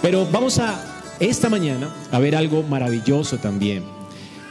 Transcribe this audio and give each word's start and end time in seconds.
Pero 0.00 0.26
vamos 0.30 0.58
a 0.58 1.16
esta 1.18 1.48
mañana 1.48 1.92
a 2.12 2.18
ver 2.20 2.36
algo 2.36 2.62
maravilloso 2.62 3.38
también, 3.38 3.82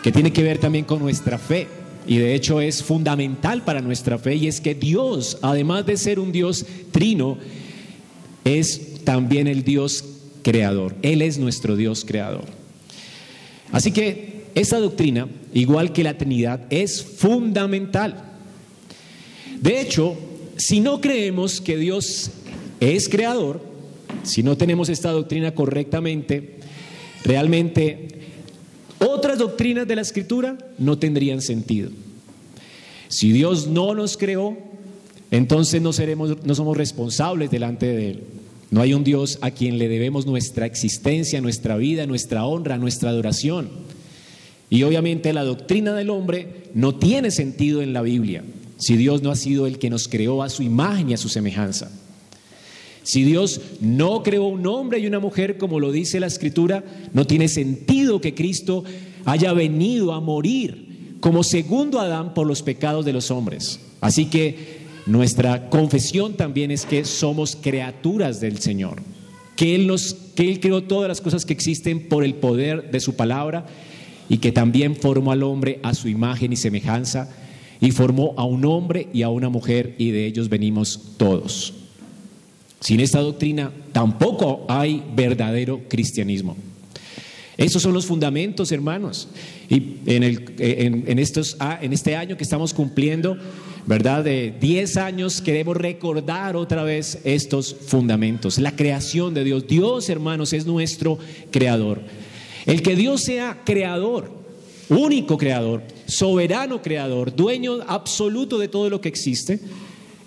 que 0.03 0.11
tiene 0.11 0.33
que 0.33 0.43
ver 0.43 0.57
también 0.57 0.83
con 0.83 0.99
nuestra 0.99 1.37
fe. 1.37 1.67
Y 2.05 2.17
de 2.17 2.35
hecho 2.35 2.61
es 2.61 2.83
fundamental 2.83 3.63
para 3.63 3.81
nuestra 3.81 4.17
fe 4.17 4.35
y 4.35 4.47
es 4.47 4.61
que 4.61 4.75
Dios, 4.75 5.37
además 5.41 5.85
de 5.85 5.97
ser 5.97 6.19
un 6.19 6.31
Dios 6.31 6.65
trino, 6.91 7.37
es 8.43 9.03
también 9.03 9.47
el 9.47 9.63
Dios 9.63 10.03
creador. 10.41 10.95
Él 11.01 11.21
es 11.21 11.37
nuestro 11.37 11.75
Dios 11.75 12.05
creador. 12.05 12.45
Así 13.71 13.91
que 13.91 14.47
esta 14.55 14.79
doctrina, 14.79 15.27
igual 15.53 15.91
que 15.91 16.03
la 16.03 16.17
Trinidad, 16.17 16.61
es 16.69 17.03
fundamental. 17.03 18.23
De 19.61 19.81
hecho, 19.81 20.15
si 20.55 20.79
no 20.79 21.01
creemos 21.01 21.61
que 21.61 21.77
Dios 21.77 22.31
es 22.79 23.09
creador, 23.09 23.66
si 24.23 24.43
no 24.43 24.57
tenemos 24.57 24.89
esta 24.89 25.11
doctrina 25.11 25.53
correctamente, 25.53 26.57
realmente 27.23 28.07
otras 28.99 29.37
doctrinas 29.37 29.87
de 29.87 29.95
la 29.95 30.01
escritura 30.01 30.57
no 30.77 30.97
tendrían 30.97 31.41
sentido. 31.41 31.89
Si 33.09 33.31
Dios 33.31 33.67
no 33.67 33.93
nos 33.93 34.17
creó, 34.17 34.57
entonces 35.31 35.81
no, 35.81 35.93
seremos, 35.93 36.43
no 36.43 36.55
somos 36.55 36.77
responsables 36.77 37.51
delante 37.51 37.85
de 37.87 38.11
Él. 38.11 38.23
No 38.69 38.81
hay 38.81 38.93
un 38.93 39.03
Dios 39.03 39.37
a 39.41 39.51
quien 39.51 39.77
le 39.77 39.87
debemos 39.87 40.25
nuestra 40.25 40.65
existencia, 40.65 41.39
nuestra 41.39 41.77
vida, 41.77 42.05
nuestra 42.05 42.45
honra, 42.45 42.77
nuestra 42.77 43.09
adoración. 43.09 43.69
Y 44.69 44.83
obviamente 44.83 45.31
la 45.31 45.45
doctrina 45.45 45.93
del 45.93 46.09
hombre 46.09 46.65
no 46.73 46.95
tiene 46.95 47.31
sentido 47.31 47.81
en 47.81 47.93
la 47.93 48.01
Biblia 48.01 48.43
si 48.77 48.97
Dios 48.97 49.23
no 49.23 49.31
ha 49.31 49.35
sido 49.35 49.65
el 49.65 49.79
que 49.79 49.89
nos 49.89 50.07
creó 50.07 50.43
a 50.43 50.49
su 50.49 50.63
imagen 50.63 51.09
y 51.09 51.13
a 51.13 51.17
su 51.17 51.29
semejanza. 51.29 51.89
Si 53.07 53.23
Dios 53.23 53.61
no 53.79 54.21
creó 54.21 54.47
un 54.47 54.67
hombre 54.67 54.99
y 54.99 55.07
una 55.07 55.19
mujer, 55.19 55.57
como 55.57 55.79
lo 55.79 55.93
dice 55.93 56.19
la 56.19 56.27
Escritura, 56.27 56.83
no 57.13 57.25
tiene 57.25 57.47
sentido 57.47 58.19
que 58.19 58.35
Cristo 58.35 58.83
haya 59.23 59.53
venido 59.53 60.11
a 60.11 60.19
morir 60.19 61.15
como 61.21 61.41
segundo 61.41 62.01
Adán 62.01 62.33
por 62.33 62.45
los 62.45 62.63
pecados 62.63 63.05
de 63.05 63.13
los 63.13 63.31
hombres. 63.31 63.79
Así 64.01 64.25
que 64.25 64.79
nuestra 65.05 65.69
confesión 65.69 66.33
también 66.33 66.69
es 66.69 66.85
que 66.85 67.05
somos 67.05 67.55
criaturas 67.55 68.41
del 68.41 68.57
Señor, 68.59 69.01
que 69.55 69.73
Él, 69.73 69.87
nos, 69.87 70.13
que 70.35 70.49
Él 70.49 70.59
creó 70.59 70.83
todas 70.83 71.07
las 71.07 71.21
cosas 71.21 71.45
que 71.45 71.53
existen 71.53 72.09
por 72.09 72.25
el 72.25 72.35
poder 72.35 72.91
de 72.91 72.99
su 72.99 73.15
palabra 73.15 73.67
y 74.27 74.39
que 74.39 74.51
también 74.51 74.97
formó 74.97 75.31
al 75.31 75.43
hombre 75.43 75.79
a 75.81 75.93
su 75.93 76.09
imagen 76.09 76.51
y 76.51 76.57
semejanza 76.57 77.33
y 77.79 77.91
formó 77.91 78.33
a 78.35 78.43
un 78.43 78.65
hombre 78.65 79.07
y 79.13 79.21
a 79.21 79.29
una 79.29 79.47
mujer 79.47 79.95
y 79.97 80.11
de 80.11 80.25
ellos 80.25 80.49
venimos 80.49 81.13
todos. 81.15 81.86
Sin 82.79 82.99
esta 82.99 83.19
doctrina 83.19 83.71
tampoco 83.91 84.65
hay 84.69 85.03
verdadero 85.15 85.81
cristianismo. 85.87 86.55
Esos 87.57 87.81
son 87.81 87.93
los 87.93 88.05
fundamentos, 88.05 88.71
hermanos. 88.71 89.29
Y 89.67 89.95
en, 90.05 90.23
el, 90.23 90.53
en, 90.59 91.17
estos, 91.17 91.57
ah, 91.59 91.79
en 91.81 91.91
este 91.91 92.15
año 92.15 92.37
que 92.37 92.43
estamos 92.43 92.71
cumpliendo, 92.71 93.35
¿verdad? 93.87 94.23
De 94.23 94.53
10 94.61 94.97
años 94.97 95.41
queremos 95.41 95.75
recordar 95.75 96.55
otra 96.55 96.83
vez 96.83 97.19
estos 97.23 97.73
fundamentos. 97.73 98.59
La 98.59 98.75
creación 98.75 99.33
de 99.33 99.43
Dios. 99.43 99.65
Dios, 99.67 100.07
hermanos, 100.09 100.53
es 100.53 100.67
nuestro 100.67 101.17
creador. 101.49 102.01
El 102.67 102.83
que 102.83 102.95
Dios 102.95 103.21
sea 103.21 103.61
creador, 103.65 104.29
único 104.89 105.37
creador, 105.37 105.81
soberano 106.05 106.83
creador, 106.83 107.35
dueño 107.35 107.79
absoluto 107.87 108.59
de 108.59 108.67
todo 108.67 108.89
lo 108.91 109.01
que 109.01 109.09
existe, 109.09 109.59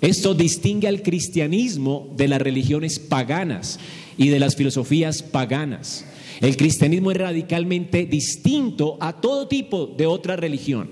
esto 0.01 0.35
distingue 0.35 0.89
al 0.89 1.03
cristianismo 1.03 2.09
de 2.17 2.29
las 2.29 2.41
religiones 2.41 2.99
paganas 2.99 3.79
y 4.17 4.29
de 4.29 4.41
las 4.41 4.57
filosofías 4.57 5.23
paganas. 5.23 6.07
El 6.41 6.57
cristianismo 6.57 7.11
es 7.11 7.19
radicalmente 7.19 8.07
distinto 8.07 8.97
a 9.01 9.21
todo 9.21 9.47
tipo 9.47 9.87
de 9.87 10.07
otra 10.07 10.37
religión, 10.37 10.89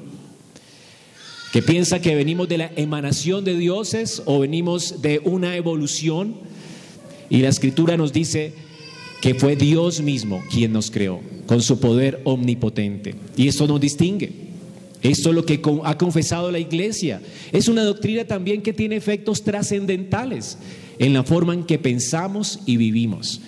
que 1.52 1.62
piensa 1.62 2.02
que 2.02 2.14
venimos 2.14 2.48
de 2.48 2.58
la 2.58 2.70
emanación 2.76 3.44
de 3.44 3.56
dioses 3.56 4.22
o 4.26 4.40
venimos 4.40 5.00
de 5.00 5.20
una 5.24 5.56
evolución, 5.56 6.36
y 7.30 7.38
la 7.38 7.48
escritura 7.48 7.96
nos 7.96 8.12
dice 8.12 8.52
que 9.22 9.34
fue 9.34 9.56
Dios 9.56 10.02
mismo 10.02 10.42
quien 10.50 10.72
nos 10.72 10.90
creó, 10.90 11.20
con 11.46 11.62
su 11.62 11.80
poder 11.80 12.20
omnipotente, 12.24 13.14
y 13.36 13.48
esto 13.48 13.66
nos 13.66 13.80
distingue. 13.80 14.47
Esto 15.02 15.28
es 15.28 15.34
lo 15.34 15.44
que 15.46 15.60
ha 15.84 15.98
confesado 15.98 16.50
la 16.50 16.58
iglesia. 16.58 17.20
Es 17.52 17.68
una 17.68 17.84
doctrina 17.84 18.24
también 18.24 18.62
que 18.62 18.72
tiene 18.72 18.96
efectos 18.96 19.44
trascendentales 19.44 20.58
en 20.98 21.12
la 21.12 21.22
forma 21.22 21.54
en 21.54 21.64
que 21.64 21.78
pensamos 21.78 22.60
y 22.66 22.76
vivimos. 22.76 23.40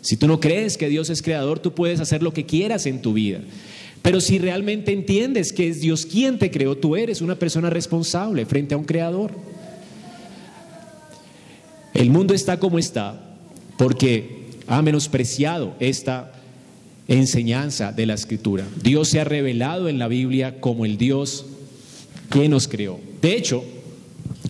Si 0.00 0.16
tú 0.16 0.28
no 0.28 0.38
crees 0.38 0.76
que 0.76 0.88
Dios 0.88 1.10
es 1.10 1.22
creador, 1.22 1.58
tú 1.58 1.72
puedes 1.72 1.98
hacer 1.98 2.22
lo 2.22 2.32
que 2.32 2.46
quieras 2.46 2.86
en 2.86 3.00
tu 3.02 3.12
vida. 3.14 3.40
Pero 4.02 4.20
si 4.20 4.38
realmente 4.38 4.92
entiendes 4.92 5.52
que 5.52 5.66
es 5.66 5.80
Dios 5.80 6.04
quien 6.04 6.38
te 6.38 6.50
creó, 6.50 6.76
tú 6.76 6.94
eres 6.94 7.22
una 7.22 7.38
persona 7.38 7.70
responsable 7.70 8.44
frente 8.44 8.74
a 8.74 8.76
un 8.76 8.84
creador. 8.84 9.32
El 11.94 12.10
mundo 12.10 12.34
está 12.34 12.58
como 12.60 12.78
está 12.78 13.34
porque 13.78 14.44
ha 14.66 14.82
menospreciado 14.82 15.74
esta 15.80 16.33
enseñanza 17.08 17.92
de 17.92 18.06
la 18.06 18.14
escritura. 18.14 18.66
Dios 18.82 19.08
se 19.08 19.20
ha 19.20 19.24
revelado 19.24 19.88
en 19.88 19.98
la 19.98 20.08
Biblia 20.08 20.60
como 20.60 20.84
el 20.84 20.96
Dios 20.96 21.46
que 22.30 22.48
nos 22.48 22.68
creó. 22.68 22.98
De 23.20 23.36
hecho, 23.36 23.64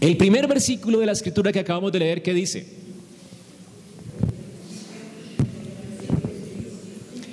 el 0.01 0.17
primer 0.17 0.47
versículo 0.47 1.01
de 1.01 1.07
la 1.07 1.13
escritura 1.13 1.53
que 1.53 1.61
acabamos 1.61 1.93
de 1.93 1.99
leer, 1.99 2.23
¿qué 2.23 2.35
dice? 2.35 2.67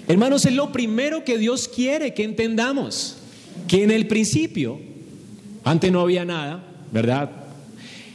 Hermanos, 0.07 0.45
es 0.45 0.53
lo 0.53 0.71
primero 0.71 1.23
que 1.23 1.37
Dios 1.37 1.67
quiere 1.67 2.13
que 2.13 2.23
entendamos, 2.23 3.17
que 3.67 3.83
en 3.83 3.91
el 3.91 4.07
principio, 4.07 4.79
antes 5.63 5.91
no 5.91 6.01
había 6.01 6.25
nada, 6.25 6.67
¿verdad? 6.91 7.31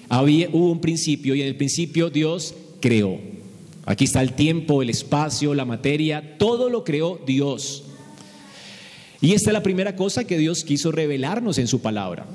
Había, 0.09 0.49
hubo 0.51 0.71
un 0.71 0.81
principio 0.81 1.35
y 1.35 1.41
en 1.41 1.49
el 1.49 1.57
principio 1.57 2.11
Dios 2.11 2.55
creó. 2.81 3.19
Aquí 3.87 4.05
está 4.05 4.21
el 4.21 4.33
tiempo, 4.33 4.83
el 4.83 4.91
espacio, 4.91 5.55
la 5.55 5.65
materia, 5.65 6.37
todo 6.39 6.69
lo 6.69 6.83
creó 6.83 7.21
Dios. 7.25 7.85
Y 9.21 9.33
esta 9.33 9.51
es 9.51 9.55
la 9.55 9.63
primera 9.63 9.95
cosa 9.95 10.25
que 10.25 10.37
Dios 10.37 10.65
quiso 10.65 10.91
revelarnos 10.91 11.57
en 11.59 11.69
su 11.69 11.81
palabra. 11.81 12.27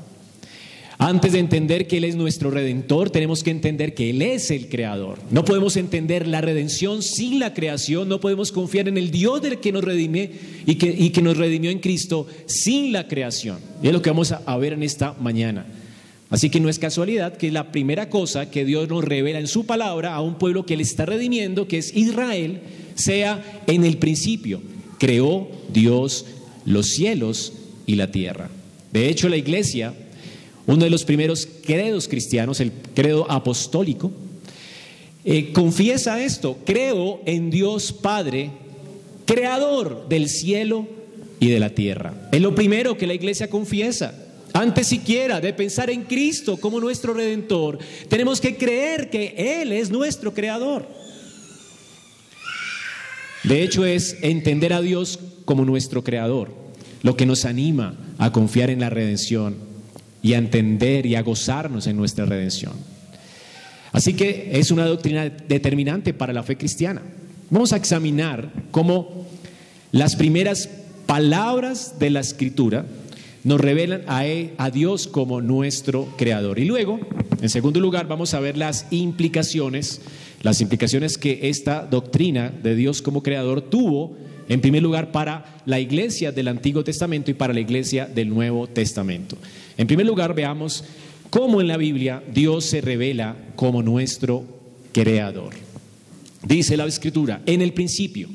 Antes 0.98 1.34
de 1.34 1.40
entender 1.40 1.88
que 1.88 1.98
Él 1.98 2.06
es 2.06 2.16
nuestro 2.16 2.52
redentor, 2.52 3.10
tenemos 3.10 3.44
que 3.44 3.50
entender 3.50 3.94
que 3.94 4.12
Él 4.12 4.22
es 4.22 4.50
el 4.50 4.70
creador. 4.70 5.18
No 5.30 5.44
podemos 5.44 5.76
entender 5.76 6.26
la 6.28 6.42
redención 6.42 7.02
sin 7.02 7.40
la 7.40 7.54
creación, 7.54 8.08
no 8.08 8.22
podemos 8.22 8.52
confiar 8.52 8.88
en 8.88 8.98
el 8.98 9.12
Dios 9.12 9.42
del 9.42 9.60
que 9.60 9.72
nos 9.72 9.84
redime 9.84 10.32
y 10.66 10.76
que, 10.76 10.96
y 10.96 11.10
que 11.10 11.22
nos 11.22 11.38
redimió 11.38 11.70
en 11.70 11.80
Cristo 11.80 12.28
sin 12.46 12.94
la 12.94 13.08
creación. 13.08 13.58
Y 13.82 13.88
es 13.88 13.94
lo 13.94 14.02
que 14.02 14.12
vamos 14.12 14.32
a 14.32 14.58
ver 14.58 14.74
en 14.74 14.84
esta 14.84 15.14
mañana. 15.20 15.66
Así 16.32 16.50
que 16.50 16.62
no 16.62 16.70
es 16.70 16.80
casualidad 16.80 17.36
que 17.36 17.52
la 17.52 17.74
primera 17.74 18.10
cosa 18.10 18.50
que 18.50 18.64
Dios 18.64 18.88
nos 18.88 19.04
revela 19.04 19.38
en 19.38 19.48
su 19.48 19.66
palabra 19.66 20.16
a 20.16 20.22
un 20.22 20.36
pueblo 20.36 20.66
que 20.66 20.76
Él 20.76 20.82
está 20.82 21.06
redimiendo, 21.06 21.68
que 21.68 21.78
es 21.78 21.96
Israel, 21.96 22.62
sea 22.96 23.62
en 23.68 23.84
el 23.84 23.98
principio. 23.98 24.62
Creó 24.98 25.50
Dios 25.74 26.26
los 26.66 26.88
cielos 26.88 27.52
y 27.86 27.96
la 27.96 28.12
tierra. 28.12 28.50
De 28.94 29.10
hecho, 29.10 29.28
la 29.28 29.36
iglesia, 29.36 29.94
uno 30.68 30.86
de 30.86 30.90
los 30.90 31.04
primeros 31.04 31.50
credos 31.66 32.08
cristianos, 32.08 32.62
el 32.62 32.72
credo 32.96 33.30
apostólico, 33.30 34.12
eh, 35.26 35.52
confiesa 35.52 36.24
esto, 36.24 36.60
creo 36.66 37.22
en 37.26 37.50
Dios 37.50 37.92
Padre, 37.92 38.52
creador 39.26 40.08
del 40.08 40.30
cielo 40.30 40.88
y 41.42 41.50
de 41.50 41.60
la 41.60 41.72
tierra. 41.72 42.30
Es 42.32 42.40
lo 42.42 42.56
primero 42.56 42.98
que 42.98 43.06
la 43.06 43.14
iglesia 43.14 43.50
confiesa. 43.50 44.31
Antes 44.54 44.88
siquiera 44.88 45.40
de 45.40 45.54
pensar 45.54 45.90
en 45.90 46.04
Cristo 46.04 46.58
como 46.58 46.80
nuestro 46.80 47.14
redentor, 47.14 47.80
tenemos 48.10 48.42
que 48.42 48.58
creer 48.58 49.10
que 49.10 49.62
Él 49.62 49.72
es 49.72 49.90
nuestro 49.90 50.34
creador. 50.34 50.88
De 53.44 53.64
hecho 53.64 53.86
es 53.86 54.18
entender 54.22 54.74
a 54.74 54.82
Dios 54.82 55.20
como 55.46 55.66
nuestro 55.66 56.04
creador, 56.04 56.54
lo 57.02 57.16
que 57.18 57.26
nos 57.26 57.46
anima 57.46 57.96
a 58.18 58.32
confiar 58.32 58.70
en 58.70 58.82
la 58.82 58.90
redención 58.90 59.56
y 60.22 60.34
a 60.34 60.38
entender 60.38 61.06
y 61.06 61.16
a 61.16 61.24
gozarnos 61.24 61.88
en 61.88 61.98
nuestra 61.98 62.26
redención. 62.26 62.74
Así 63.92 64.14
que 64.14 64.52
es 64.54 64.72
una 64.72 64.86
doctrina 64.86 65.30
determinante 65.30 66.14
para 66.14 66.34
la 66.34 66.44
fe 66.44 66.58
cristiana. 66.58 67.02
Vamos 67.50 67.74
a 67.74 67.78
examinar 67.78 68.52
cómo 68.72 69.28
las 69.92 70.16
primeras 70.16 70.70
palabras 71.06 72.00
de 72.00 72.10
la 72.10 72.22
escritura 72.22 72.86
nos 73.44 73.60
revelan 73.60 74.04
e, 74.24 74.54
a, 74.58 74.70
Dios 74.70 75.08
como 75.08 75.42
nuestro 75.42 76.08
creador. 76.18 76.60
Y 76.60 76.66
luego, 76.66 77.00
en 77.42 77.50
segundo 77.50 77.80
lugar, 77.80 78.08
vamos 78.08 78.34
a 78.34 78.40
ver 78.40 78.58
las 78.58 78.86
implicaciones, 78.92 80.02
las 80.42 80.62
implicaciones 80.62 81.18
que 81.18 81.50
esta 81.50 81.86
doctrina 81.86 82.50
de 82.50 82.76
Dios 82.76 83.02
como 83.02 83.24
creador 83.24 83.62
tuvo, 83.62 84.16
en 84.48 84.62
primer 84.62 84.84
lugar, 84.84 85.12
para 85.12 85.62
la 85.66 85.80
iglesia 85.80 86.32
del 86.32 86.50
Antiguo 86.50 86.84
Testamento 86.84 87.32
y 87.32 87.36
para 87.36 87.54
la 87.54 87.60
iglesia 87.60 88.06
del 88.06 88.30
Nuevo 88.30 88.68
Testamento. 88.68 89.38
En 89.78 89.88
primer 89.88 90.06
lugar, 90.06 90.36
veamos 90.36 90.84
cómo 91.30 91.62
en 91.62 91.68
la 91.68 91.78
Biblia 91.78 92.22
Dios 92.32 92.66
se 92.66 92.82
revela 92.82 93.36
como 93.56 93.82
nuestro 93.82 94.46
creador. 94.92 95.54
dice 96.44 96.76
la 96.76 96.86
escritura, 96.86 97.42
en 97.46 97.62
el 97.62 97.74
principio, 97.74 98.28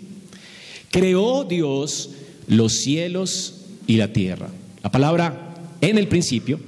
creó 0.90 1.44
Dios 1.44 2.10
los 2.48 2.72
cielos 2.72 3.64
y 3.86 3.96
la 3.96 4.12
tierra. 4.12 4.48
La 4.86 4.92
palabra 4.92 5.52
en 5.80 5.98
el 5.98 6.06
principio 6.06 6.60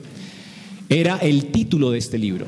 era 0.88 1.18
el 1.18 1.52
título 1.52 1.92
de 1.92 1.98
este 1.98 2.18
libro. 2.18 2.46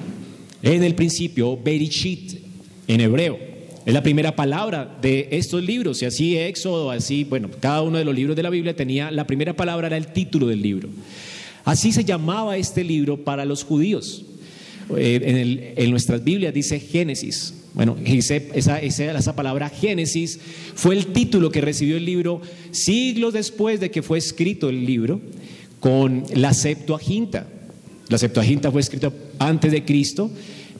En 0.64 0.82
el 0.82 0.96
principio, 0.96 1.56
Berishit, 1.56 2.40
en 2.88 3.00
hebreo. 3.00 3.38
Es 3.86 3.94
la 3.94 4.02
primera 4.02 4.34
palabra 4.34 4.98
de 5.00 5.28
estos 5.30 5.62
libros, 5.62 6.02
y 6.02 6.06
así 6.06 6.36
Éxodo, 6.36 6.90
así, 6.90 7.22
bueno, 7.22 7.50
cada 7.60 7.82
uno 7.82 7.98
de 7.98 8.04
los 8.04 8.16
libros 8.16 8.34
de 8.34 8.42
la 8.42 8.50
Biblia 8.50 8.74
tenía, 8.74 9.12
la 9.12 9.28
primera 9.28 9.54
palabra 9.54 9.86
era 9.86 9.96
el 9.96 10.08
título 10.08 10.48
del 10.48 10.60
libro. 10.60 10.88
Así 11.64 11.92
se 11.92 12.04
llamaba 12.04 12.56
este 12.56 12.82
libro 12.82 13.18
para 13.18 13.44
los 13.44 13.62
judíos. 13.62 14.24
Eh, 14.96 15.74
en, 15.76 15.90
nuestras 15.92 16.24
Biblias 16.24 16.52
dice 16.52 16.80
Génesis. 16.80 17.54
Bueno, 17.74 17.96
esa, 18.04 18.80
esa, 18.80 19.36
palabra 19.36 19.68
Génesis 19.68 20.40
fue 20.74 20.96
el 20.96 21.06
título 21.06 21.52
que 21.52 21.60
recibió 21.60 21.96
el 21.96 22.04
libro 22.04 22.40
siglos 22.72 23.34
después 23.34 23.78
de 23.78 23.92
que 23.92 24.02
fue 24.02 24.18
escrito 24.18 24.68
el 24.68 24.84
libro 24.84 25.20
con 25.80 26.24
la 26.34 26.54
Septuaginta. 26.54 27.46
La 28.08 28.18
Septuaginta 28.18 28.70
fue 28.70 28.80
escrita 28.80 29.12
antes 29.38 29.72
de 29.72 29.84
Cristo 29.84 30.30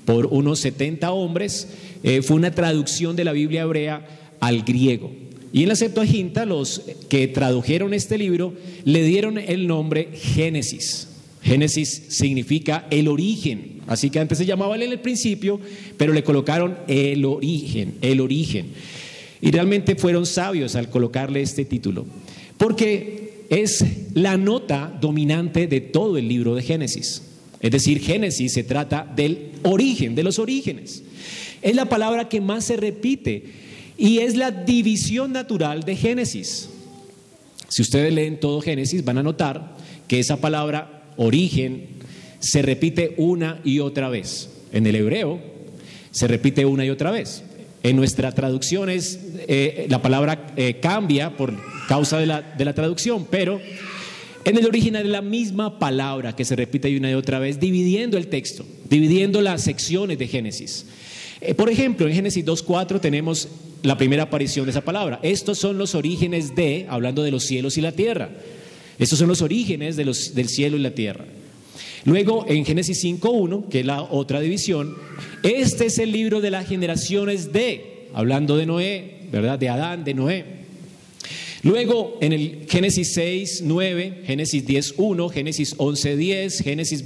por 0.05 0.27
unos 0.27 0.61
70 0.61 1.11
hombres. 1.11 1.69
Eh, 2.03 2.23
fue 2.23 2.37
una 2.37 2.51
traducción 2.51 3.17
de 3.17 3.25
la 3.25 3.33
Biblia 3.33 3.63
hebrea 3.63 4.37
al 4.41 4.63
griego. 4.63 5.11
Y 5.53 5.63
en 5.63 5.69
la 5.69 5.77
Septuaginta 5.77 6.47
los 6.47 6.83
que 7.09 7.27
tradujeron 7.29 7.93
este 7.95 8.19
libro 8.19 8.55
le 8.85 9.03
dieron 9.03 9.39
el 9.39 9.67
nombre 9.67 10.11
Génesis. 10.15 11.09
Génesis 11.43 12.03
significa 12.09 12.87
el 12.91 13.09
origen, 13.09 13.81
así 13.87 14.11
que 14.11 14.21
antes 14.21 14.37
se 14.37 14.45
llamaba 14.45 14.77
en 14.77 14.83
el 14.83 15.01
principio, 15.01 15.59
pero 15.97 16.13
le 16.13 16.23
colocaron 16.23 16.77
el 16.87 17.25
origen, 17.25 17.95
el 18.03 18.21
origen. 18.21 18.67
Y 19.41 19.51
realmente 19.51 19.97
fueron 19.97 20.27
sabios 20.27 20.77
al 20.77 20.91
colocarle 20.91 21.41
este 21.41 21.65
título, 21.65 22.05
porque 22.59 23.30
es 23.51 23.85
la 24.15 24.37
nota 24.37 24.97
dominante 25.01 25.67
de 25.67 25.81
todo 25.81 26.17
el 26.17 26.29
libro 26.29 26.55
de 26.55 26.63
Génesis. 26.63 27.23
Es 27.61 27.71
decir, 27.71 28.01
Génesis 28.01 28.55
se 28.55 28.63
trata 28.63 29.07
del 29.15 29.51
origen, 29.65 30.15
de 30.15 30.23
los 30.23 30.39
orígenes. 30.39 31.03
Es 31.61 31.75
la 31.75 31.87
palabra 31.87 32.29
que 32.29 32.41
más 32.41 32.65
se 32.65 32.77
repite 32.77 33.45
y 33.99 34.21
es 34.21 34.37
la 34.37 34.51
división 34.51 35.33
natural 35.33 35.83
de 35.83 35.97
Génesis. 35.97 36.71
Si 37.69 37.83
ustedes 37.83 38.15
leen 38.15 38.41
todo 38.41 38.63
Génesis 38.63 39.05
van 39.05 39.19
a 39.19 39.23
notar 39.23 39.77
que 40.09 40.21
esa 40.21 40.41
palabra 40.41 41.03
origen 41.17 41.89
se 42.39 42.63
repite 42.63 43.15
una 43.19 43.61
y 43.65 43.81
otra 43.81 44.09
vez. 44.09 44.49
En 44.73 44.87
el 44.87 44.95
hebreo 44.95 45.41
se 46.13 46.29
repite 46.29 46.65
una 46.65 46.85
y 46.85 46.91
otra 46.91 47.11
vez. 47.11 47.43
En 47.83 47.97
nuestra 47.97 48.33
traducción 48.33 48.91
es, 48.91 49.19
eh, 49.49 49.87
la 49.89 50.03
palabra 50.03 50.53
eh, 50.57 50.79
cambia 50.81 51.37
por 51.37 51.55
causa 51.89 52.19
de 52.19 52.27
la, 52.27 52.43
de 52.43 52.65
la 52.65 52.75
traducción, 52.75 53.27
pero 53.31 53.61
en 54.45 54.57
el 54.57 54.67
original 54.67 55.05
es 55.05 55.11
la 55.11 55.23
misma 55.23 55.79
palabra 55.79 56.35
que 56.35 56.45
se 56.45 56.57
repite 56.57 56.95
una 56.97 57.11
y 57.11 57.15
otra 57.15 57.39
vez, 57.39 57.61
dividiendo 57.61 58.17
el 58.17 58.29
texto, 58.29 58.65
dividiendo 58.89 59.41
las 59.41 59.63
secciones 59.63 60.19
de 60.19 60.29
Génesis. 60.29 60.87
Eh, 61.41 61.55
por 61.55 61.71
ejemplo, 61.71 62.07
en 62.07 62.15
Génesis 62.15 62.45
2.4 62.45 63.01
tenemos 63.01 63.49
la 63.83 63.97
primera 63.97 64.25
aparición 64.25 64.67
de 64.67 64.71
esa 64.71 64.83
palabra. 64.83 65.19
Estos 65.23 65.59
son 65.59 65.79
los 65.79 65.95
orígenes 65.95 66.55
de, 66.55 66.87
hablando 66.89 67.23
de 67.23 67.31
los 67.31 67.45
cielos 67.45 67.79
y 67.79 67.81
la 67.81 67.93
tierra. 67.93 68.31
Estos 68.99 69.19
son 69.19 69.29
los 69.29 69.41
orígenes 69.41 69.97
de 69.97 70.05
los, 70.05 70.35
del 70.35 70.49
cielo 70.49 70.77
y 70.77 70.81
la 70.81 70.91
tierra. 70.91 71.25
Luego, 72.05 72.47
en 72.49 72.65
Génesis 72.65 73.05
5.1, 73.05 73.69
que 73.69 73.81
es 73.81 73.87
la 73.87 74.03
otra 74.03 74.41
división, 74.41 74.97
este 75.43 75.87
es 75.87 75.99
el 75.99 76.13
libro 76.13 76.41
de 76.41 76.51
las 76.51 76.67
generaciones 76.67 77.53
de, 77.53 78.09
hablando 78.15 78.57
de 78.57 78.67
Noé, 78.67 79.21
¿verdad? 79.31 79.59
De 79.59 79.69
Adán, 79.69 80.05
de 80.05 80.15
Noé. 80.15 80.61
Luego, 81.63 82.17
en 82.23 82.33
el 82.33 82.67
Génesis 82.71 83.13
6, 83.13 83.63
9, 83.65 84.23
Génesis 84.25 84.67
10, 84.67 84.95
1, 84.97 85.29
Génesis 85.29 85.75
11, 85.77 86.17
10, 86.17 86.61
Génesis 86.61 87.05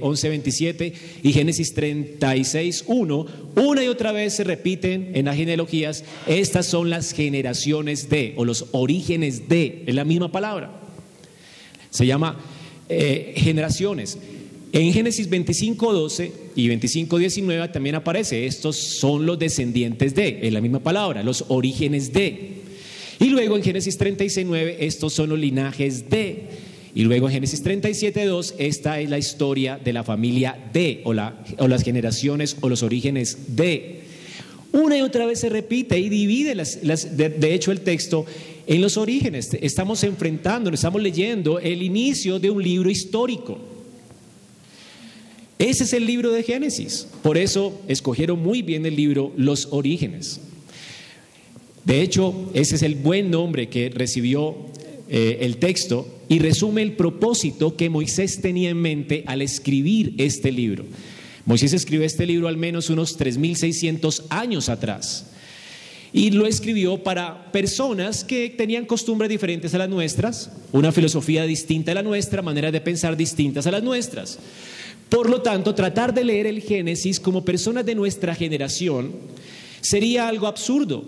11, 0.00 0.28
27 0.28 0.92
y 1.22 1.32
Génesis 1.32 1.72
36, 1.72 2.84
1, 2.88 3.26
una 3.54 3.84
y 3.84 3.86
otra 3.86 4.10
vez 4.10 4.34
se 4.34 4.42
repiten 4.42 5.12
en 5.14 5.26
las 5.26 5.36
genealogías, 5.36 6.02
estas 6.26 6.66
son 6.66 6.90
las 6.90 7.12
generaciones 7.12 8.08
de, 8.10 8.34
o 8.36 8.44
los 8.44 8.66
orígenes 8.72 9.48
de, 9.48 9.84
es 9.86 9.94
la 9.94 10.04
misma 10.04 10.32
palabra. 10.32 10.80
Se 11.90 12.06
llama 12.06 12.40
eh, 12.88 13.34
generaciones. 13.36 14.18
En 14.72 14.92
Génesis 14.92 15.30
25, 15.30 15.92
12 15.92 16.32
y 16.54 16.68
25, 16.68 17.18
19 17.18 17.68
también 17.68 17.94
aparece, 17.94 18.46
estos 18.46 18.76
son 18.76 19.24
los 19.24 19.38
descendientes 19.38 20.14
de, 20.14 20.40
es 20.42 20.52
la 20.52 20.60
misma 20.60 20.80
palabra, 20.80 21.22
los 21.22 21.46
orígenes 21.48 22.12
de. 22.12 22.56
Y 23.18 23.26
luego 23.26 23.56
en 23.56 23.62
Génesis 23.62 23.96
36, 23.96 24.46
9, 24.46 24.76
estos 24.80 25.14
son 25.14 25.30
los 25.30 25.38
linajes 25.38 26.10
de. 26.10 26.44
Y 26.94 27.04
luego 27.04 27.28
en 27.28 27.34
Génesis 27.34 27.62
37, 27.62 28.24
2, 28.24 28.54
esta 28.58 29.00
es 29.00 29.08
la 29.08 29.18
historia 29.18 29.80
de 29.82 29.92
la 29.92 30.04
familia 30.04 30.58
de, 30.72 31.00
o, 31.04 31.10
o 31.10 31.68
las 31.68 31.82
generaciones 31.82 32.56
o 32.60 32.68
los 32.68 32.82
orígenes 32.82 33.56
de. 33.56 34.00
Una 34.72 34.98
y 34.98 35.00
otra 35.00 35.24
vez 35.26 35.40
se 35.40 35.48
repite 35.48 35.98
y 35.98 36.08
divide, 36.08 36.54
las, 36.54 36.82
de 37.16 37.54
hecho, 37.54 37.72
el 37.72 37.80
texto 37.80 38.26
en 38.66 38.80
los 38.80 38.96
orígenes. 38.96 39.56
Estamos 39.60 40.02
enfrentando, 40.02 40.70
estamos 40.70 41.00
leyendo 41.00 41.58
el 41.58 41.82
inicio 41.82 42.38
de 42.38 42.50
un 42.50 42.62
libro 42.62 42.90
histórico. 42.90 43.58
Ese 45.58 45.84
es 45.84 45.92
el 45.92 46.04
libro 46.04 46.32
de 46.32 46.42
Génesis. 46.42 47.06
Por 47.22 47.38
eso 47.38 47.80
escogieron 47.88 48.42
muy 48.42 48.62
bien 48.62 48.84
el 48.84 48.96
libro 48.96 49.32
Los 49.36 49.68
Orígenes. 49.70 50.40
De 51.84 52.02
hecho, 52.02 52.50
ese 52.52 52.74
es 52.74 52.82
el 52.82 52.96
buen 52.96 53.30
nombre 53.30 53.68
que 53.68 53.88
recibió 53.88 54.56
eh, 55.08 55.38
el 55.42 55.58
texto 55.58 56.08
y 56.28 56.40
resume 56.40 56.82
el 56.82 56.92
propósito 56.92 57.76
que 57.76 57.88
Moisés 57.88 58.40
tenía 58.42 58.70
en 58.70 58.78
mente 58.78 59.22
al 59.26 59.40
escribir 59.40 60.14
este 60.18 60.50
libro. 60.50 60.84
Moisés 61.46 61.72
escribió 61.72 62.04
este 62.04 62.26
libro 62.26 62.48
al 62.48 62.56
menos 62.56 62.90
unos 62.90 63.16
3.600 63.18 64.24
años 64.30 64.68
atrás 64.68 65.26
y 66.12 66.30
lo 66.30 66.46
escribió 66.46 67.02
para 67.02 67.50
personas 67.52 68.24
que 68.24 68.50
tenían 68.50 68.86
costumbres 68.86 69.28
diferentes 69.28 69.74
a 69.74 69.78
las 69.78 69.88
nuestras, 69.88 70.50
una 70.72 70.92
filosofía 70.92 71.44
distinta 71.44 71.92
a 71.92 71.94
la 71.96 72.02
nuestra, 72.02 72.42
maneras 72.42 72.72
de 72.72 72.80
pensar 72.80 73.16
distintas 73.16 73.66
a 73.66 73.70
las 73.70 73.82
nuestras. 73.82 74.38
Por 75.08 75.30
lo 75.30 75.42
tanto, 75.42 75.74
tratar 75.74 76.12
de 76.14 76.24
leer 76.24 76.46
el 76.46 76.60
Génesis 76.60 77.20
como 77.20 77.44
personas 77.44 77.86
de 77.86 77.94
nuestra 77.94 78.34
generación 78.34 79.12
sería 79.80 80.28
algo 80.28 80.46
absurdo, 80.46 81.04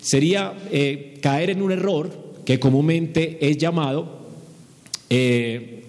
sería 0.00 0.54
eh, 0.70 1.18
caer 1.20 1.50
en 1.50 1.62
un 1.62 1.72
error 1.72 2.10
que 2.44 2.60
comúnmente 2.60 3.38
es 3.40 3.58
llamado, 3.58 4.28
eh, 5.08 5.84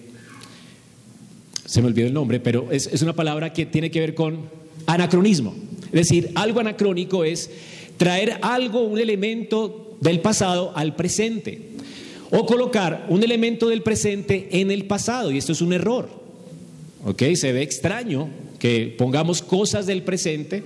se 1.64 1.80
me 1.80 1.88
olvidó 1.88 2.06
el 2.06 2.12
nombre, 2.12 2.40
pero 2.40 2.70
es, 2.72 2.88
es 2.88 3.02
una 3.02 3.14
palabra 3.14 3.52
que 3.52 3.66
tiene 3.66 3.90
que 3.90 4.00
ver 4.00 4.14
con 4.14 4.40
anacronismo. 4.86 5.54
Es 5.86 6.08
decir, 6.08 6.30
algo 6.34 6.60
anacrónico 6.60 7.24
es 7.24 7.50
traer 8.02 8.40
algo, 8.42 8.80
un 8.80 8.98
elemento 8.98 9.96
del 10.00 10.18
pasado 10.18 10.72
al 10.74 10.96
presente. 10.96 11.68
O 12.32 12.44
colocar 12.46 13.06
un 13.08 13.22
elemento 13.22 13.68
del 13.68 13.82
presente 13.82 14.48
en 14.50 14.72
el 14.72 14.86
pasado, 14.86 15.30
y 15.30 15.38
esto 15.38 15.52
es 15.52 15.60
un 15.60 15.72
error. 15.72 16.08
¿Ok? 17.04 17.22
Se 17.36 17.52
ve 17.52 17.62
extraño 17.62 18.28
que 18.58 18.92
pongamos 18.98 19.40
cosas 19.40 19.86
del 19.86 20.02
presente 20.02 20.64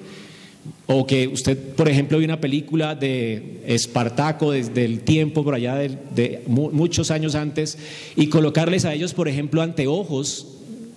o 0.87 1.07
que 1.07 1.29
usted, 1.29 1.59
por 1.75 1.91
ejemplo, 1.91 2.17
ve 2.17 2.25
una 2.25 2.41
película 2.41 2.95
de 2.95 3.61
Espartaco 3.67 4.53
desde 4.53 4.87
el 4.87 5.01
tiempo 5.01 5.45
por 5.45 5.55
allá 5.55 5.75
de, 5.77 6.43
muchos 6.47 7.11
años 7.11 7.35
antes 7.35 7.77
y 8.17 8.29
colocarles 8.29 8.87
a 8.87 8.95
ellos, 8.95 9.13
por 9.13 9.29
ejemplo, 9.29 9.61
anteojos, 9.61 10.47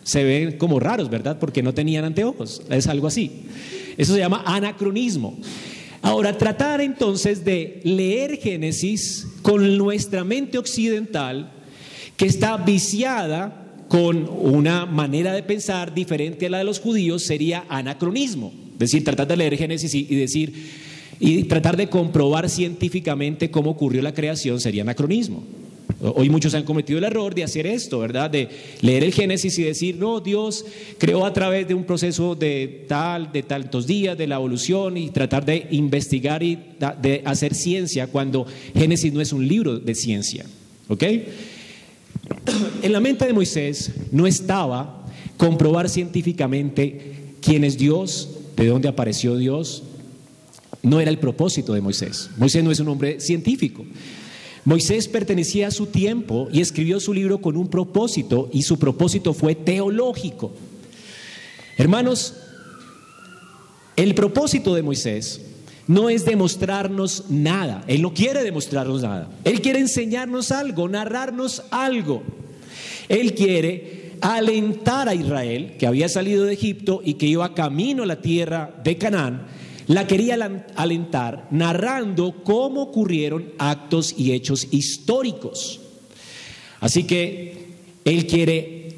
se 0.03 0.23
ven 0.23 0.57
como 0.57 0.79
raros, 0.79 1.09
¿verdad? 1.09 1.37
Porque 1.37 1.61
no 1.61 1.73
tenían 1.73 2.05
anteojos. 2.05 2.61
Es 2.69 2.87
algo 2.87 3.07
así. 3.07 3.41
Eso 3.97 4.13
se 4.13 4.19
llama 4.19 4.41
anacronismo. 4.45 5.37
Ahora, 6.01 6.37
tratar 6.37 6.81
entonces 6.81 7.43
de 7.43 7.81
leer 7.83 8.37
Génesis 8.37 9.27
con 9.41 9.77
nuestra 9.77 10.23
mente 10.23 10.57
occidental, 10.57 11.51
que 12.15 12.25
está 12.25 12.57
viciada 12.57 13.65
con 13.87 14.29
una 14.29 14.85
manera 14.85 15.33
de 15.33 15.43
pensar 15.43 15.93
diferente 15.93 16.45
a 16.45 16.49
la 16.49 16.57
de 16.59 16.63
los 16.63 16.79
judíos, 16.79 17.23
sería 17.25 17.65
anacronismo. 17.69 18.53
Es 18.73 18.79
decir, 18.79 19.03
tratar 19.03 19.27
de 19.27 19.37
leer 19.37 19.57
Génesis 19.57 19.93
y, 19.93 20.03
decir, 20.03 20.53
y 21.19 21.43
tratar 21.43 21.75
de 21.75 21.89
comprobar 21.89 22.49
científicamente 22.49 23.51
cómo 23.51 23.71
ocurrió 23.71 24.01
la 24.01 24.13
creación 24.13 24.61
sería 24.61 24.83
anacronismo. 24.83 25.43
Hoy 26.01 26.29
muchos 26.29 26.53
han 26.53 26.63
cometido 26.63 26.97
el 26.99 27.03
error 27.03 27.35
de 27.35 27.43
hacer 27.43 27.67
esto, 27.67 27.99
¿verdad? 27.99 28.29
De 28.29 28.47
leer 28.81 29.03
el 29.03 29.13
Génesis 29.13 29.57
y 29.59 29.63
decir, 29.63 29.97
no, 29.97 30.21
Dios 30.21 30.65
creó 30.97 31.25
a 31.25 31.33
través 31.33 31.67
de 31.67 31.73
un 31.73 31.83
proceso 31.83 32.35
de 32.35 32.85
tal, 32.87 33.31
de 33.33 33.43
tantos 33.43 33.85
días, 33.85 34.17
de 34.17 34.27
la 34.27 34.35
evolución 34.35 34.95
y 34.97 35.09
tratar 35.09 35.45
de 35.45 35.67
investigar 35.71 36.41
y 36.41 36.57
de 37.01 37.21
hacer 37.25 37.53
ciencia 37.53 38.07
cuando 38.07 38.45
Génesis 38.73 39.11
no 39.11 39.19
es 39.19 39.33
un 39.33 39.45
libro 39.45 39.77
de 39.77 39.95
ciencia, 39.95 40.45
¿ok? 40.87 41.03
En 42.83 42.93
la 42.93 42.99
mente 42.99 43.25
de 43.25 43.33
Moisés 43.33 43.91
no 44.11 44.27
estaba 44.27 45.05
comprobar 45.37 45.89
científicamente 45.89 47.33
quién 47.41 47.63
es 47.63 47.77
Dios, 47.77 48.29
de 48.55 48.67
dónde 48.67 48.87
apareció 48.87 49.35
Dios, 49.35 49.83
no 50.81 50.99
era 50.99 51.09
el 51.11 51.19
propósito 51.19 51.73
de 51.73 51.81
Moisés. 51.81 52.29
Moisés 52.37 52.63
no 52.63 52.71
es 52.71 52.79
un 52.79 52.89
hombre 52.89 53.19
científico. 53.19 53.85
Moisés 54.69 55.07
pertenecía 55.07 55.69
a 55.69 55.71
su 55.71 55.87
tiempo 55.87 56.47
y 56.51 56.61
escribió 56.61 56.99
su 56.99 57.11
libro 57.11 57.41
con 57.41 57.57
un 57.57 57.69
propósito 57.69 58.51
y 58.53 58.61
su 58.61 58.77
propósito 58.77 59.33
fue 59.33 59.55
teológico. 59.55 60.51
Hermanos, 61.75 62.35
el 63.95 64.13
propósito 64.13 64.75
de 64.75 64.83
Moisés 64.83 65.41
no 65.87 66.11
es 66.11 66.23
demostrarnos 66.23 67.31
nada, 67.31 67.83
él 67.87 68.03
no 68.03 68.13
quiere 68.13 68.43
demostrarnos 68.43 69.01
nada, 69.01 69.27
él 69.43 69.59
quiere 69.59 69.79
enseñarnos 69.79 70.51
algo, 70.51 70.87
narrarnos 70.87 71.63
algo. 71.71 72.21
Él 73.07 73.33
quiere 73.33 74.17
alentar 74.21 75.09
a 75.09 75.15
Israel, 75.15 75.77
que 75.79 75.87
había 75.87 76.07
salido 76.09 76.45
de 76.45 76.53
Egipto 76.53 77.01
y 77.03 77.15
que 77.15 77.25
iba 77.25 77.55
camino 77.55 78.03
a 78.03 78.05
la 78.05 78.21
tierra 78.21 78.69
de 78.83 78.99
Canaán, 78.99 79.47
la 79.89 80.05
quería 80.05 80.37
alentar 80.75 81.47
narrando 81.49 82.43
cómo 82.43 82.83
ocurrieron 82.83 83.53
actos 83.57 84.13
y 84.15 84.33
hechos 84.33 84.67
históricos. 84.69 85.79
Así 86.79 87.05
que 87.05 87.69
Él 88.05 88.27
quiere 88.27 88.89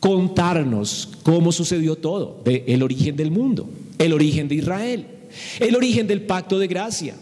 contarnos 0.00 1.10
cómo 1.22 1.52
sucedió 1.52 1.94
todo, 1.94 2.42
el 2.44 2.82
origen 2.82 3.14
del 3.14 3.30
mundo, 3.30 3.70
el 3.98 4.12
origen 4.12 4.48
de 4.48 4.56
Israel, 4.56 5.06
el 5.60 5.76
origen 5.76 6.08
del 6.08 6.22
pacto 6.22 6.58
de 6.58 6.66
gracia, 6.66 7.14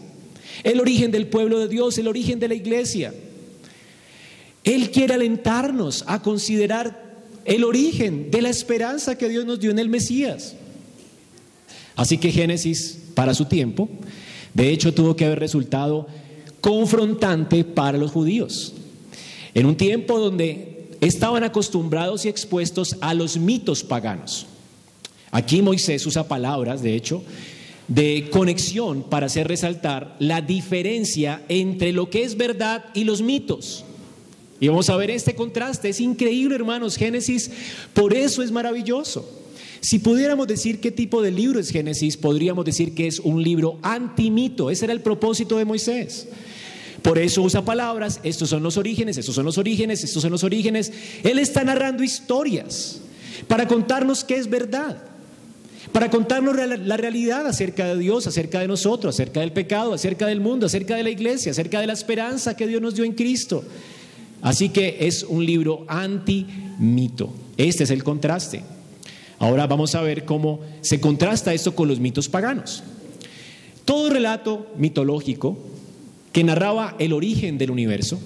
el 0.63 0.79
origen 0.79 1.11
del 1.11 1.27
pueblo 1.27 1.59
de 1.59 1.67
Dios, 1.67 1.99
el 1.99 2.07
origen 2.07 2.39
de 2.39 2.47
la 2.47 2.55
iglesia. 2.55 3.13
Él 4.63 4.89
quiere 4.89 5.13
alentarnos 5.13 6.05
a 6.07 6.23
considerar 6.23 7.19
el 7.45 7.65
origen 7.65 8.31
de 8.31 8.41
la 8.41 8.49
esperanza 8.49 9.15
que 9.15 9.29
Dios 9.29 9.45
nos 9.45 9.59
dio 9.59 9.69
en 9.69 9.77
el 9.77 9.89
Mesías. 9.89 10.55
Así 11.95 12.17
que 12.17 12.31
Génesis, 12.31 13.00
para 13.21 13.35
su 13.35 13.45
tiempo, 13.45 13.87
de 14.55 14.71
hecho 14.71 14.95
tuvo 14.95 15.15
que 15.15 15.25
haber 15.25 15.37
resultado 15.37 16.07
confrontante 16.59 17.63
para 17.63 17.99
los 17.99 18.09
judíos. 18.09 18.73
En 19.53 19.67
un 19.67 19.75
tiempo 19.75 20.17
donde 20.17 20.87
estaban 21.01 21.43
acostumbrados 21.43 22.25
y 22.25 22.29
expuestos 22.29 22.97
a 22.99 23.13
los 23.13 23.37
mitos 23.37 23.83
paganos. 23.83 24.47
Aquí 25.29 25.61
Moisés 25.61 26.03
usa 26.07 26.27
palabras, 26.27 26.81
de 26.81 26.95
hecho, 26.95 27.21
de 27.87 28.27
conexión 28.31 29.03
para 29.03 29.27
hacer 29.27 29.47
resaltar 29.47 30.15
la 30.17 30.41
diferencia 30.41 31.43
entre 31.47 31.91
lo 31.91 32.09
que 32.09 32.23
es 32.23 32.35
verdad 32.35 32.85
y 32.95 33.03
los 33.03 33.21
mitos. 33.21 33.85
Y 34.59 34.67
vamos 34.67 34.89
a 34.89 34.97
ver 34.97 35.11
este 35.11 35.35
contraste, 35.35 35.89
es 35.89 36.01
increíble 36.01 36.55
hermanos, 36.55 36.95
Génesis, 36.97 37.51
por 37.93 38.15
eso 38.15 38.41
es 38.41 38.51
maravilloso. 38.51 39.40
Si 39.81 39.97
pudiéramos 39.97 40.47
decir 40.47 40.79
qué 40.79 40.91
tipo 40.91 41.23
de 41.23 41.31
libro 41.31 41.59
es 41.59 41.71
Génesis, 41.71 42.15
podríamos 42.15 42.63
decir 42.65 42.93
que 42.93 43.07
es 43.07 43.19
un 43.19 43.41
libro 43.41 43.79
antimito. 43.81 44.69
Ese 44.69 44.85
era 44.85 44.93
el 44.93 45.01
propósito 45.01 45.57
de 45.57 45.65
Moisés. 45.65 46.27
Por 47.01 47.17
eso 47.17 47.41
usa 47.41 47.65
palabras, 47.65 48.19
estos 48.21 48.49
son 48.49 48.61
los 48.61 48.77
orígenes, 48.77 49.17
estos 49.17 49.33
son 49.33 49.45
los 49.45 49.57
orígenes, 49.57 50.03
estos 50.03 50.21
son 50.21 50.31
los 50.31 50.43
orígenes. 50.43 50.91
Él 51.23 51.39
está 51.39 51.63
narrando 51.63 52.03
historias 52.03 52.99
para 53.47 53.67
contarnos 53.67 54.23
qué 54.23 54.35
es 54.35 54.47
verdad, 54.47 55.01
para 55.91 56.11
contarnos 56.11 56.55
la 56.55 56.97
realidad 56.97 57.47
acerca 57.47 57.87
de 57.87 57.97
Dios, 57.97 58.27
acerca 58.27 58.59
de 58.59 58.67
nosotros, 58.67 59.15
acerca 59.15 59.39
del 59.39 59.51
pecado, 59.51 59.95
acerca 59.95 60.27
del 60.27 60.41
mundo, 60.41 60.67
acerca 60.67 60.95
de 60.95 61.01
la 61.01 61.09
iglesia, 61.09 61.53
acerca 61.53 61.81
de 61.81 61.87
la 61.87 61.93
esperanza 61.93 62.55
que 62.55 62.67
Dios 62.67 62.83
nos 62.83 62.93
dio 62.93 63.03
en 63.03 63.13
Cristo. 63.13 63.63
Así 64.43 64.69
que 64.69 64.97
es 65.01 65.23
un 65.23 65.43
libro 65.43 65.85
anti-mito. 65.87 67.33
Este 67.57 67.83
es 67.85 67.89
el 67.89 68.03
contraste. 68.03 68.61
Ahora 69.41 69.65
vamos 69.65 69.95
a 69.95 70.01
ver 70.01 70.23
cómo 70.23 70.59
se 70.81 71.01
contrasta 71.01 71.51
esto 71.51 71.73
con 71.73 71.87
los 71.87 71.99
mitos 71.99 72.29
paganos. 72.29 72.83
Todo 73.85 74.11
relato 74.11 74.67
mitológico 74.77 75.57
que 76.31 76.43
narraba 76.43 76.95
el 76.99 77.11
origen 77.11 77.57
del 77.57 77.71
universo 77.71 78.19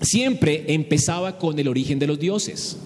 siempre 0.00 0.64
empezaba 0.68 1.38
con 1.38 1.58
el 1.58 1.66
origen 1.66 1.98
de 1.98 2.06
los 2.06 2.20
dioses. 2.20 2.76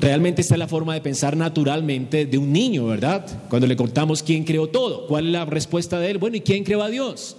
Realmente 0.00 0.40
esta 0.40 0.54
es 0.54 0.58
la 0.58 0.68
forma 0.68 0.94
de 0.94 1.02
pensar 1.02 1.36
naturalmente 1.36 2.24
de 2.24 2.38
un 2.38 2.50
niño, 2.50 2.86
¿verdad? 2.86 3.26
Cuando 3.50 3.66
le 3.66 3.76
contamos 3.76 4.22
quién 4.22 4.44
creó 4.44 4.68
todo, 4.68 5.06
cuál 5.06 5.26
es 5.26 5.32
la 5.32 5.44
respuesta 5.44 6.00
de 6.00 6.12
él, 6.12 6.16
bueno, 6.16 6.38
¿y 6.38 6.40
quién 6.40 6.64
creó 6.64 6.82
a 6.82 6.88
Dios? 6.88 7.36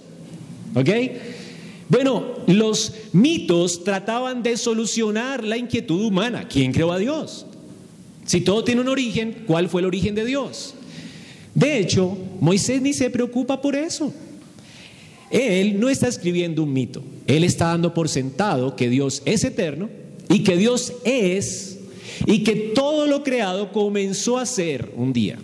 ¿Ok? 0.76 0.88
Bueno, 1.88 2.26
los 2.46 2.94
mitos 3.12 3.82
trataban 3.82 4.44
de 4.44 4.56
solucionar 4.56 5.42
la 5.42 5.56
inquietud 5.56 6.04
humana, 6.04 6.46
¿quién 6.46 6.70
creó 6.72 6.92
a 6.92 6.98
Dios? 6.98 7.46
Si 8.26 8.40
todo 8.40 8.64
tiene 8.64 8.80
un 8.80 8.88
origen, 8.88 9.44
¿cuál 9.46 9.68
fue 9.68 9.80
el 9.80 9.86
origen 9.86 10.14
de 10.14 10.24
Dios? 10.24 10.74
De 11.54 11.78
hecho, 11.78 12.16
Moisés 12.40 12.80
ni 12.80 12.92
se 12.92 13.10
preocupa 13.10 13.60
por 13.60 13.74
eso. 13.74 14.12
Él 15.30 15.80
no 15.80 15.88
está 15.88 16.08
escribiendo 16.08 16.62
un 16.62 16.72
mito. 16.72 17.02
Él 17.26 17.44
está 17.44 17.66
dando 17.66 17.94
por 17.94 18.08
sentado 18.08 18.76
que 18.76 18.88
Dios 18.88 19.22
es 19.24 19.44
eterno 19.44 19.88
y 20.28 20.42
que 20.42 20.56
Dios 20.56 20.92
es 21.04 21.78
y 22.26 22.44
que 22.44 22.54
todo 22.74 23.06
lo 23.06 23.22
creado 23.22 23.72
comenzó 23.72 24.38
a 24.38 24.46
ser 24.46 24.92
un 24.94 25.12
día. 25.12 25.38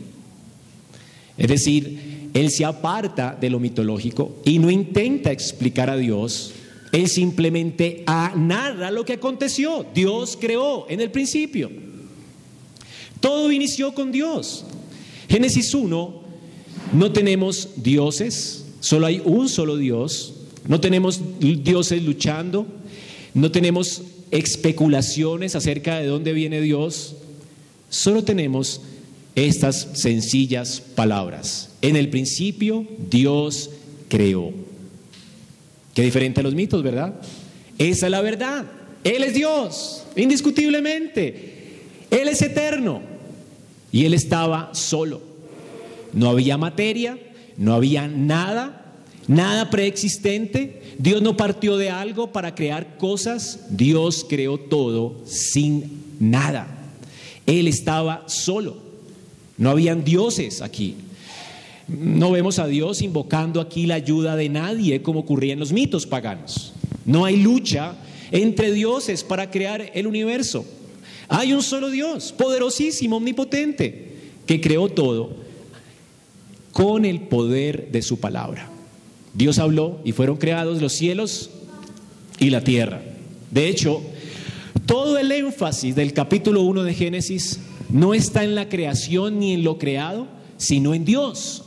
Es 1.36 1.48
decir, 1.48 2.30
Él 2.34 2.50
se 2.50 2.64
aparta 2.64 3.36
de 3.40 3.48
lo 3.48 3.60
mitológico 3.60 4.36
y 4.44 4.58
no 4.58 4.70
intenta 4.70 5.32
explicar 5.32 5.88
a 5.88 5.96
Dios. 5.96 6.52
Él 6.92 7.08
simplemente 7.08 8.04
narra 8.36 8.90
lo 8.90 9.04
que 9.04 9.14
aconteció. 9.14 9.86
Dios 9.94 10.36
creó 10.40 10.86
en 10.88 11.00
el 11.00 11.10
principio. 11.10 11.87
Todo 13.20 13.50
inició 13.52 13.94
con 13.94 14.12
Dios. 14.12 14.64
Génesis 15.28 15.74
1, 15.74 16.22
no 16.92 17.12
tenemos 17.12 17.68
dioses, 17.76 18.64
solo 18.80 19.06
hay 19.06 19.20
un 19.24 19.48
solo 19.48 19.76
Dios, 19.76 20.34
no 20.66 20.80
tenemos 20.80 21.20
dioses 21.38 22.02
luchando, 22.02 22.66
no 23.34 23.50
tenemos 23.50 24.02
especulaciones 24.30 25.54
acerca 25.54 25.98
de 25.98 26.06
dónde 26.06 26.32
viene 26.32 26.60
Dios, 26.60 27.14
solo 27.90 28.24
tenemos 28.24 28.80
estas 29.34 29.88
sencillas 29.94 30.80
palabras. 30.80 31.70
En 31.82 31.96
el 31.96 32.08
principio 32.10 32.86
Dios 33.10 33.70
creó. 34.08 34.52
Qué 35.94 36.02
diferente 36.02 36.40
a 36.40 36.42
los 36.42 36.54
mitos, 36.54 36.82
¿verdad? 36.82 37.20
Esa 37.78 38.06
es 38.06 38.10
la 38.10 38.20
verdad. 38.20 38.64
Él 39.04 39.22
es 39.22 39.34
Dios, 39.34 40.04
indiscutiblemente. 40.16 41.57
Él 42.10 42.28
es 42.28 42.42
eterno 42.42 43.02
y 43.92 44.04
Él 44.04 44.14
estaba 44.14 44.70
solo. 44.74 45.20
No 46.12 46.30
había 46.30 46.56
materia, 46.56 47.18
no 47.56 47.74
había 47.74 48.08
nada, 48.08 48.94
nada 49.26 49.70
preexistente. 49.70 50.82
Dios 50.98 51.22
no 51.22 51.36
partió 51.36 51.76
de 51.76 51.90
algo 51.90 52.32
para 52.32 52.54
crear 52.54 52.96
cosas, 52.96 53.66
Dios 53.70 54.26
creó 54.28 54.58
todo 54.58 55.22
sin 55.26 56.16
nada. 56.18 56.66
Él 57.46 57.68
estaba 57.68 58.24
solo. 58.28 58.76
No 59.56 59.70
habían 59.70 60.04
dioses 60.04 60.62
aquí. 60.62 60.96
No 61.88 62.30
vemos 62.30 62.58
a 62.58 62.66
Dios 62.66 63.00
invocando 63.00 63.60
aquí 63.60 63.86
la 63.86 63.94
ayuda 63.94 64.36
de 64.36 64.48
nadie 64.48 65.02
como 65.02 65.20
ocurría 65.20 65.54
en 65.54 65.58
los 65.58 65.72
mitos 65.72 66.06
paganos. 66.06 66.72
No 67.06 67.24
hay 67.24 67.38
lucha 67.38 67.96
entre 68.30 68.72
dioses 68.72 69.24
para 69.24 69.50
crear 69.50 69.90
el 69.94 70.06
universo. 70.06 70.64
Hay 71.28 71.52
un 71.52 71.62
solo 71.62 71.90
Dios, 71.90 72.32
poderosísimo, 72.32 73.16
omnipotente, 73.16 74.16
que 74.46 74.60
creó 74.60 74.88
todo 74.88 75.36
con 76.72 77.04
el 77.04 77.22
poder 77.22 77.90
de 77.92 78.02
su 78.02 78.18
palabra. 78.18 78.70
Dios 79.34 79.58
habló 79.58 80.00
y 80.04 80.12
fueron 80.12 80.36
creados 80.36 80.80
los 80.80 80.92
cielos 80.92 81.50
y 82.38 82.50
la 82.50 82.62
tierra. 82.62 83.02
De 83.50 83.68
hecho, 83.68 84.02
todo 84.86 85.18
el 85.18 85.30
énfasis 85.30 85.94
del 85.94 86.12
capítulo 86.12 86.62
1 86.62 86.84
de 86.84 86.94
Génesis 86.94 87.60
no 87.90 88.14
está 88.14 88.42
en 88.44 88.54
la 88.54 88.68
creación 88.68 89.38
ni 89.38 89.52
en 89.52 89.64
lo 89.64 89.78
creado, 89.78 90.26
sino 90.56 90.94
en 90.94 91.04
Dios. 91.04 91.64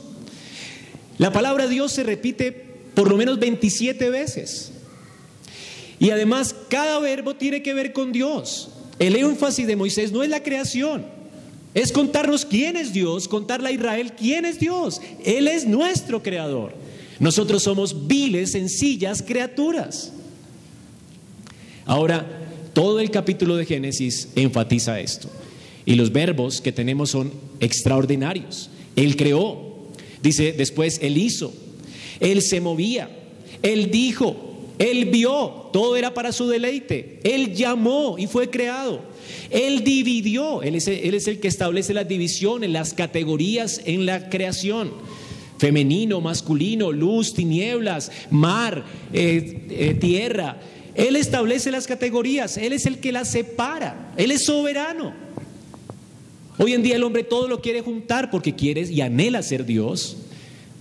La 1.18 1.32
palabra 1.32 1.68
Dios 1.68 1.92
se 1.92 2.02
repite 2.02 2.50
por 2.94 3.08
lo 3.08 3.16
menos 3.16 3.38
27 3.38 4.10
veces. 4.10 4.72
Y 5.98 6.10
además 6.10 6.54
cada 6.68 6.98
verbo 6.98 7.36
tiene 7.36 7.62
que 7.62 7.74
ver 7.74 7.92
con 7.92 8.12
Dios. 8.12 8.70
El 9.02 9.16
énfasis 9.16 9.66
de 9.66 9.74
Moisés 9.74 10.12
no 10.12 10.22
es 10.22 10.30
la 10.30 10.44
creación, 10.44 11.04
es 11.74 11.90
contarnos 11.90 12.44
quién 12.44 12.76
es 12.76 12.92
Dios, 12.92 13.26
contarle 13.26 13.70
a 13.70 13.72
Israel 13.72 14.12
quién 14.12 14.44
es 14.44 14.60
Dios. 14.60 15.00
Él 15.24 15.48
es 15.48 15.66
nuestro 15.66 16.22
creador. 16.22 16.72
Nosotros 17.18 17.64
somos 17.64 18.06
viles, 18.06 18.52
sencillas 18.52 19.20
criaturas. 19.20 20.12
Ahora, 21.84 22.24
todo 22.74 23.00
el 23.00 23.10
capítulo 23.10 23.56
de 23.56 23.66
Génesis 23.66 24.28
enfatiza 24.36 25.00
esto. 25.00 25.28
Y 25.84 25.96
los 25.96 26.12
verbos 26.12 26.60
que 26.60 26.70
tenemos 26.70 27.10
son 27.10 27.32
extraordinarios. 27.58 28.70
Él 28.94 29.16
creó, 29.16 29.78
dice 30.22 30.52
después, 30.52 31.00
Él 31.02 31.18
hizo, 31.18 31.52
Él 32.20 32.40
se 32.40 32.60
movía, 32.60 33.10
Él 33.64 33.90
dijo, 33.90 34.51
él 34.82 35.04
vio, 35.04 35.70
todo 35.72 35.96
era 35.96 36.12
para 36.12 36.32
su 36.32 36.48
deleite. 36.48 37.20
Él 37.22 37.54
llamó 37.54 38.16
y 38.18 38.26
fue 38.26 38.50
creado. 38.50 39.00
Él 39.48 39.84
dividió, 39.84 40.60
él 40.62 40.74
es, 40.74 40.88
el 40.88 41.38
que 41.38 41.46
establece 41.46 41.94
las 41.94 42.08
divisiones, 42.08 42.68
las 42.68 42.92
categorías 42.92 43.80
en 43.84 44.06
la 44.06 44.28
creación. 44.28 44.90
femenino, 45.58 46.20
masculino, 46.20 46.90
luz, 46.90 47.34
tinieblas, 47.34 48.10
mar, 48.30 48.84
eh, 49.12 49.68
eh, 49.70 49.94
tierra. 49.94 50.60
Él 50.96 51.14
establece 51.14 51.70
las 51.70 51.86
categorías, 51.86 52.56
Él 52.56 52.72
es 52.72 52.84
el 52.84 52.98
que 52.98 53.12
las 53.12 53.30
separa, 53.30 54.12
Él 54.16 54.32
es 54.32 54.44
soberano. 54.44 55.14
Hoy 56.58 56.72
en 56.72 56.82
día 56.82 56.96
el 56.96 57.04
hombre 57.04 57.22
todo 57.22 57.46
lo 57.46 57.60
quiere 57.60 57.82
juntar 57.82 58.32
porque 58.32 58.56
quiere 58.56 58.80
y 58.80 59.00
anhela 59.00 59.44
ser 59.44 59.64
Dios, 59.64 60.16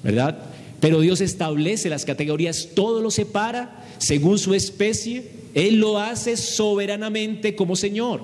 ¿verdad? 0.04 0.51
Pero 0.82 1.00
Dios 1.00 1.22
establece 1.22 1.90
las 1.90 2.06
categorías, 2.06 2.70
todo 2.74 3.02
lo 3.02 3.12
separa 3.12 3.86
según 4.00 4.40
su 4.40 4.56
especie, 4.56 5.30
Él 5.54 5.76
lo 5.76 6.00
hace 6.00 6.36
soberanamente 6.36 7.56
como 7.56 7.76
Señor. 7.76 8.22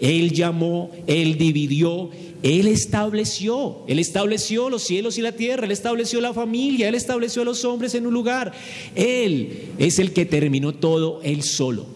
Él 0.00 0.32
llamó, 0.32 0.90
Él 1.06 1.38
dividió, 1.38 2.10
Él 2.42 2.66
estableció, 2.66 3.84
Él 3.86 4.00
estableció 4.00 4.68
los 4.68 4.82
cielos 4.82 5.16
y 5.16 5.22
la 5.22 5.30
tierra, 5.30 5.64
Él 5.64 5.70
estableció 5.70 6.20
la 6.20 6.34
familia, 6.34 6.88
Él 6.88 6.96
estableció 6.96 7.42
a 7.42 7.44
los 7.44 7.64
hombres 7.64 7.94
en 7.94 8.08
un 8.08 8.12
lugar. 8.12 8.52
Él 8.96 9.68
es 9.78 10.00
el 10.00 10.12
que 10.12 10.26
terminó 10.26 10.74
todo 10.74 11.20
Él 11.22 11.44
solo. 11.44 11.86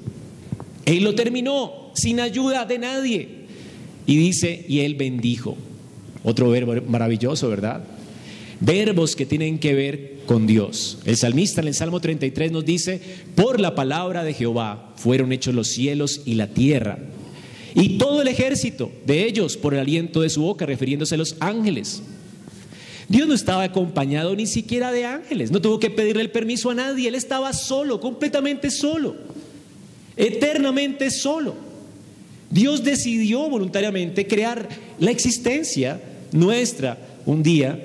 Él 0.85 1.03
lo 1.03 1.17
terminó 1.17 1.91
sin 1.95 2.21
ayuda 2.21 2.65
de 2.65 2.79
nadie. 2.79 3.29
Y 4.07 4.17
dice, 4.17 4.65
y 4.69 4.81
Él 4.81 4.95
bendijo. 4.95 5.57
Otro 6.23 6.49
verbo 6.49 6.75
maravilloso, 6.87 7.49
¿verdad? 7.49 7.83
Verbos 8.61 9.17
que 9.17 9.27
tienen 9.27 9.59
que 9.59 9.75
ver 9.75 10.17
con 10.27 10.47
Dios. 10.47 10.99
El 11.05 11.17
salmista 11.17 11.61
en 11.61 11.69
el 11.69 11.75
Salmo 11.75 12.01
33 12.01 12.53
nos 12.53 12.65
dice, 12.65 13.01
por 13.35 13.61
la 13.61 13.75
palabra 13.75 14.25
de 14.25 14.35
Jehová 14.35 14.95
fueron 14.97 15.33
hechos 15.33 15.55
los 15.55 15.69
cielos 15.69 16.23
y 16.25 16.35
la 16.35 16.49
tierra 16.49 16.99
y 17.79 17.99
todo 17.99 18.23
el 18.23 18.29
ejército 18.29 18.91
de 19.05 19.27
ellos 19.27 19.59
por 19.59 19.75
el 19.75 19.81
aliento 19.81 20.23
de 20.23 20.31
su 20.31 20.41
boca, 20.41 20.65
refiriéndose 20.65 21.15
a 21.15 21.19
los 21.19 21.37
ángeles. 21.41 22.03
Dios 23.07 23.29
no 23.29 23.35
estaba 23.35 23.65
acompañado 23.65 24.35
ni 24.35 24.47
siquiera 24.47 24.91
de 24.91 25.05
ángeles, 25.05 25.51
no 25.51 25.61
tuvo 25.61 25.79
que 25.79 25.91
pedirle 25.91 26.23
el 26.23 26.31
permiso 26.31 26.71
a 26.71 26.75
nadie, 26.75 27.07
él 27.07 27.15
estaba 27.15 27.53
solo, 27.53 28.01
completamente 28.01 28.71
solo, 28.71 29.15
eternamente 30.17 31.11
solo. 31.11 31.55
Dios 32.49 32.83
decidió 32.83 33.47
voluntariamente 33.51 34.27
crear 34.27 34.67
la 34.99 35.11
existencia 35.11 36.01
nuestra 36.33 36.97
un 37.27 37.43
día 37.43 37.79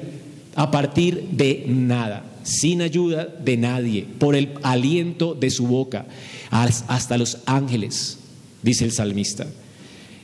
a 0.55 0.72
partir 0.72 1.29
de 1.31 1.63
nada, 1.67 2.25
sin 2.43 2.81
ayuda 2.81 3.25
de 3.25 3.58
nadie, 3.58 4.05
por 4.20 4.36
el 4.36 4.50
aliento 4.63 5.34
de 5.34 5.50
su 5.50 5.67
boca, 5.67 6.05
hasta 6.50 7.17
los 7.17 7.38
ángeles, 7.46 8.17
dice 8.62 8.84
el 8.86 8.91
salmista. 8.91 9.48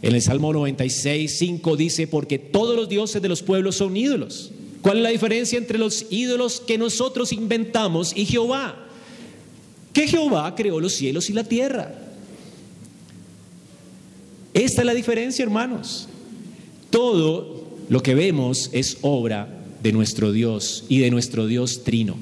En 0.02 0.14
el 0.14 0.22
Salmo 0.22 0.54
96, 0.54 1.38
5 1.40 1.76
dice, 1.78 2.08
porque 2.08 2.38
todos 2.38 2.76
los 2.76 2.90
dioses 2.90 3.22
de 3.22 3.30
los 3.30 3.42
pueblos 3.42 3.76
son 3.78 3.98
ídolos. 3.98 4.52
¿Cuál 4.82 4.98
es 4.98 5.04
la 5.04 5.10
diferencia 5.10 5.58
entre 5.58 5.80
los 5.80 6.06
ídolos 6.12 6.62
que 6.62 6.78
nosotros 6.78 7.34
inventamos 7.34 8.16
y 8.16 8.26
Jehová? 8.26 8.86
Que 9.92 10.08
Jehová 10.08 10.54
creó 10.56 10.80
los 10.80 10.94
cielos 10.94 11.30
y 11.30 11.34
la 11.34 11.44
tierra. 11.44 11.96
Esta 14.54 14.82
es 14.82 14.86
la 14.86 14.94
diferencia, 14.94 15.44
hermanos. 15.44 16.08
Todo 16.90 17.66
lo 17.90 18.04
que 18.04 18.14
vemos 18.14 18.70
es 18.72 19.00
obra 19.02 19.57
de 19.82 19.92
nuestro 19.92 20.32
Dios 20.32 20.86
y 20.90 21.00
de 21.00 21.12
nuestro 21.12 21.48
Dios 21.48 21.84
trino. 21.84 22.18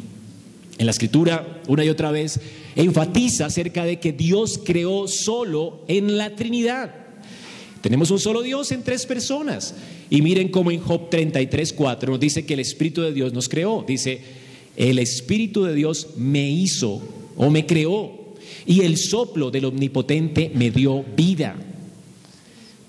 En 0.77 0.85
la 0.85 0.91
escritura, 0.91 1.61
una 1.67 1.85
y 1.85 1.89
otra 1.89 2.11
vez, 2.11 2.39
enfatiza 2.75 3.45
acerca 3.45 3.85
de 3.85 3.99
que 3.99 4.11
Dios 4.11 4.59
creó 4.63 5.07
solo 5.07 5.83
en 5.87 6.17
la 6.17 6.35
Trinidad. 6.35 6.93
Tenemos 7.81 8.11
un 8.11 8.19
solo 8.19 8.41
Dios 8.41 8.71
en 8.71 8.83
tres 8.83 9.05
personas. 9.05 9.75
Y 10.09 10.21
miren 10.21 10.49
cómo 10.49 10.71
en 10.71 10.79
Job 10.79 11.09
33, 11.09 11.71
4 11.73 12.11
nos 12.11 12.19
dice 12.19 12.45
que 12.45 12.55
el 12.55 12.59
Espíritu 12.59 13.01
de 13.01 13.13
Dios 13.13 13.31
nos 13.31 13.47
creó. 13.47 13.85
Dice, 13.87 14.21
el 14.75 14.99
Espíritu 14.99 15.63
de 15.63 15.75
Dios 15.75 16.09
me 16.17 16.49
hizo 16.49 17.01
o 17.37 17.49
me 17.49 17.65
creó. 17.65 18.11
Y 18.65 18.81
el 18.81 18.97
soplo 18.97 19.51
del 19.51 19.65
Omnipotente 19.65 20.51
me 20.53 20.71
dio 20.71 21.05
vida. 21.15 21.55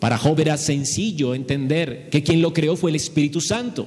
Para 0.00 0.18
Job 0.18 0.40
era 0.40 0.56
sencillo 0.56 1.34
entender 1.34 2.08
que 2.10 2.22
quien 2.22 2.42
lo 2.42 2.52
creó 2.52 2.76
fue 2.76 2.90
el 2.90 2.96
Espíritu 2.96 3.40
Santo. 3.40 3.86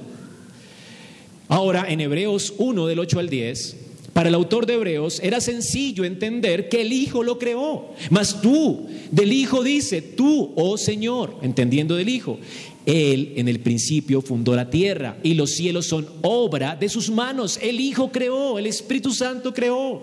Ahora, 1.50 1.86
en 1.88 2.00
Hebreos 2.00 2.54
1, 2.58 2.86
del 2.86 3.00
8 3.00 3.18
al 3.18 3.28
10, 3.28 3.76
para 4.12 4.28
el 4.28 4.36
autor 4.36 4.66
de 4.66 4.74
Hebreos 4.74 5.18
era 5.20 5.40
sencillo 5.40 6.04
entender 6.04 6.68
que 6.68 6.82
el 6.82 6.92
Hijo 6.92 7.24
lo 7.24 7.40
creó. 7.40 7.88
Mas 8.08 8.40
tú, 8.40 8.86
del 9.10 9.32
Hijo 9.32 9.64
dice, 9.64 10.00
tú, 10.00 10.52
oh 10.54 10.78
Señor, 10.78 11.38
entendiendo 11.42 11.96
del 11.96 12.08
Hijo, 12.08 12.38
Él 12.86 13.32
en 13.34 13.48
el 13.48 13.58
principio 13.58 14.22
fundó 14.22 14.54
la 14.54 14.70
tierra 14.70 15.16
y 15.24 15.34
los 15.34 15.50
cielos 15.50 15.86
son 15.86 16.06
obra 16.22 16.76
de 16.76 16.88
sus 16.88 17.10
manos. 17.10 17.58
El 17.60 17.80
Hijo 17.80 18.12
creó, 18.12 18.56
el 18.56 18.66
Espíritu 18.66 19.10
Santo 19.12 19.52
creó. 19.52 20.02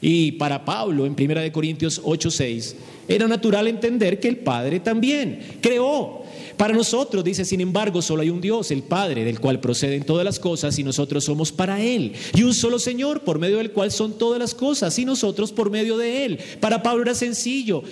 Y 0.00 0.32
para 0.32 0.64
Pablo, 0.64 1.06
en 1.06 1.12
1 1.12 1.52
Corintios 1.52 2.00
8, 2.02 2.32
6, 2.32 2.76
era 3.06 3.28
natural 3.28 3.68
entender 3.68 4.18
que 4.18 4.26
el 4.26 4.38
Padre 4.38 4.80
también 4.80 5.38
creó. 5.60 6.24
Para 6.58 6.74
nosotros, 6.74 7.22
dice, 7.22 7.44
sin 7.44 7.60
embargo, 7.60 8.02
solo 8.02 8.22
hay 8.22 8.30
un 8.30 8.40
Dios, 8.40 8.72
el 8.72 8.82
Padre, 8.82 9.24
del 9.24 9.38
cual 9.38 9.60
proceden 9.60 10.02
todas 10.02 10.24
las 10.24 10.40
cosas 10.40 10.76
y 10.76 10.82
nosotros 10.82 11.22
somos 11.22 11.52
para 11.52 11.80
Él. 11.80 12.14
Y 12.34 12.42
un 12.42 12.52
solo 12.52 12.80
Señor, 12.80 13.22
por 13.22 13.38
medio 13.38 13.58
del 13.58 13.70
cual 13.70 13.92
son 13.92 14.18
todas 14.18 14.40
las 14.40 14.54
cosas 14.54 14.98
y 14.98 15.04
nosotros 15.04 15.52
por 15.52 15.70
medio 15.70 15.96
de 15.96 16.24
Él. 16.24 16.38
Para 16.58 16.82
Pablo 16.82 17.04
era 17.04 17.14
sencillo. 17.14 17.84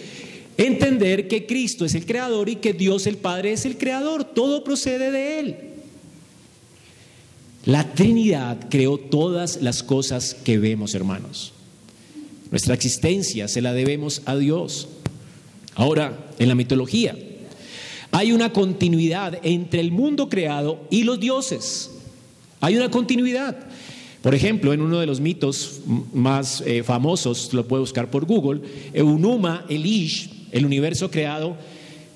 Entender 0.59 1.29
que 1.29 1.47
Cristo 1.47 1.85
es 1.85 1.95
el 1.95 2.07
creador 2.07 2.49
y 2.49 2.57
que 2.57 2.73
Dios 2.73 3.07
el 3.07 3.19
Padre 3.19 3.53
es 3.53 3.65
el 3.67 3.79
creador. 3.79 4.25
Todo 4.25 4.65
procede 4.65 5.13
de 5.13 5.39
Él. 5.39 5.57
La 7.67 7.95
Trinidad 7.95 8.67
creó 8.69 8.99
todas 8.99 9.63
las 9.63 9.85
cosas 9.85 10.35
que 10.35 10.59
vemos, 10.59 10.97
hermanos. 10.97 11.53
Nuestra 12.51 12.75
existencia 12.75 13.47
se 13.47 13.63
la 13.63 13.73
debemos 13.73 14.23
a 14.25 14.35
Dios. 14.37 14.89
Ahora, 15.77 16.31
en 16.41 16.49
la 16.49 16.57
mitología, 16.57 17.17
hay 18.17 18.33
una 18.33 18.51
continuidad 18.51 19.39
entre 19.43 19.79
el 19.79 19.93
mundo 19.93 20.31
creado 20.31 20.87
y 20.89 21.05
los 21.05 21.21
dioses. 21.21 21.91
Hay 22.61 22.75
una 22.75 22.91
continuidad. 22.91 23.67
Por 24.23 24.35
ejemplo, 24.35 24.73
en 24.73 24.81
uno 24.81 25.01
de 25.01 25.05
los 25.05 25.21
mitos 25.21 25.81
más 26.15 26.63
eh, 26.65 26.83
famosos, 26.83 27.53
lo 27.53 27.69
puede 27.69 27.81
buscar 27.81 28.11
por 28.11 28.25
Google, 28.25 28.63
Eunuma 28.95 29.67
Elish, 29.69 30.31
el 30.51 30.65
universo 30.65 31.11
creado, 31.11 31.59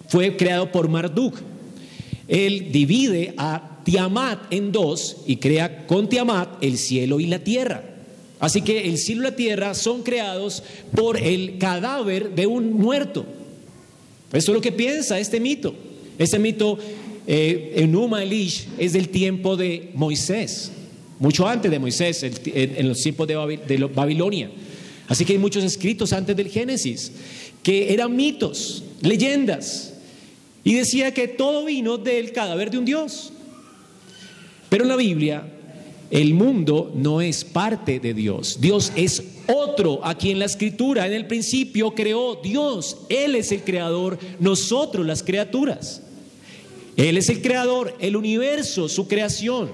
fue 0.09 0.39
creado 0.39 0.73
por 0.73 0.89
Marduk. 0.89 1.35
Él 2.29 2.73
divide 2.73 3.35
a 3.37 3.83
Tiamat 3.85 4.51
en 4.51 4.73
dos 4.73 5.19
y 5.27 5.37
crea 5.37 5.87
con 5.87 6.09
Tiamat 6.09 6.65
el 6.65 6.79
cielo 6.79 7.21
y 7.21 7.27
la 7.27 7.41
tierra. 7.41 7.85
Así 8.39 8.63
que 8.63 8.89
el 8.89 8.97
cielo 8.97 9.21
y 9.21 9.25
la 9.25 9.37
tierra 9.37 9.75
son 9.75 10.03
creados 10.03 10.63
por 10.97 11.19
el 11.19 11.59
cadáver 11.59 12.35
de 12.35 12.47
un 12.47 12.73
muerto. 12.73 13.27
Eso 14.33 14.53
es 14.53 14.55
lo 14.55 14.63
que 14.63 14.73
piensa 14.73 15.21
este 15.21 15.41
mito. 15.41 15.75
Este 16.21 16.39
mito 16.39 16.79
eh, 17.27 17.73
en 17.77 17.93
Numa 17.93 18.23
Elish 18.23 18.67
es 18.77 18.93
del 18.93 19.09
tiempo 19.09 19.57
de 19.57 19.89
Moisés, 19.95 20.71
mucho 21.19 21.49
antes 21.49 21.71
de 21.71 21.79
Moisés, 21.79 22.23
en, 22.23 22.87
los 22.87 23.03
tiempos 23.03 23.27
de, 23.27 23.89
Babilonia. 23.95 24.51
Así 25.09 25.25
que 25.25 25.33
hay 25.33 25.39
muchos 25.39 25.65
escritos 25.65 26.13
antes 26.13 26.37
del 26.37 26.51
Génesis 26.51 27.11
que 27.63 27.95
eran 27.95 28.15
mitos, 28.15 28.85
leyendas, 29.01 29.95
y 30.63 30.75
decía 30.75 31.15
que 31.15 31.27
todo 31.27 31.65
vino 31.65 31.97
del 31.97 32.33
cadáver 32.33 32.71
de 32.71 32.77
un 32.77 32.85
Dios. 32.85 33.33
Pero 34.69 34.85
en 34.85 34.91
la 34.91 34.97
Biblia, 34.97 35.51
el 36.11 36.35
mundo 36.35 36.93
no 36.95 37.23
es 37.23 37.47
parte 37.47 37.99
de 37.99 38.13
Dios. 38.13 38.59
Dios 38.61 38.93
es 38.95 39.23
otro 39.47 40.05
aquí 40.05 40.33
en 40.33 40.39
la 40.39 40.45
escritura. 40.45 41.07
En 41.07 41.15
el 41.15 41.27
principio 41.27 41.95
creó 41.95 42.35
Dios. 42.43 42.99
Él 43.09 43.37
es 43.37 43.53
el 43.53 43.63
creador, 43.63 44.19
nosotros 44.39 45.07
las 45.07 45.23
criaturas. 45.23 46.03
Él 46.97 47.17
es 47.17 47.29
el 47.29 47.41
creador, 47.43 47.97
el 48.01 48.17
universo, 48.17 48.89
su 48.89 49.09
creación. 49.09 49.71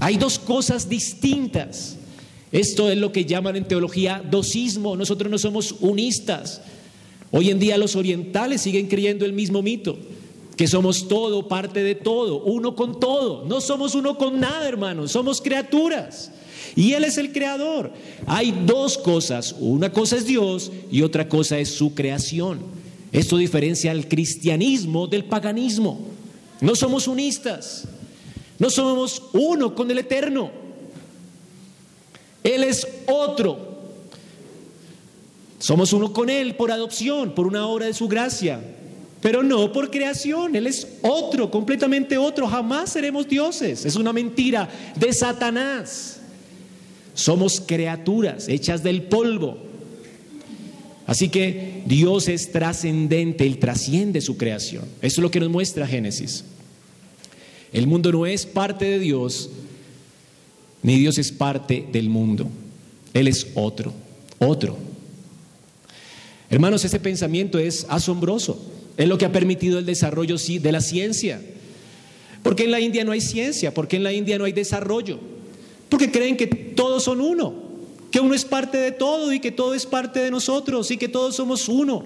Hay 0.00 0.16
dos 0.16 0.38
cosas 0.38 0.88
distintas. 0.88 1.96
Esto 2.52 2.90
es 2.90 2.98
lo 2.98 3.12
que 3.12 3.24
llaman 3.24 3.56
en 3.56 3.68
teología 3.68 4.22
dosismo. 4.28 4.96
Nosotros 4.96 5.30
no 5.30 5.38
somos 5.38 5.76
unistas. 5.80 6.62
Hoy 7.30 7.50
en 7.50 7.58
día 7.58 7.78
los 7.78 7.94
orientales 7.96 8.60
siguen 8.62 8.88
creyendo 8.88 9.24
el 9.24 9.32
mismo 9.32 9.62
mito, 9.62 9.96
que 10.56 10.66
somos 10.66 11.06
todo, 11.06 11.46
parte 11.46 11.82
de 11.84 11.94
todo, 11.94 12.42
uno 12.42 12.74
con 12.74 12.98
todo. 12.98 13.44
No 13.46 13.60
somos 13.60 13.94
uno 13.94 14.18
con 14.18 14.40
nada, 14.40 14.66
hermanos, 14.66 15.12
somos 15.12 15.40
criaturas. 15.40 16.32
Y 16.74 16.92
Él 16.92 17.04
es 17.04 17.18
el 17.18 17.32
creador. 17.32 17.92
Hay 18.26 18.52
dos 18.66 18.98
cosas. 18.98 19.54
Una 19.58 19.92
cosa 19.92 20.16
es 20.16 20.26
Dios 20.26 20.72
y 20.90 21.02
otra 21.02 21.28
cosa 21.28 21.58
es 21.58 21.68
su 21.68 21.94
creación. 21.94 22.58
Esto 23.12 23.36
diferencia 23.36 23.90
al 23.90 24.08
cristianismo 24.08 25.06
del 25.06 25.24
paganismo. 25.24 26.00
No 26.60 26.74
somos 26.74 27.08
unistas. 27.08 27.84
No 28.58 28.68
somos 28.68 29.22
uno 29.32 29.74
con 29.74 29.90
el 29.90 29.98
Eterno. 29.98 30.50
Él 32.42 32.64
es 32.64 32.86
otro. 33.06 33.70
Somos 35.58 35.92
uno 35.92 36.12
con 36.12 36.30
Él 36.30 36.56
por 36.56 36.70
adopción, 36.70 37.34
por 37.34 37.46
una 37.46 37.66
obra 37.66 37.86
de 37.86 37.94
su 37.94 38.08
gracia. 38.08 38.60
Pero 39.20 39.42
no 39.42 39.72
por 39.72 39.90
creación, 39.90 40.56
Él 40.56 40.66
es 40.66 40.86
otro, 41.02 41.50
completamente 41.50 42.16
otro. 42.16 42.46
Jamás 42.46 42.92
seremos 42.92 43.28
dioses. 43.28 43.84
Es 43.84 43.96
una 43.96 44.12
mentira 44.12 44.68
de 44.96 45.12
Satanás. 45.12 46.20
Somos 47.14 47.60
criaturas 47.60 48.48
hechas 48.48 48.82
del 48.82 49.02
polvo. 49.04 49.69
Así 51.10 51.28
que 51.28 51.82
Dios 51.86 52.28
es 52.28 52.52
trascendente, 52.52 53.44
Él 53.44 53.58
trasciende 53.58 54.20
su 54.20 54.36
creación. 54.36 54.84
Eso 55.02 55.20
es 55.20 55.22
lo 55.22 55.30
que 55.32 55.40
nos 55.40 55.50
muestra 55.50 55.84
Génesis. 55.84 56.44
El 57.72 57.88
mundo 57.88 58.12
no 58.12 58.26
es 58.26 58.46
parte 58.46 58.84
de 58.84 59.00
Dios, 59.00 59.50
ni 60.84 61.00
Dios 61.00 61.18
es 61.18 61.32
parte 61.32 61.84
del 61.90 62.08
mundo. 62.08 62.46
Él 63.12 63.26
es 63.26 63.48
otro, 63.56 63.92
otro. 64.38 64.76
Hermanos, 66.48 66.84
este 66.84 67.00
pensamiento 67.00 67.58
es 67.58 67.86
asombroso. 67.88 68.64
Es 68.96 69.08
lo 69.08 69.18
que 69.18 69.24
ha 69.24 69.32
permitido 69.32 69.80
el 69.80 69.86
desarrollo 69.86 70.36
de 70.36 70.70
la 70.70 70.80
ciencia. 70.80 71.42
Porque 72.44 72.62
en 72.62 72.70
la 72.70 72.78
India 72.78 73.02
no 73.02 73.10
hay 73.10 73.20
ciencia, 73.20 73.74
porque 73.74 73.96
en 73.96 74.04
la 74.04 74.12
India 74.12 74.38
no 74.38 74.44
hay 74.44 74.52
desarrollo. 74.52 75.18
Porque 75.88 76.12
creen 76.12 76.36
que 76.36 76.46
todos 76.46 77.02
son 77.02 77.20
uno, 77.20 77.69
que 78.10 78.20
uno 78.20 78.34
es 78.34 78.44
parte 78.44 78.78
de 78.78 78.92
todo 78.92 79.32
y 79.32 79.40
que 79.40 79.52
todo 79.52 79.74
es 79.74 79.86
parte 79.86 80.20
de 80.20 80.30
nosotros 80.30 80.90
y 80.90 80.96
que 80.96 81.08
todos 81.08 81.36
somos 81.36 81.68
uno. 81.68 82.04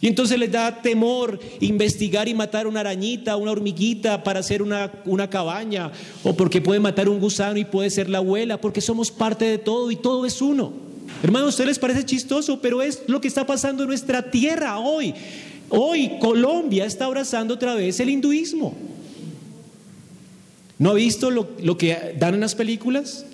Y 0.00 0.06
entonces 0.06 0.38
les 0.38 0.50
da 0.50 0.80
temor 0.80 1.38
investigar 1.60 2.26
y 2.26 2.32
matar 2.32 2.66
una 2.66 2.80
arañita, 2.80 3.36
una 3.36 3.50
hormiguita 3.50 4.24
para 4.24 4.40
hacer 4.40 4.62
una, 4.62 4.90
una 5.04 5.28
cabaña, 5.28 5.92
o 6.24 6.34
porque 6.34 6.62
puede 6.62 6.80
matar 6.80 7.08
un 7.08 7.20
gusano 7.20 7.58
y 7.58 7.66
puede 7.66 7.90
ser 7.90 8.08
la 8.08 8.18
abuela, 8.18 8.58
porque 8.58 8.80
somos 8.80 9.10
parte 9.10 9.44
de 9.44 9.58
todo 9.58 9.90
y 9.90 9.96
todo 9.96 10.24
es 10.24 10.40
uno. 10.40 10.72
Hermanos, 11.22 11.48
a 11.48 11.50
ustedes 11.50 11.68
les 11.68 11.78
parece 11.78 12.06
chistoso, 12.06 12.60
pero 12.62 12.80
es 12.80 13.02
lo 13.08 13.20
que 13.20 13.28
está 13.28 13.46
pasando 13.46 13.82
en 13.82 13.90
nuestra 13.90 14.30
tierra 14.30 14.78
hoy. 14.78 15.12
Hoy 15.68 16.12
Colombia 16.18 16.86
está 16.86 17.04
abrazando 17.04 17.54
otra 17.54 17.74
vez 17.74 18.00
el 18.00 18.08
hinduismo. 18.08 18.74
¿No 20.78 20.90
ha 20.90 20.94
visto 20.94 21.30
lo, 21.30 21.46
lo 21.62 21.76
que 21.76 22.14
dan 22.18 22.34
en 22.34 22.40
las 22.40 22.54
películas? 22.54 23.26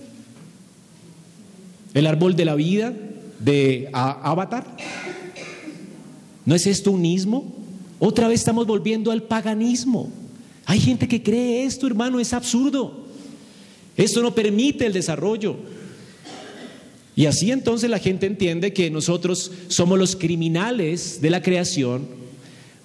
El 1.96 2.06
árbol 2.06 2.36
de 2.36 2.44
la 2.44 2.54
vida 2.54 2.92
de 3.38 3.88
Avatar. 3.94 4.66
¿No 6.44 6.54
es 6.54 6.66
esto 6.66 6.90
unismo? 6.90 7.56
Otra 7.98 8.28
vez 8.28 8.40
estamos 8.40 8.66
volviendo 8.66 9.10
al 9.10 9.22
paganismo. 9.22 10.10
Hay 10.66 10.78
gente 10.78 11.08
que 11.08 11.22
cree 11.22 11.64
esto, 11.64 11.86
hermano, 11.86 12.20
es 12.20 12.34
absurdo. 12.34 13.06
Esto 13.96 14.20
no 14.20 14.34
permite 14.34 14.84
el 14.84 14.92
desarrollo. 14.92 15.56
Y 17.14 17.24
así 17.24 17.50
entonces 17.50 17.88
la 17.88 17.98
gente 17.98 18.26
entiende 18.26 18.74
que 18.74 18.90
nosotros 18.90 19.50
somos 19.68 19.98
los 19.98 20.16
criminales 20.16 21.22
de 21.22 21.30
la 21.30 21.40
creación, 21.40 22.06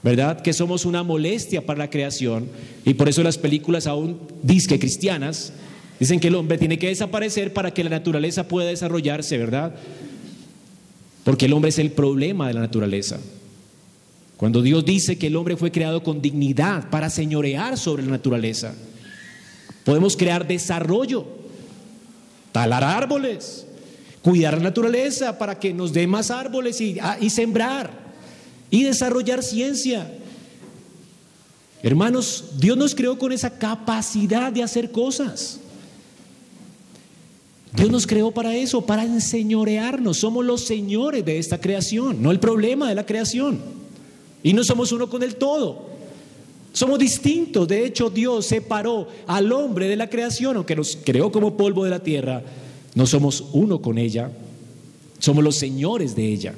¿verdad? 0.03 0.41
Que 0.41 0.53
somos 0.53 0.85
una 0.85 1.03
molestia 1.03 1.65
para 1.65 1.79
la 1.79 1.89
creación. 1.89 2.47
Y 2.85 2.93
por 2.93 3.09
eso 3.09 3.23
las 3.23 3.37
películas 3.37 3.87
aún 3.87 4.21
disque 4.41 4.79
cristianas 4.79 5.51
dicen 6.01 6.19
que 6.19 6.29
el 6.29 6.35
hombre 6.35 6.57
tiene 6.57 6.79
que 6.79 6.87
desaparecer 6.87 7.53
para 7.53 7.71
que 7.75 7.83
la 7.83 7.91
naturaleza 7.91 8.47
pueda 8.47 8.69
desarrollarse, 8.69 9.37
¿verdad? 9.37 9.75
Porque 11.23 11.45
el 11.45 11.53
hombre 11.53 11.69
es 11.69 11.77
el 11.77 11.91
problema 11.91 12.47
de 12.47 12.55
la 12.55 12.61
naturaleza. 12.61 13.19
Cuando 14.35 14.63
Dios 14.63 14.83
dice 14.83 15.19
que 15.19 15.27
el 15.27 15.35
hombre 15.35 15.57
fue 15.57 15.71
creado 15.71 16.01
con 16.01 16.19
dignidad 16.19 16.89
para 16.89 17.11
señorear 17.11 17.77
sobre 17.77 18.01
la 18.01 18.09
naturaleza, 18.09 18.73
podemos 19.83 20.17
crear 20.17 20.47
desarrollo, 20.47 21.23
talar 22.51 22.83
árboles, 22.83 23.67
cuidar 24.23 24.55
la 24.55 24.63
naturaleza 24.63 25.37
para 25.37 25.59
que 25.59 25.71
nos 25.71 25.93
dé 25.93 26.07
más 26.07 26.31
árboles 26.31 26.81
y, 26.81 26.97
ah, 26.99 27.19
y 27.21 27.29
sembrar 27.29 27.91
y 28.71 28.85
desarrollar 28.85 29.43
ciencia. 29.43 30.11
Hermanos, 31.83 32.53
Dios 32.57 32.75
nos 32.75 32.95
creó 32.95 33.19
con 33.19 33.31
esa 33.31 33.51
capacidad 33.59 34.51
de 34.51 34.63
hacer 34.63 34.91
cosas. 34.91 35.60
Dios 37.73 37.89
nos 37.89 38.05
creó 38.05 38.31
para 38.31 38.55
eso, 38.55 38.85
para 38.85 39.03
enseñorearnos. 39.03 40.17
Somos 40.17 40.45
los 40.45 40.61
señores 40.61 41.23
de 41.23 41.39
esta 41.39 41.59
creación, 41.59 42.21
no 42.21 42.31
el 42.31 42.39
problema 42.39 42.89
de 42.89 42.95
la 42.95 43.05
creación. 43.05 43.59
Y 44.43 44.53
no 44.53 44.63
somos 44.63 44.91
uno 44.91 45.09
con 45.09 45.23
el 45.23 45.35
todo. 45.35 45.89
Somos 46.73 46.99
distintos. 46.99 47.67
De 47.67 47.85
hecho, 47.85 48.09
Dios 48.09 48.45
separó 48.45 49.07
al 49.27 49.51
hombre 49.51 49.87
de 49.87 49.95
la 49.95 50.09
creación, 50.09 50.57
aunque 50.57 50.75
nos 50.75 50.97
creó 51.03 51.31
como 51.31 51.55
polvo 51.55 51.83
de 51.83 51.89
la 51.89 52.03
tierra. 52.03 52.43
No 52.93 53.05
somos 53.05 53.45
uno 53.53 53.81
con 53.81 53.97
ella. 53.97 54.31
Somos 55.19 55.43
los 55.43 55.55
señores 55.55 56.15
de 56.15 56.27
ella. 56.27 56.53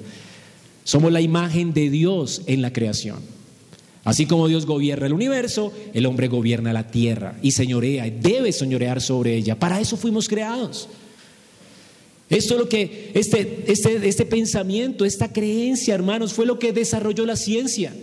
Somos 0.84 1.12
la 1.12 1.22
imagen 1.22 1.74
de 1.74 1.90
Dios 1.90 2.42
en 2.48 2.62
la 2.62 2.74
creación. 2.74 3.20
Así 4.04 4.26
como 4.26 4.48
Dios 4.48 4.66
gobierna 4.66 5.06
el 5.06 5.14
universo, 5.14 5.72
el 5.94 6.06
hombre 6.06 6.28
gobierna 6.28 6.74
la 6.74 6.88
tierra 6.88 7.38
y 7.42 7.52
señorea, 7.52 8.10
debe 8.10 8.52
señorear 8.52 9.02
sobre 9.02 9.36
ella. 9.38 9.58
Para 9.58 9.80
eso 9.80 9.96
fuimos 9.96 10.28
creados. 10.28 10.90
Esto 12.34 12.56
es 12.56 12.60
lo 12.60 12.68
que, 12.68 13.12
este, 13.14 13.66
este, 13.68 14.08
este 14.08 14.26
pensamiento, 14.26 15.06
esta 15.06 15.32
creencia, 15.32 15.94
hermanos, 15.94 16.34
fue 16.34 16.48
lo 16.48 16.58
que 16.58 16.74
desarrolló 16.74 17.28
la 17.28 17.36
ciencia. 17.36 17.94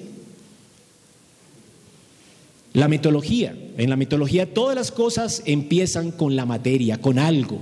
La 2.72 2.86
mitología. 2.86 3.56
En 3.76 3.90
la 3.90 3.96
mitología 3.96 4.54
todas 4.54 4.76
las 4.76 4.92
cosas 4.92 5.42
empiezan 5.46 6.12
con 6.12 6.36
la 6.36 6.46
materia, 6.46 7.00
con 7.00 7.18
algo. 7.18 7.58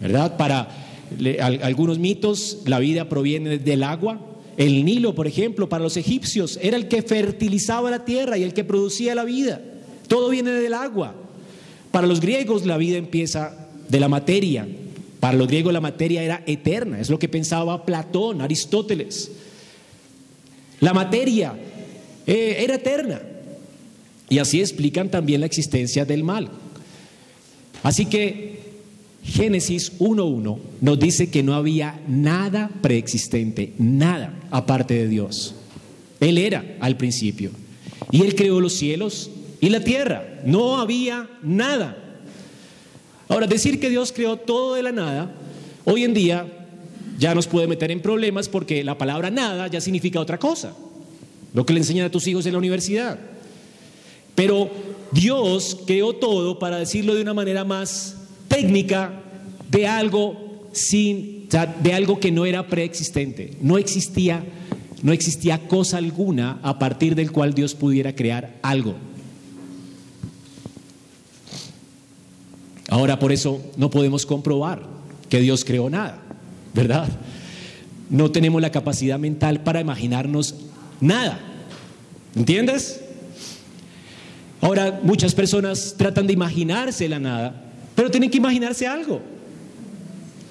¿Verdad? 0.00 0.36
Para 0.36 0.68
algunos 1.62 1.98
mitos 1.98 2.58
la 2.66 2.78
vida 2.78 3.08
proviene 3.08 3.56
del 3.56 3.82
agua. 3.82 4.20
El 4.58 4.84
Nilo, 4.84 5.14
por 5.14 5.26
ejemplo, 5.26 5.70
para 5.70 5.82
los 5.82 5.96
egipcios 5.96 6.58
era 6.60 6.76
el 6.76 6.88
que 6.88 7.00
fertilizaba 7.00 7.90
la 7.90 8.04
tierra 8.04 8.36
y 8.36 8.42
el 8.42 8.52
que 8.52 8.64
producía 8.64 9.14
la 9.14 9.24
vida. 9.24 9.62
Todo 10.06 10.28
viene 10.28 10.50
del 10.50 10.74
agua. 10.74 11.14
Para 11.90 12.06
los 12.06 12.20
griegos 12.20 12.66
la 12.66 12.76
vida 12.76 12.98
empieza 12.98 13.68
de 13.88 14.00
la 14.00 14.08
materia, 14.08 14.66
para 15.22 15.38
los 15.38 15.46
griegos 15.46 15.72
la 15.72 15.80
materia 15.80 16.20
era 16.20 16.42
eterna, 16.46 16.98
es 16.98 17.08
lo 17.08 17.16
que 17.16 17.28
pensaba 17.28 17.86
Platón, 17.86 18.40
Aristóteles. 18.42 19.30
La 20.80 20.92
materia 20.92 21.54
eh, 22.26 22.56
era 22.58 22.74
eterna. 22.74 23.22
Y 24.28 24.40
así 24.40 24.58
explican 24.58 25.12
también 25.12 25.38
la 25.38 25.46
existencia 25.46 26.04
del 26.04 26.24
mal. 26.24 26.50
Así 27.84 28.06
que 28.06 28.62
Génesis 29.22 29.96
1.1 30.00 30.58
nos 30.80 30.98
dice 30.98 31.30
que 31.30 31.44
no 31.44 31.54
había 31.54 32.00
nada 32.08 32.68
preexistente, 32.82 33.74
nada 33.78 34.34
aparte 34.50 34.94
de 34.94 35.06
Dios. 35.06 35.54
Él 36.18 36.36
era 36.36 36.64
al 36.80 36.96
principio. 36.96 37.52
Y 38.10 38.22
Él 38.22 38.34
creó 38.34 38.60
los 38.60 38.72
cielos 38.72 39.30
y 39.60 39.68
la 39.68 39.84
tierra. 39.84 40.40
No 40.44 40.80
había 40.80 41.30
nada. 41.44 42.01
Ahora, 43.32 43.46
decir 43.46 43.80
que 43.80 43.88
Dios 43.88 44.12
creó 44.12 44.36
todo 44.36 44.74
de 44.74 44.82
la 44.82 44.92
nada, 44.92 45.32
hoy 45.86 46.04
en 46.04 46.12
día 46.12 46.46
ya 47.18 47.34
nos 47.34 47.46
puede 47.46 47.66
meter 47.66 47.90
en 47.90 48.02
problemas 48.02 48.46
porque 48.46 48.84
la 48.84 48.98
palabra 48.98 49.30
nada 49.30 49.68
ya 49.68 49.80
significa 49.80 50.20
otra 50.20 50.38
cosa, 50.38 50.76
lo 51.54 51.64
que 51.64 51.72
le 51.72 51.80
enseñan 51.80 52.04
a 52.04 52.10
tus 52.10 52.26
hijos 52.26 52.44
en 52.44 52.52
la 52.52 52.58
universidad. 52.58 53.18
Pero 54.34 54.68
Dios 55.12 55.78
creó 55.86 56.12
todo, 56.12 56.58
para 56.58 56.76
decirlo 56.76 57.14
de 57.14 57.22
una 57.22 57.32
manera 57.32 57.64
más 57.64 58.18
técnica, 58.48 59.22
de 59.70 59.86
algo 59.86 60.68
sin, 60.72 61.48
de 61.82 61.94
algo 61.94 62.20
que 62.20 62.30
no 62.30 62.44
era 62.44 62.66
preexistente. 62.66 63.56
No 63.62 63.78
existía, 63.78 64.44
no 65.02 65.10
existía 65.10 65.66
cosa 65.68 65.96
alguna 65.96 66.60
a 66.62 66.78
partir 66.78 67.14
del 67.14 67.32
cual 67.32 67.54
Dios 67.54 67.74
pudiera 67.74 68.14
crear 68.14 68.58
algo. 68.60 68.94
Ahora 72.92 73.18
por 73.18 73.32
eso 73.32 73.58
no 73.78 73.88
podemos 73.88 74.26
comprobar 74.26 74.82
que 75.30 75.40
Dios 75.40 75.64
creó 75.64 75.88
nada, 75.88 76.18
¿verdad? 76.74 77.08
No 78.10 78.30
tenemos 78.30 78.60
la 78.60 78.70
capacidad 78.70 79.18
mental 79.18 79.62
para 79.62 79.80
imaginarnos 79.80 80.56
nada. 81.00 81.40
¿Entiendes? 82.36 83.00
Ahora 84.60 85.00
muchas 85.02 85.34
personas 85.34 85.94
tratan 85.96 86.26
de 86.26 86.34
imaginarse 86.34 87.08
la 87.08 87.18
nada, 87.18 87.64
pero 87.94 88.10
tienen 88.10 88.28
que 88.28 88.36
imaginarse 88.36 88.86
algo. 88.86 89.22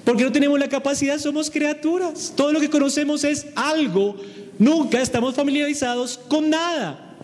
Porque 0.04 0.24
no 0.24 0.32
tenemos 0.32 0.58
la 0.58 0.68
capacidad, 0.68 1.18
somos 1.18 1.48
criaturas. 1.48 2.32
Todo 2.36 2.50
lo 2.50 2.58
que 2.58 2.68
conocemos 2.68 3.22
es 3.22 3.46
algo. 3.54 4.16
Nunca 4.58 5.00
estamos 5.00 5.36
familiarizados 5.36 6.18
con 6.26 6.50
nada. 6.50 7.14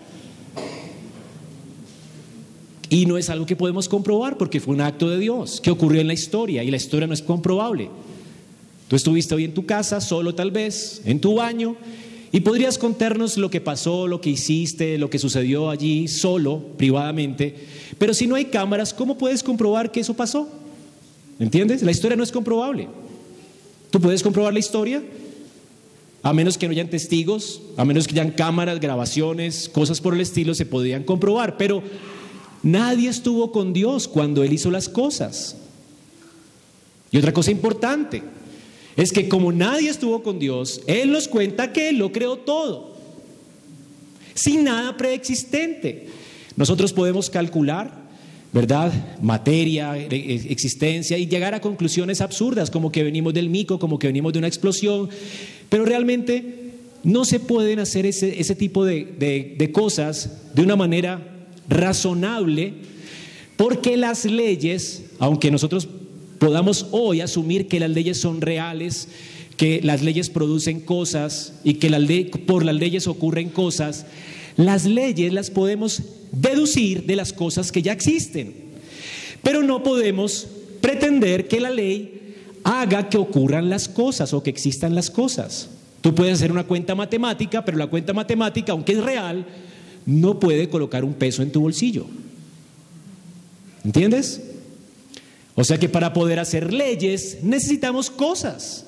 Y 2.90 3.06
no 3.06 3.18
es 3.18 3.28
algo 3.28 3.46
que 3.46 3.56
podemos 3.56 3.88
comprobar 3.88 4.38
porque 4.38 4.60
fue 4.60 4.74
un 4.74 4.80
acto 4.80 5.08
de 5.10 5.18
Dios 5.18 5.60
que 5.60 5.70
ocurrió 5.70 6.00
en 6.00 6.06
la 6.06 6.14
historia 6.14 6.62
y 6.64 6.70
la 6.70 6.76
historia 6.76 7.06
no 7.06 7.14
es 7.14 7.22
comprobable. 7.22 7.90
Tú 8.88 8.96
estuviste 8.96 9.34
hoy 9.34 9.44
en 9.44 9.54
tu 9.54 9.66
casa, 9.66 10.00
solo 10.00 10.34
tal 10.34 10.50
vez, 10.50 11.02
en 11.04 11.20
tu 11.20 11.34
baño, 11.34 11.76
y 12.32 12.40
podrías 12.40 12.78
contarnos 12.78 13.36
lo 13.36 13.50
que 13.50 13.60
pasó, 13.60 14.06
lo 14.06 14.20
que 14.20 14.30
hiciste, 14.30 14.96
lo 14.96 15.10
que 15.10 15.18
sucedió 15.18 15.68
allí, 15.68 16.08
solo, 16.08 16.62
privadamente. 16.76 17.54
Pero 17.98 18.14
si 18.14 18.26
no 18.26 18.34
hay 18.34 18.46
cámaras, 18.46 18.94
¿cómo 18.94 19.18
puedes 19.18 19.42
comprobar 19.42 19.92
que 19.92 20.00
eso 20.00 20.14
pasó? 20.14 20.48
¿Entiendes? 21.38 21.82
La 21.82 21.90
historia 21.90 22.16
no 22.16 22.22
es 22.22 22.32
comprobable. 22.32 22.88
¿Tú 23.90 24.00
puedes 24.00 24.22
comprobar 24.22 24.52
la 24.52 24.58
historia? 24.58 25.02
a 26.22 26.32
menos 26.32 26.58
que 26.58 26.66
no 26.66 26.72
hayan 26.72 26.90
testigos, 26.90 27.62
a 27.76 27.84
menos 27.84 28.06
que 28.06 28.12
hayan 28.12 28.32
cámaras, 28.32 28.80
grabaciones, 28.80 29.68
cosas 29.68 30.00
por 30.00 30.14
el 30.14 30.20
estilo, 30.20 30.54
se 30.54 30.66
podían 30.66 31.04
comprobar. 31.04 31.56
Pero 31.56 31.82
nadie 32.62 33.08
estuvo 33.08 33.52
con 33.52 33.72
Dios 33.72 34.08
cuando 34.08 34.42
Él 34.42 34.52
hizo 34.52 34.70
las 34.70 34.88
cosas. 34.88 35.56
Y 37.10 37.18
otra 37.18 37.32
cosa 37.32 37.50
importante 37.50 38.22
es 38.96 39.12
que 39.12 39.28
como 39.28 39.52
nadie 39.52 39.88
estuvo 39.88 40.22
con 40.22 40.38
Dios, 40.38 40.82
Él 40.86 41.12
nos 41.12 41.28
cuenta 41.28 41.72
que 41.72 41.90
Él 41.90 41.98
lo 41.98 42.12
creó 42.12 42.38
todo, 42.38 42.96
sin 44.34 44.64
nada 44.64 44.96
preexistente. 44.96 46.08
Nosotros 46.56 46.92
podemos 46.92 47.30
calcular 47.30 48.08
¿verdad? 48.52 49.18
Materia, 49.20 49.98
e, 49.98 50.08
e, 50.10 50.52
existencia 50.52 51.18
y 51.18 51.26
llegar 51.26 51.54
a 51.54 51.60
conclusiones 51.60 52.20
absurdas 52.20 52.70
como 52.70 52.90
que 52.90 53.02
venimos 53.02 53.34
del 53.34 53.50
mico, 53.50 53.78
como 53.78 53.98
que 53.98 54.06
venimos 54.06 54.32
de 54.32 54.38
una 54.38 54.48
explosión, 54.48 55.10
pero 55.68 55.84
realmente 55.84 56.72
no 57.04 57.24
se 57.24 57.40
pueden 57.40 57.78
hacer 57.78 58.06
ese, 58.06 58.54
tipo 58.54 58.84
de, 58.84 59.04
de 59.56 59.72
cosas 59.72 60.54
de 60.54 60.62
una 60.62 60.76
manera 60.76 61.37
razonable 61.68 62.74
porque 63.56 63.96
las 63.96 64.24
leyes, 64.24 65.02
aunque 65.18 65.50
nosotros 65.50 65.88
podamos 66.38 66.86
hoy 66.92 67.20
asumir 67.20 67.66
que 67.66 67.80
las 67.80 67.90
leyes 67.90 68.18
son 68.20 68.40
reales, 68.40 69.08
que 69.56 69.80
las 69.82 70.02
leyes 70.02 70.30
producen 70.30 70.80
cosas 70.80 71.54
y 71.64 71.74
que 71.74 72.30
por 72.46 72.64
las 72.64 72.76
leyes 72.76 73.08
ocurren 73.08 73.48
cosas, 73.48 74.06
las 74.56 74.84
leyes 74.84 75.32
las 75.32 75.50
podemos 75.50 76.02
deducir 76.30 77.04
de 77.06 77.16
las 77.16 77.32
cosas 77.32 77.72
que 77.72 77.82
ya 77.82 77.92
existen. 77.92 78.54
Pero 79.42 79.64
no 79.64 79.82
podemos 79.82 80.46
pretender 80.80 81.48
que 81.48 81.60
la 81.60 81.70
ley 81.70 82.36
haga 82.62 83.08
que 83.08 83.18
ocurran 83.18 83.68
las 83.68 83.88
cosas 83.88 84.32
o 84.32 84.42
que 84.42 84.50
existan 84.50 84.94
las 84.94 85.10
cosas. 85.10 85.68
Tú 86.00 86.14
puedes 86.14 86.34
hacer 86.34 86.52
una 86.52 86.64
cuenta 86.64 86.94
matemática, 86.94 87.64
pero 87.64 87.76
la 87.76 87.88
cuenta 87.88 88.12
matemática, 88.12 88.70
aunque 88.70 88.92
es 88.92 89.02
real, 89.02 89.44
no 90.08 90.40
puede 90.40 90.70
colocar 90.70 91.04
un 91.04 91.12
peso 91.12 91.42
en 91.42 91.52
tu 91.52 91.60
bolsillo. 91.60 92.06
¿Entiendes? 93.84 94.40
O 95.54 95.64
sea 95.64 95.78
que 95.78 95.90
para 95.90 96.14
poder 96.14 96.38
hacer 96.38 96.72
leyes 96.72 97.40
necesitamos 97.42 98.08
cosas. 98.08 98.86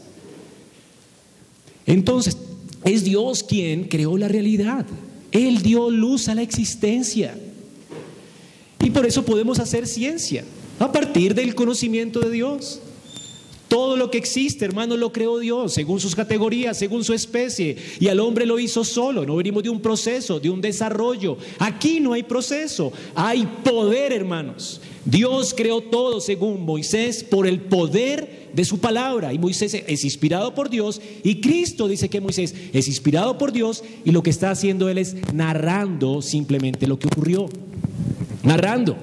Entonces, 1.84 2.38
es 2.86 3.04
Dios 3.04 3.42
quien 3.42 3.84
creó 3.84 4.16
la 4.16 4.28
realidad. 4.28 4.86
Él 5.30 5.60
dio 5.60 5.90
luz 5.90 6.28
a 6.28 6.34
la 6.34 6.40
existencia. 6.40 7.38
Y 8.82 8.88
por 8.88 9.04
eso 9.04 9.22
podemos 9.22 9.58
hacer 9.58 9.86
ciencia, 9.86 10.42
a 10.78 10.90
partir 10.90 11.34
del 11.34 11.54
conocimiento 11.54 12.20
de 12.20 12.30
Dios. 12.30 12.80
Todo 13.70 13.96
lo 13.96 14.10
que 14.10 14.18
existe, 14.18 14.64
hermano, 14.64 14.96
lo 14.96 15.12
creó 15.12 15.38
Dios, 15.38 15.72
según 15.72 16.00
sus 16.00 16.16
categorías, 16.16 16.76
según 16.76 17.04
su 17.04 17.14
especie. 17.14 17.76
Y 18.00 18.08
al 18.08 18.18
hombre 18.18 18.44
lo 18.44 18.58
hizo 18.58 18.82
solo. 18.82 19.24
No 19.24 19.36
venimos 19.36 19.62
de 19.62 19.70
un 19.70 19.80
proceso, 19.80 20.40
de 20.40 20.50
un 20.50 20.60
desarrollo. 20.60 21.38
Aquí 21.60 22.00
no 22.00 22.12
hay 22.12 22.24
proceso, 22.24 22.92
hay 23.14 23.46
poder, 23.62 24.12
hermanos. 24.12 24.80
Dios 25.04 25.54
creó 25.56 25.82
todo, 25.82 26.20
según 26.20 26.64
Moisés, 26.64 27.22
por 27.22 27.46
el 27.46 27.60
poder 27.60 28.48
de 28.52 28.64
su 28.64 28.80
palabra. 28.80 29.32
Y 29.32 29.38
Moisés 29.38 29.72
es 29.74 30.02
inspirado 30.02 30.52
por 30.52 30.68
Dios. 30.68 31.00
Y 31.22 31.40
Cristo 31.40 31.86
dice 31.86 32.08
que 32.08 32.20
Moisés 32.20 32.52
es 32.72 32.88
inspirado 32.88 33.38
por 33.38 33.52
Dios. 33.52 33.84
Y 34.04 34.10
lo 34.10 34.24
que 34.24 34.30
está 34.30 34.50
haciendo 34.50 34.88
él 34.88 34.98
es 34.98 35.14
narrando 35.32 36.22
simplemente 36.22 36.88
lo 36.88 36.98
que 36.98 37.06
ocurrió. 37.06 37.48
Narrando. 38.42 38.96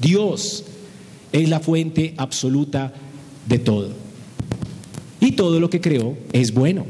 Dios 0.00 0.64
es 1.42 1.48
la 1.48 1.60
fuente 1.60 2.14
absoluta 2.16 2.92
de 3.46 3.58
todo. 3.58 3.90
Y 5.20 5.32
todo 5.32 5.60
lo 5.60 5.70
que 5.70 5.80
creó 5.80 6.16
es 6.32 6.52
bueno, 6.52 6.86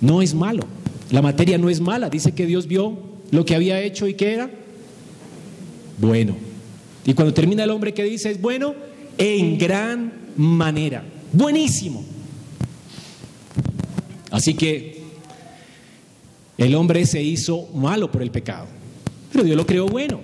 no 0.00 0.22
es 0.22 0.34
malo. 0.34 0.64
La 1.10 1.22
materia 1.22 1.58
no 1.58 1.68
es 1.68 1.80
mala. 1.80 2.10
Dice 2.10 2.32
que 2.32 2.46
Dios 2.46 2.66
vio 2.66 2.98
lo 3.30 3.44
que 3.44 3.54
había 3.54 3.80
hecho 3.80 4.08
y 4.08 4.14
que 4.14 4.32
era 4.32 4.50
bueno. 5.98 6.36
Y 7.04 7.14
cuando 7.14 7.32
termina 7.32 7.64
el 7.64 7.70
hombre 7.70 7.94
que 7.94 8.02
dice 8.02 8.30
es 8.30 8.40
bueno, 8.40 8.74
en 9.16 9.58
gran 9.58 10.12
manera. 10.36 11.04
Buenísimo. 11.32 12.04
Así 14.30 14.54
que 14.54 15.02
el 16.58 16.74
hombre 16.74 17.06
se 17.06 17.22
hizo 17.22 17.68
malo 17.74 18.10
por 18.10 18.22
el 18.22 18.30
pecado, 18.30 18.66
pero 19.32 19.44
Dios 19.44 19.56
lo 19.56 19.66
creó 19.66 19.86
bueno. 19.86 20.20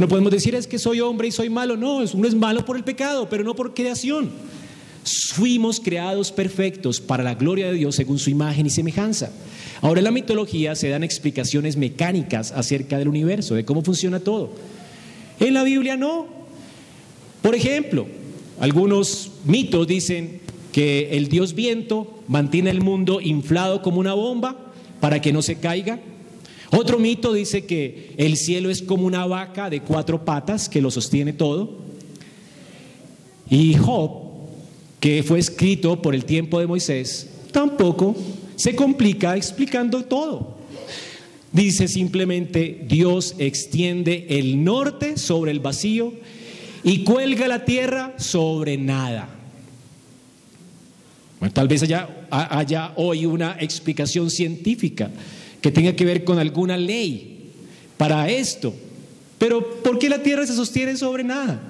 No 0.00 0.08
podemos 0.08 0.32
decir 0.32 0.54
es 0.54 0.66
que 0.66 0.78
soy 0.78 1.00
hombre 1.00 1.28
y 1.28 1.32
soy 1.32 1.50
malo. 1.50 1.76
No, 1.76 1.98
uno 1.98 2.28
es 2.28 2.34
malo 2.34 2.64
por 2.64 2.76
el 2.76 2.84
pecado, 2.84 3.28
pero 3.28 3.44
no 3.44 3.54
por 3.54 3.74
creación. 3.74 4.30
Fuimos 5.34 5.80
creados 5.80 6.30
perfectos 6.32 7.00
para 7.00 7.22
la 7.22 7.34
gloria 7.34 7.66
de 7.66 7.74
Dios 7.74 7.96
según 7.96 8.18
su 8.18 8.30
imagen 8.30 8.66
y 8.66 8.70
semejanza. 8.70 9.32
Ahora 9.80 10.00
en 10.00 10.04
la 10.04 10.10
mitología 10.10 10.74
se 10.76 10.88
dan 10.88 11.02
explicaciones 11.02 11.76
mecánicas 11.76 12.52
acerca 12.52 12.98
del 12.98 13.08
universo, 13.08 13.54
de 13.54 13.64
cómo 13.64 13.82
funciona 13.82 14.20
todo. 14.20 14.50
En 15.40 15.54
la 15.54 15.64
Biblia 15.64 15.96
no. 15.96 16.26
Por 17.42 17.54
ejemplo, 17.54 18.06
algunos 18.60 19.32
mitos 19.44 19.86
dicen 19.88 20.40
que 20.72 21.10
el 21.16 21.28
dios 21.28 21.54
viento 21.54 22.22
mantiene 22.28 22.70
el 22.70 22.80
mundo 22.80 23.20
inflado 23.20 23.82
como 23.82 23.98
una 23.98 24.14
bomba 24.14 24.72
para 25.00 25.20
que 25.20 25.32
no 25.32 25.42
se 25.42 25.56
caiga. 25.56 25.98
Otro 26.74 26.98
mito 26.98 27.34
dice 27.34 27.66
que 27.66 28.14
el 28.16 28.38
cielo 28.38 28.70
es 28.70 28.80
como 28.80 29.06
una 29.06 29.26
vaca 29.26 29.68
de 29.68 29.82
cuatro 29.82 30.24
patas 30.24 30.70
que 30.70 30.80
lo 30.80 30.90
sostiene 30.90 31.34
todo. 31.34 31.76
Y 33.50 33.74
Job, 33.74 34.10
que 34.98 35.22
fue 35.22 35.38
escrito 35.38 36.00
por 36.00 36.14
el 36.14 36.24
tiempo 36.24 36.58
de 36.58 36.66
Moisés, 36.66 37.28
tampoco 37.52 38.16
se 38.56 38.74
complica 38.74 39.36
explicando 39.36 40.04
todo. 40.04 40.56
Dice 41.52 41.88
simplemente, 41.88 42.86
Dios 42.88 43.34
extiende 43.36 44.24
el 44.30 44.64
norte 44.64 45.18
sobre 45.18 45.50
el 45.50 45.60
vacío 45.60 46.14
y 46.82 47.04
cuelga 47.04 47.48
la 47.48 47.66
tierra 47.66 48.14
sobre 48.16 48.78
nada. 48.78 49.28
tal 51.52 51.68
vez 51.68 51.82
haya, 51.82 52.92
hoy 52.96 53.26
una 53.26 53.58
explicación 53.60 54.30
científica 54.30 55.10
que 55.62 55.70
tenga 55.70 55.94
que 55.94 56.04
ver 56.04 56.24
con 56.24 56.38
alguna 56.38 56.76
ley 56.76 57.50
para 57.96 58.28
esto. 58.28 58.74
Pero 59.38 59.82
¿por 59.82 59.98
qué 59.98 60.08
la 60.08 60.22
tierra 60.22 60.46
se 60.46 60.54
sostiene 60.54 60.96
sobre 60.96 61.24
nada? 61.24 61.62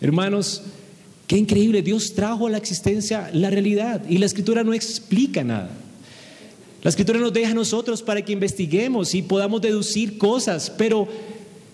Hermanos, 0.00 0.62
qué 1.26 1.38
increíble, 1.38 1.82
Dios 1.82 2.12
trajo 2.14 2.46
a 2.46 2.50
la 2.50 2.58
existencia 2.58 3.30
la 3.32 3.50
realidad 3.50 4.02
y 4.08 4.18
la 4.18 4.26
escritura 4.26 4.62
no 4.62 4.74
explica 4.74 5.42
nada. 5.42 5.70
La 6.82 6.90
escritura 6.90 7.18
nos 7.18 7.32
deja 7.32 7.52
a 7.52 7.54
nosotros 7.54 8.02
para 8.02 8.22
que 8.22 8.32
investiguemos 8.32 9.14
y 9.14 9.22
podamos 9.22 9.62
deducir 9.62 10.18
cosas, 10.18 10.70
pero 10.70 11.08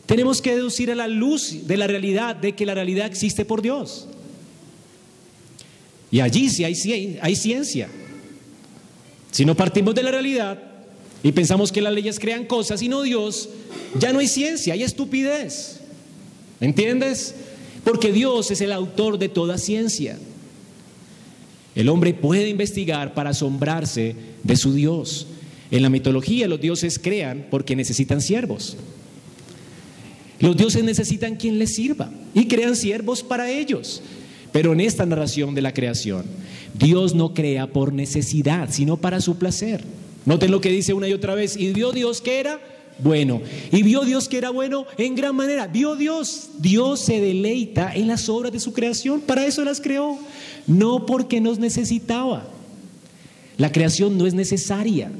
tenemos 0.06 0.40
que 0.40 0.54
deducir 0.54 0.90
a 0.90 0.94
la 0.94 1.08
luz 1.08 1.66
de 1.66 1.76
la 1.76 1.86
realidad, 1.86 2.36
de 2.36 2.54
que 2.54 2.66
la 2.66 2.74
realidad 2.74 3.06
existe 3.06 3.44
por 3.44 3.60
Dios. 3.60 4.06
Y 6.10 6.20
allí 6.20 6.48
sí 6.48 6.64
hay, 6.64 7.18
hay 7.20 7.36
ciencia. 7.36 7.88
Si 9.32 9.44
no 9.44 9.54
partimos 9.54 9.94
de 9.94 10.02
la 10.02 10.10
realidad 10.10 10.67
y 11.22 11.32
pensamos 11.32 11.72
que 11.72 11.82
las 11.82 11.92
leyes 11.92 12.20
crean 12.20 12.44
cosas 12.44 12.82
y 12.82 12.88
no 12.88 13.02
Dios, 13.02 13.48
ya 13.98 14.12
no 14.12 14.20
hay 14.20 14.28
ciencia, 14.28 14.74
hay 14.74 14.82
estupidez. 14.82 15.80
¿Entiendes? 16.60 17.34
Porque 17.84 18.12
Dios 18.12 18.50
es 18.50 18.60
el 18.60 18.72
autor 18.72 19.18
de 19.18 19.28
toda 19.28 19.58
ciencia. 19.58 20.18
El 21.74 21.88
hombre 21.88 22.14
puede 22.14 22.48
investigar 22.48 23.14
para 23.14 23.30
asombrarse 23.30 24.14
de 24.42 24.56
su 24.56 24.74
Dios. 24.74 25.26
En 25.70 25.82
la 25.82 25.90
mitología 25.90 26.48
los 26.48 26.60
dioses 26.60 26.98
crean 26.98 27.46
porque 27.50 27.76
necesitan 27.76 28.20
siervos. 28.20 28.76
Los 30.40 30.56
dioses 30.56 30.84
necesitan 30.84 31.36
quien 31.36 31.58
les 31.58 31.74
sirva 31.74 32.10
y 32.34 32.46
crean 32.46 32.76
siervos 32.76 33.22
para 33.22 33.50
ellos. 33.50 34.02
Pero 34.52 34.72
en 34.72 34.80
esta 34.80 35.04
narración 35.04 35.54
de 35.54 35.62
la 35.62 35.74
creación, 35.74 36.24
Dios 36.78 37.14
no 37.14 37.34
crea 37.34 37.66
por 37.66 37.92
necesidad, 37.92 38.68
sino 38.70 38.96
para 38.96 39.20
su 39.20 39.36
placer. 39.36 39.84
Noten 40.24 40.50
lo 40.50 40.60
que 40.60 40.70
dice 40.70 40.92
una 40.92 41.08
y 41.08 41.12
otra 41.12 41.34
vez. 41.34 41.56
Y 41.56 41.72
vio 41.72 41.92
Dios 41.92 42.20
que 42.20 42.40
era 42.40 42.60
bueno. 42.98 43.40
Y 43.70 43.82
vio 43.82 44.02
Dios 44.02 44.28
que 44.28 44.38
era 44.38 44.50
bueno 44.50 44.86
en 44.96 45.14
gran 45.14 45.34
manera. 45.34 45.66
Vio 45.66 45.96
Dios. 45.96 46.50
Dios 46.58 47.00
se 47.00 47.20
deleita 47.20 47.94
en 47.94 48.08
las 48.08 48.28
obras 48.28 48.52
de 48.52 48.60
su 48.60 48.72
creación. 48.72 49.20
Para 49.20 49.46
eso 49.46 49.64
las 49.64 49.80
creó. 49.80 50.18
No 50.66 51.06
porque 51.06 51.40
nos 51.40 51.58
necesitaba. 51.58 52.46
La 53.56 53.72
creación 53.72 54.18
no 54.18 54.26
es 54.26 54.34
necesaria. 54.34 55.10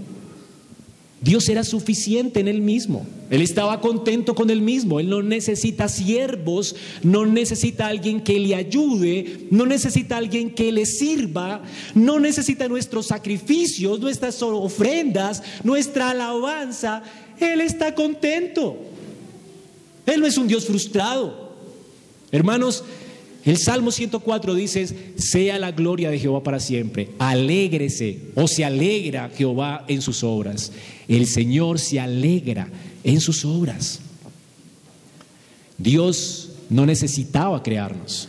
Dios 1.21 1.49
era 1.49 1.65
suficiente 1.65 2.39
en 2.39 2.47
él 2.47 2.61
mismo. 2.61 3.05
Él 3.29 3.43
estaba 3.43 3.81
contento 3.81 4.37
con 4.37 4.51
él 4.51 4.63
mismo. 4.63 5.01
Él 5.01 5.09
no 5.09 5.21
necesita 5.21 5.89
siervos, 5.89 6.77
no 7.03 7.27
necesita 7.27 7.89
alguien 7.89 8.21
que 8.21 8.39
le 8.39 8.55
ayude, 8.55 9.49
no 9.51 9.67
necesita 9.67 10.17
alguien 10.17 10.55
que 10.55 10.71
le 10.71 10.87
sirva, 10.87 11.63
no 11.95 12.21
necesita 12.21 12.69
nuestros 12.69 13.07
sacrificios, 13.07 13.99
nuestras 13.99 14.41
ofrendas, 14.43 15.43
nuestra 15.65 16.11
alabanza. 16.11 17.03
Él 17.41 17.61
está 17.61 17.95
contento. 17.95 18.77
Él 20.07 20.21
no 20.21 20.27
es 20.27 20.39
un 20.39 20.47
Dios 20.47 20.67
frustrado. 20.67 21.49
Hermanos, 22.31 22.85
El 23.45 23.57
Salmo 23.57 23.91
104 23.91 24.55
dice, 24.55 24.89
sea 25.17 25.59
la 25.59 25.73
gloria 25.73 26.11
de 26.11 26.19
Jehová 26.19 26.43
para 26.43 26.61
siempre. 26.61 27.11
Alégrese 27.19 28.19
o 28.35 28.49
se 28.49 28.65
alegra 28.65 29.31
Jehová 29.35 29.85
en 29.89 30.03
sus 30.03 30.23
obras. 30.23 30.73
El 31.07 31.27
Señor 31.27 31.79
se 31.79 32.01
alegra 32.01 32.69
en 33.05 33.21
sus 33.21 33.45
obras. 33.45 34.01
Dios 35.79 36.51
no 36.69 36.85
necesitaba 36.85 37.63
crearnos. 37.63 38.29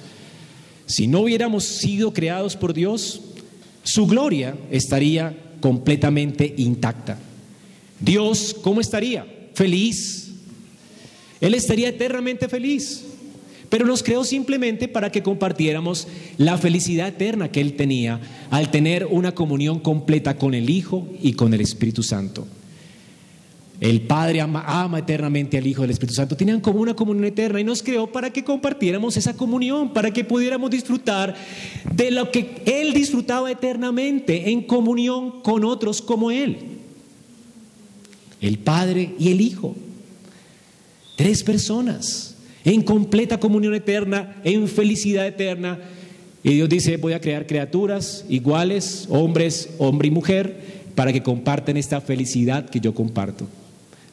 Si 0.85 1.07
no 1.07 1.21
hubiéramos 1.21 1.65
sido 1.65 2.13
creados 2.13 2.55
por 2.55 2.73
Dios, 2.73 3.21
su 3.83 4.07
gloria 4.07 4.55
estaría 4.71 5.35
completamente 5.59 6.53
intacta. 6.57 7.17
Dios, 7.99 8.55
¿cómo 8.61 8.79
estaría? 8.79 9.25
Feliz. 9.53 10.31
Él 11.41 11.53
estaría 11.53 11.89
eternamente 11.89 12.47
feliz. 12.47 13.05
Pero 13.69 13.85
nos 13.85 14.01
creó 14.01 14.23
simplemente 14.23 14.87
para 14.87 15.11
que 15.11 15.21
compartiéramos 15.21 16.07
la 16.37 16.57
felicidad 16.57 17.07
eterna 17.07 17.51
que 17.51 17.61
Él 17.61 17.75
tenía 17.75 18.19
al 18.49 18.71
tener 18.71 19.05
una 19.05 19.33
comunión 19.33 19.79
completa 19.79 20.37
con 20.37 20.55
el 20.55 20.69
Hijo 20.69 21.07
y 21.21 21.33
con 21.33 21.53
el 21.53 21.61
Espíritu 21.61 22.01
Santo. 22.01 22.47
El 23.79 24.01
Padre 24.01 24.41
ama, 24.41 24.99
eternamente 24.99 25.57
al 25.57 25.65
Hijo 25.65 25.83
del 25.83 25.91
Espíritu 25.91 26.15
Santo. 26.15 26.35
Tenían 26.35 26.59
como 26.59 26.81
una 26.81 26.95
comunión 26.95 27.25
eterna 27.25 27.61
y 27.61 27.63
nos 27.63 27.81
creó 27.81 28.11
para 28.11 28.31
que 28.33 28.43
compartiéramos 28.43 29.15
esa 29.15 29.37
comunión, 29.37 29.93
para 29.93 30.11
que 30.11 30.25
pudiéramos 30.25 30.69
disfrutar 30.69 31.35
de 31.93 32.11
lo 32.11 32.29
que 32.31 32.61
Él 32.65 32.93
disfrutaba 32.93 33.49
eternamente 33.49 34.49
en 34.49 34.63
comunión 34.63 35.41
con 35.41 35.63
otros 35.63 36.01
como 36.01 36.31
Él. 36.31 36.57
El 38.41 38.57
Padre 38.57 39.13
y 39.17 39.31
el 39.31 39.39
Hijo. 39.39 39.75
Tres 41.15 41.43
personas 41.43 42.35
en 42.65 42.81
completa 42.81 43.39
comunión 43.39 43.73
eterna, 43.73 44.37
en 44.43 44.67
felicidad 44.67 45.27
eterna. 45.27 45.79
Y 46.43 46.53
Dios 46.53 46.69
dice, 46.69 46.97
voy 46.97 47.13
a 47.13 47.21
crear 47.21 47.47
criaturas 47.47 48.25
iguales, 48.29 49.07
hombres, 49.09 49.69
hombre 49.77 50.07
y 50.07 50.11
mujer, 50.11 50.79
para 50.95 51.13
que 51.13 51.23
compartan 51.23 51.77
esta 51.77 52.01
felicidad 52.01 52.69
que 52.69 52.79
yo 52.79 52.93
comparto. 52.93 53.47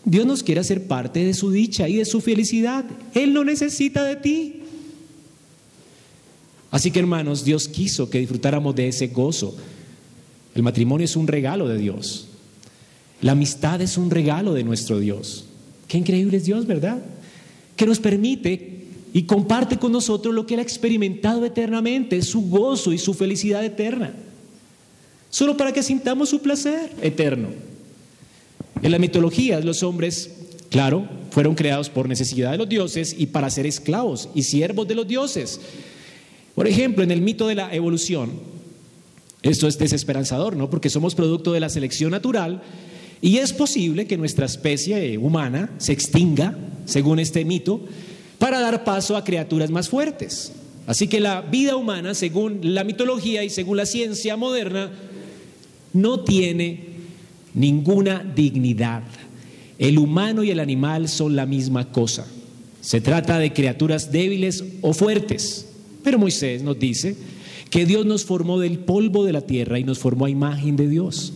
Dios 0.05 0.25
nos 0.25 0.43
quiere 0.43 0.61
hacer 0.61 0.87
parte 0.87 1.25
de 1.25 1.35
su 1.35 1.51
dicha 1.51 1.89
y 1.89 1.97
de 1.97 2.05
su 2.05 2.21
felicidad. 2.21 2.85
Él 3.15 3.33
no 3.33 3.45
necesita 3.45 4.05
de 4.05 4.17
ti. 4.17 4.63
Así 6.71 6.91
que 6.91 7.01
hermanos, 7.01 7.45
Dios 7.45 7.69
quiso 7.69 8.09
que 8.09 8.19
disfrutáramos 8.19 8.75
de 8.77 8.89
ese 8.89 9.09
gozo. 9.09 9.57
El 10.55 10.63
matrimonio 10.63 11.05
es 11.05 11.17
un 11.17 11.27
regalo 11.27 11.69
de 11.69 11.79
Dios. 11.79 12.29
La 13.21 13.33
amistad 13.33 13.81
es 13.81 13.97
un 13.97 14.11
regalo 14.11 14.53
de 14.53 14.63
nuestro 14.63 15.01
Dios. 15.01 15.47
Qué 15.89 15.99
increíble 15.99 16.37
es 16.37 16.45
Dios, 16.45 16.67
¿verdad? 16.67 17.03
Que 17.77 17.87
nos 17.87 18.01
permite 18.01 18.87
y 19.13 19.23
comparte 19.23 19.79
con 19.79 19.93
nosotros 19.93 20.35
lo 20.35 20.47
que 20.47 20.55
Él 20.55 20.61
ha 20.61 20.63
experimentado 20.63 21.45
eternamente, 21.45 22.21
su 22.23 22.49
gozo 22.49 22.93
y 22.93 22.99
su 22.99 23.15
felicidad 23.15 23.65
eterna. 23.65 24.13
Solo 25.31 25.57
para 25.57 25.73
que 25.73 25.83
sintamos 25.83 26.29
su 26.29 26.41
placer 26.41 26.93
eterno. 27.03 27.49
En 28.83 28.91
la 28.91 28.99
mitología, 28.99 29.61
los 29.61 29.83
hombres, 29.83 30.31
claro, 30.71 31.09
fueron 31.31 31.55
creados 31.55 31.89
por 31.89 32.09
necesidad 32.09 32.53
de 32.53 32.59
los 32.59 32.69
dioses 32.69 33.15
y 33.19 33.27
para 33.27 33.51
ser 33.51 33.67
esclavos 33.67 34.29
y 34.35 34.43
siervos 34.43 34.87
de 34.87 34.95
los 34.95 35.09
dioses. 35.09 35.61
Por 36.55 36.67
ejemplo, 36.67 37.03
en 37.03 37.11
el 37.11 37.21
mito 37.21 37.47
de 37.47 37.55
la 37.55 37.75
evolución, 37.75 38.33
esto 39.43 39.69
es 39.69 39.79
desesperanzador, 39.79 40.57
¿no? 40.57 40.71
Porque 40.71 40.91
somos 40.91 41.15
producto 41.15 41.53
de 41.53 41.61
la 41.61 41.69
selección 41.69 42.11
natural 42.11 42.63
y 43.21 43.39
es 43.39 43.53
posible 43.53 44.07
que 44.07 44.17
nuestra 44.17 44.47
especie 44.47 45.17
humana 45.19 45.71
se 45.79 45.93
extinga, 45.93 46.57
según 46.85 47.19
este 47.19 47.45
mito, 47.45 47.81
para 48.39 48.61
dar 48.61 48.85
paso 48.85 49.17
a 49.17 49.25
criaturas 49.25 49.71
más 49.71 49.89
fuertes. 49.89 50.53
Así 50.87 51.09
que 51.09 51.21
la 51.21 51.41
vida 51.41 51.77
humana, 51.77 52.15
según 52.15 52.61
la 52.63 52.85
mitología 52.85 53.43
y 53.43 53.51
según 53.51 53.79
la 53.79 53.87
ciencia 53.87 54.37
moderna, 54.37 54.93
no 55.93 56.21
tiene 56.21 56.81
ninguna 57.55 58.23
dignidad. 58.37 59.03
El 59.79 59.99
humano 59.99 60.45
y 60.45 60.51
el 60.51 60.61
animal 60.61 61.09
son 61.09 61.35
la 61.35 61.47
misma 61.47 61.91
cosa. 61.91 62.27
Se 62.81 63.01
trata 63.01 63.39
de 63.39 63.53
criaturas 63.53 64.13
débiles 64.13 64.63
o 64.81 64.93
fuertes. 64.93 65.67
Pero 66.05 66.21
Moisés 66.21 66.63
nos 66.63 66.79
dice 66.79 67.17
que 67.71 67.85
Dios 67.85 68.07
nos 68.07 68.25
formó 68.25 68.61
del 68.61 68.79
polvo 68.79 69.25
de 69.25 69.33
la 69.33 69.41
tierra 69.41 69.79
y 69.79 69.85
nos 69.85 69.99
formó 69.99 70.27
a 70.27 70.31
imagen 70.31 70.77
de 70.77 70.89
Dios, 70.89 71.33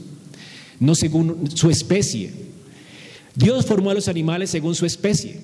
no 0.80 0.94
según 0.94 1.48
su 1.54 1.70
especie. 1.70 2.32
Dios 3.36 3.66
formó 3.66 3.90
a 3.90 3.94
los 3.94 4.08
animales 4.08 4.50
según 4.50 4.74
su 4.74 4.86
especie, 4.86 5.40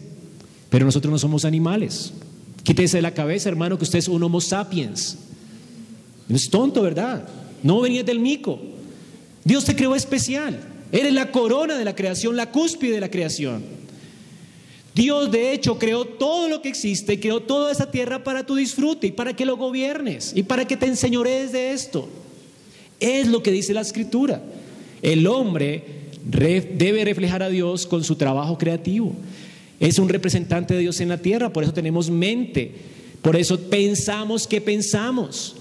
pero 0.70 0.84
nosotros 0.84 1.12
no 1.12 1.18
somos 1.18 1.44
animales. 1.44 2.12
Quítese 2.64 2.96
de 2.96 3.02
la 3.02 3.14
cabeza, 3.14 3.48
hermano, 3.48 3.78
que 3.78 3.84
usted 3.84 4.00
es 4.00 4.08
un 4.08 4.22
homo 4.22 4.40
sapiens. 4.40 5.18
Es 6.28 6.50
tonto, 6.50 6.82
¿verdad? 6.82 7.28
No 7.62 7.80
venía 7.80 8.02
del 8.02 8.18
mico. 8.18 8.58
Dios 9.44 9.64
te 9.64 9.76
creó 9.76 9.94
especial. 9.94 10.58
Eres 10.90 11.12
la 11.12 11.30
corona 11.30 11.78
de 11.78 11.84
la 11.84 11.94
creación, 11.94 12.36
la 12.36 12.50
cúspide 12.50 12.94
de 12.94 13.00
la 13.00 13.10
creación. 13.10 13.62
Dios 14.94 15.30
de 15.30 15.52
hecho 15.52 15.78
creó 15.78 16.06
todo 16.06 16.48
lo 16.48 16.62
que 16.62 16.70
existe, 16.70 17.20
creó 17.20 17.40
toda 17.40 17.70
esa 17.70 17.90
tierra 17.90 18.24
para 18.24 18.46
tu 18.46 18.56
disfrute 18.56 19.08
y 19.08 19.12
para 19.12 19.36
que 19.36 19.44
lo 19.44 19.56
gobiernes 19.56 20.32
y 20.34 20.42
para 20.42 20.66
que 20.66 20.76
te 20.76 20.86
enseñorees 20.86 21.52
de 21.52 21.72
esto. 21.72 22.08
Es 22.98 23.28
lo 23.28 23.42
que 23.42 23.52
dice 23.52 23.74
la 23.74 23.82
escritura. 23.82 24.42
El 25.06 25.28
hombre 25.28 25.84
debe 26.24 27.04
reflejar 27.04 27.40
a 27.40 27.48
Dios 27.48 27.86
con 27.86 28.02
su 28.02 28.16
trabajo 28.16 28.58
creativo. 28.58 29.12
Es 29.78 30.00
un 30.00 30.08
representante 30.08 30.74
de 30.74 30.80
Dios 30.80 31.00
en 31.00 31.08
la 31.08 31.18
tierra, 31.18 31.52
por 31.52 31.62
eso 31.62 31.72
tenemos 31.72 32.10
mente, 32.10 32.74
por 33.22 33.36
eso 33.36 33.56
pensamos 33.56 34.48
que 34.48 34.60
pensamos. 34.60 35.54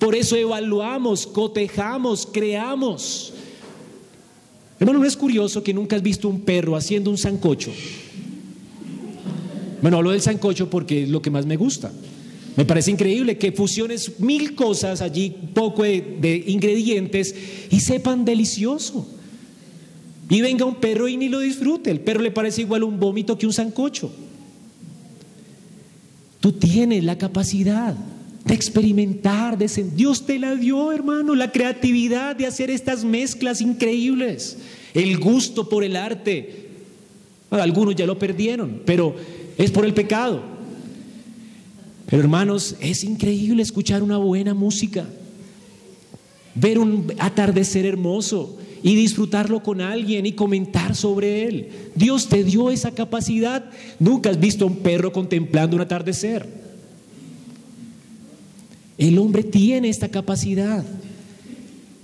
Por 0.00 0.16
eso 0.16 0.34
evaluamos, 0.34 1.24
cotejamos, 1.24 2.26
creamos. 2.26 3.32
Hermano, 4.80 4.98
¿no 4.98 5.06
es 5.06 5.16
curioso 5.16 5.62
que 5.62 5.72
nunca 5.72 5.94
has 5.94 6.02
visto 6.02 6.28
un 6.28 6.40
perro 6.40 6.74
haciendo 6.74 7.10
un 7.10 7.16
sancocho? 7.16 7.70
Bueno, 9.82 9.98
hablo 9.98 10.10
del 10.10 10.20
sancocho 10.20 10.68
porque 10.68 11.04
es 11.04 11.10
lo 11.10 11.22
que 11.22 11.30
más 11.30 11.46
me 11.46 11.56
gusta. 11.56 11.92
Me 12.56 12.64
parece 12.64 12.92
increíble 12.92 13.36
que 13.36 13.50
fusiones 13.52 14.20
mil 14.20 14.54
cosas 14.54 15.00
allí, 15.00 15.34
poco 15.52 15.82
de, 15.82 16.44
ingredientes 16.46 17.34
y 17.70 17.80
sepan 17.80 18.24
delicioso. 18.24 19.08
Y 20.30 20.40
venga 20.40 20.64
un 20.64 20.76
perro 20.76 21.08
y 21.08 21.16
ni 21.16 21.28
lo 21.28 21.40
disfrute. 21.40 21.90
El 21.90 22.00
perro 22.00 22.22
le 22.22 22.30
parece 22.30 22.62
igual 22.62 22.84
un 22.84 23.00
vómito 23.00 23.36
que 23.36 23.46
un 23.46 23.52
sancocho. 23.52 24.12
Tú 26.40 26.52
tienes 26.52 27.02
la 27.02 27.18
capacidad 27.18 27.96
de 28.44 28.54
experimentar, 28.54 29.58
de 29.58 29.66
Dios 29.94 30.26
te 30.26 30.38
la 30.38 30.54
dio, 30.54 30.92
hermano, 30.92 31.34
la 31.34 31.50
creatividad 31.50 32.36
de 32.36 32.46
hacer 32.46 32.70
estas 32.70 33.04
mezclas 33.04 33.62
increíbles, 33.62 34.58
el 34.92 35.18
gusto 35.18 35.68
por 35.68 35.82
el 35.82 35.96
arte. 35.96 36.68
Algunos 37.50 37.96
ya 37.96 38.06
lo 38.06 38.18
perdieron, 38.18 38.82
pero 38.84 39.16
es 39.56 39.70
por 39.70 39.84
el 39.84 39.94
pecado. 39.94 40.53
Pero 42.06 42.22
hermanos, 42.22 42.76
es 42.80 43.04
increíble 43.04 43.62
escuchar 43.62 44.02
una 44.02 44.18
buena 44.18 44.54
música, 44.54 45.06
ver 46.54 46.78
un 46.78 47.12
atardecer 47.18 47.86
hermoso 47.86 48.58
y 48.82 48.94
disfrutarlo 48.94 49.62
con 49.62 49.80
alguien 49.80 50.26
y 50.26 50.32
comentar 50.32 50.94
sobre 50.94 51.44
él. 51.46 51.68
Dios 51.94 52.28
te 52.28 52.44
dio 52.44 52.70
esa 52.70 52.90
capacidad. 52.90 53.64
Nunca 53.98 54.28
has 54.28 54.38
visto 54.38 54.64
a 54.64 54.68
un 54.68 54.76
perro 54.76 55.10
contemplando 55.10 55.76
un 55.76 55.82
atardecer. 55.82 56.46
El 58.98 59.18
hombre 59.18 59.42
tiene 59.42 59.88
esta 59.88 60.10
capacidad. 60.10 60.84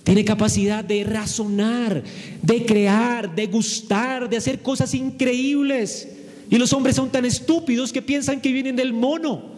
Tiene 0.04 0.24
capacidad 0.24 0.82
de 0.82 1.04
razonar, 1.04 2.02
de 2.42 2.64
crear, 2.64 3.34
de 3.34 3.46
gustar, 3.46 4.30
de 4.30 4.38
hacer 4.38 4.62
cosas 4.62 4.94
increíbles. 4.94 6.08
Y 6.48 6.56
los 6.56 6.72
hombres 6.72 6.96
son 6.96 7.10
tan 7.10 7.26
estúpidos 7.26 7.92
que 7.92 8.00
piensan 8.00 8.40
que 8.40 8.52
vienen 8.52 8.74
del 8.74 8.94
mono. 8.94 9.49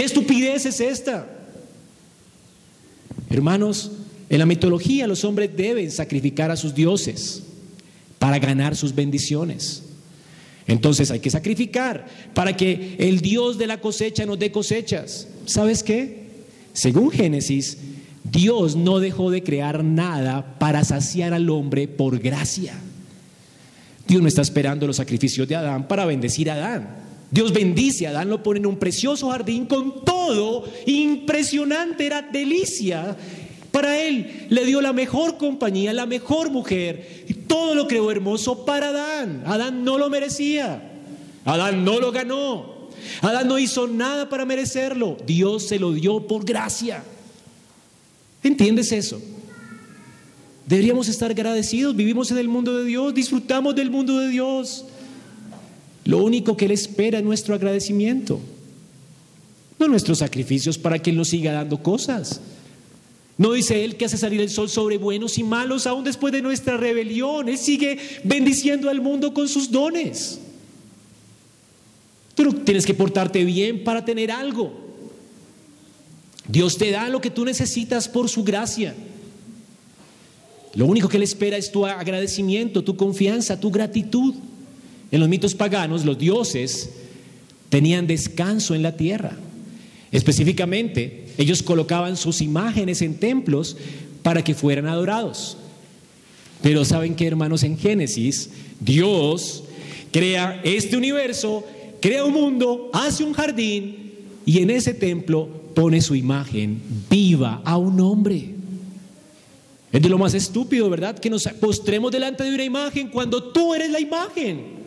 ¿Qué 0.00 0.06
estupidez 0.06 0.64
es 0.64 0.80
esta? 0.80 1.26
Hermanos, 3.28 3.92
en 4.30 4.38
la 4.38 4.46
mitología 4.46 5.06
los 5.06 5.24
hombres 5.24 5.54
deben 5.54 5.90
sacrificar 5.90 6.50
a 6.50 6.56
sus 6.56 6.74
dioses 6.74 7.42
para 8.18 8.38
ganar 8.38 8.76
sus 8.76 8.94
bendiciones. 8.94 9.82
Entonces 10.66 11.10
hay 11.10 11.20
que 11.20 11.28
sacrificar 11.28 12.06
para 12.32 12.56
que 12.56 12.96
el 12.98 13.20
Dios 13.20 13.58
de 13.58 13.66
la 13.66 13.82
cosecha 13.82 14.24
nos 14.24 14.38
dé 14.38 14.50
cosechas. 14.50 15.28
¿Sabes 15.44 15.82
qué? 15.82 16.28
Según 16.72 17.10
Génesis, 17.10 17.76
Dios 18.24 18.76
no 18.76 19.00
dejó 19.00 19.30
de 19.30 19.42
crear 19.42 19.84
nada 19.84 20.58
para 20.58 20.82
saciar 20.82 21.34
al 21.34 21.50
hombre 21.50 21.88
por 21.88 22.18
gracia. 22.20 22.72
Dios 24.08 24.22
no 24.22 24.28
está 24.28 24.40
esperando 24.40 24.86
los 24.86 24.96
sacrificios 24.96 25.46
de 25.46 25.56
Adán 25.56 25.86
para 25.88 26.06
bendecir 26.06 26.50
a 26.50 26.54
Adán. 26.54 27.09
Dios 27.30 27.52
bendice 27.52 28.06
a 28.06 28.10
Adán, 28.10 28.28
lo 28.28 28.42
pone 28.42 28.58
en 28.58 28.66
un 28.66 28.76
precioso 28.76 29.30
jardín 29.30 29.66
con 29.66 30.04
todo, 30.04 30.64
impresionante, 30.86 32.06
era 32.06 32.22
delicia. 32.22 33.16
Para 33.70 34.00
él 34.02 34.46
le 34.48 34.64
dio 34.64 34.80
la 34.80 34.92
mejor 34.92 35.36
compañía, 35.36 35.92
la 35.92 36.06
mejor 36.06 36.50
mujer, 36.50 37.24
y 37.28 37.34
todo 37.34 37.76
lo 37.76 37.86
creó 37.86 38.10
hermoso 38.10 38.64
para 38.64 38.88
Adán. 38.88 39.44
Adán 39.46 39.84
no 39.84 39.96
lo 39.96 40.10
merecía, 40.10 40.90
Adán 41.44 41.84
no 41.84 42.00
lo 42.00 42.10
ganó, 42.10 42.88
Adán 43.22 43.46
no 43.46 43.60
hizo 43.60 43.86
nada 43.86 44.28
para 44.28 44.44
merecerlo. 44.44 45.16
Dios 45.24 45.68
se 45.68 45.78
lo 45.78 45.92
dio 45.92 46.26
por 46.26 46.44
gracia. 46.44 47.04
¿Entiendes 48.42 48.90
eso? 48.90 49.20
Deberíamos 50.66 51.08
estar 51.08 51.30
agradecidos. 51.30 51.94
Vivimos 51.94 52.30
en 52.30 52.38
el 52.38 52.48
mundo 52.48 52.76
de 52.78 52.84
Dios, 52.86 53.14
disfrutamos 53.14 53.74
del 53.76 53.90
mundo 53.90 54.18
de 54.18 54.28
Dios. 54.28 54.84
Lo 56.04 56.18
único 56.18 56.56
que 56.56 56.64
Él 56.64 56.70
espera 56.70 57.18
es 57.18 57.24
nuestro 57.24 57.54
agradecimiento, 57.54 58.40
no 59.78 59.88
nuestros 59.88 60.18
sacrificios 60.18 60.78
para 60.78 60.98
que 60.98 61.10
Él 61.10 61.16
nos 61.16 61.28
siga 61.28 61.52
dando 61.52 61.82
cosas. 61.82 62.40
No 63.38 63.52
dice 63.52 63.84
Él 63.84 63.96
que 63.96 64.04
hace 64.04 64.18
salir 64.18 64.40
el 64.40 64.50
sol 64.50 64.68
sobre 64.68 64.98
buenos 64.98 65.38
y 65.38 65.42
malos 65.42 65.86
aún 65.86 66.04
después 66.04 66.30
de 66.32 66.42
nuestra 66.42 66.76
rebelión. 66.76 67.48
Él 67.48 67.56
sigue 67.56 67.98
bendiciendo 68.22 68.90
al 68.90 69.00
mundo 69.00 69.32
con 69.32 69.48
sus 69.48 69.70
dones. 69.70 70.40
Tú 72.34 72.44
no 72.44 72.54
tienes 72.54 72.84
que 72.84 72.92
portarte 72.92 73.44
bien 73.44 73.82
para 73.82 74.04
tener 74.04 74.30
algo. 74.30 74.72
Dios 76.48 76.76
te 76.76 76.90
da 76.90 77.08
lo 77.08 77.20
que 77.20 77.30
tú 77.30 77.44
necesitas 77.44 78.08
por 78.08 78.28
su 78.28 78.44
gracia. 78.44 78.94
Lo 80.74 80.86
único 80.86 81.08
que 81.08 81.16
Él 81.16 81.22
espera 81.22 81.56
es 81.56 81.72
tu 81.72 81.86
agradecimiento, 81.86 82.84
tu 82.84 82.96
confianza, 82.96 83.58
tu 83.58 83.70
gratitud. 83.70 84.34
En 85.12 85.20
los 85.20 85.28
mitos 85.28 85.54
paganos, 85.54 86.04
los 86.04 86.18
dioses 86.18 86.90
tenían 87.68 88.06
descanso 88.06 88.74
en 88.74 88.82
la 88.82 88.96
tierra. 88.96 89.36
Específicamente, 90.12 91.26
ellos 91.38 91.62
colocaban 91.62 92.16
sus 92.16 92.40
imágenes 92.40 93.02
en 93.02 93.14
templos 93.14 93.76
para 94.22 94.42
que 94.42 94.54
fueran 94.54 94.86
adorados. 94.86 95.56
Pero 96.62 96.84
saben 96.84 97.14
que, 97.14 97.26
hermanos, 97.26 97.62
en 97.62 97.78
Génesis, 97.78 98.50
Dios 98.80 99.64
crea 100.12 100.60
este 100.64 100.96
universo, 100.96 101.64
crea 102.00 102.24
un 102.24 102.34
mundo, 102.34 102.90
hace 102.92 103.24
un 103.24 103.32
jardín 103.32 104.12
y 104.44 104.58
en 104.58 104.70
ese 104.70 104.94
templo 104.94 105.48
pone 105.74 106.00
su 106.00 106.14
imagen 106.14 106.82
viva 107.08 107.62
a 107.64 107.76
un 107.76 108.00
hombre. 108.00 108.54
Es 109.92 110.02
de 110.02 110.08
lo 110.08 110.18
más 110.18 110.34
estúpido, 110.34 110.88
¿verdad? 110.90 111.18
Que 111.18 111.30
nos 111.30 111.46
postremos 111.60 112.12
delante 112.12 112.44
de 112.44 112.54
una 112.54 112.64
imagen 112.64 113.08
cuando 113.08 113.42
tú 113.42 113.74
eres 113.74 113.90
la 113.90 114.00
imagen. 114.00 114.79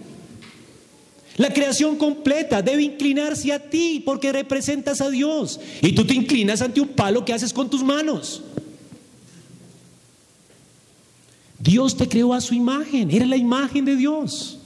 La 1.37 1.51
creación 1.51 1.95
completa 1.95 2.61
debe 2.61 2.83
inclinarse 2.83 3.51
a 3.51 3.59
ti 3.59 4.01
porque 4.05 4.31
representas 4.31 5.01
a 5.01 5.09
Dios. 5.09 5.59
Y 5.81 5.93
tú 5.93 6.05
te 6.05 6.13
inclinas 6.13 6.61
ante 6.61 6.79
un 6.79 6.89
palo 6.89 7.25
que 7.25 7.33
haces 7.33 7.51
con 7.51 7.69
tus 7.69 7.83
manos. 7.83 8.43
Dios 11.57 11.95
te 11.95 12.07
creó 12.07 12.33
a 12.33 12.41
su 12.41 12.53
imagen, 12.53 13.09
era 13.09 13.25
la 13.25 13.37
imagen 13.37 13.85
de 13.85 13.95
Dios. 13.95 14.59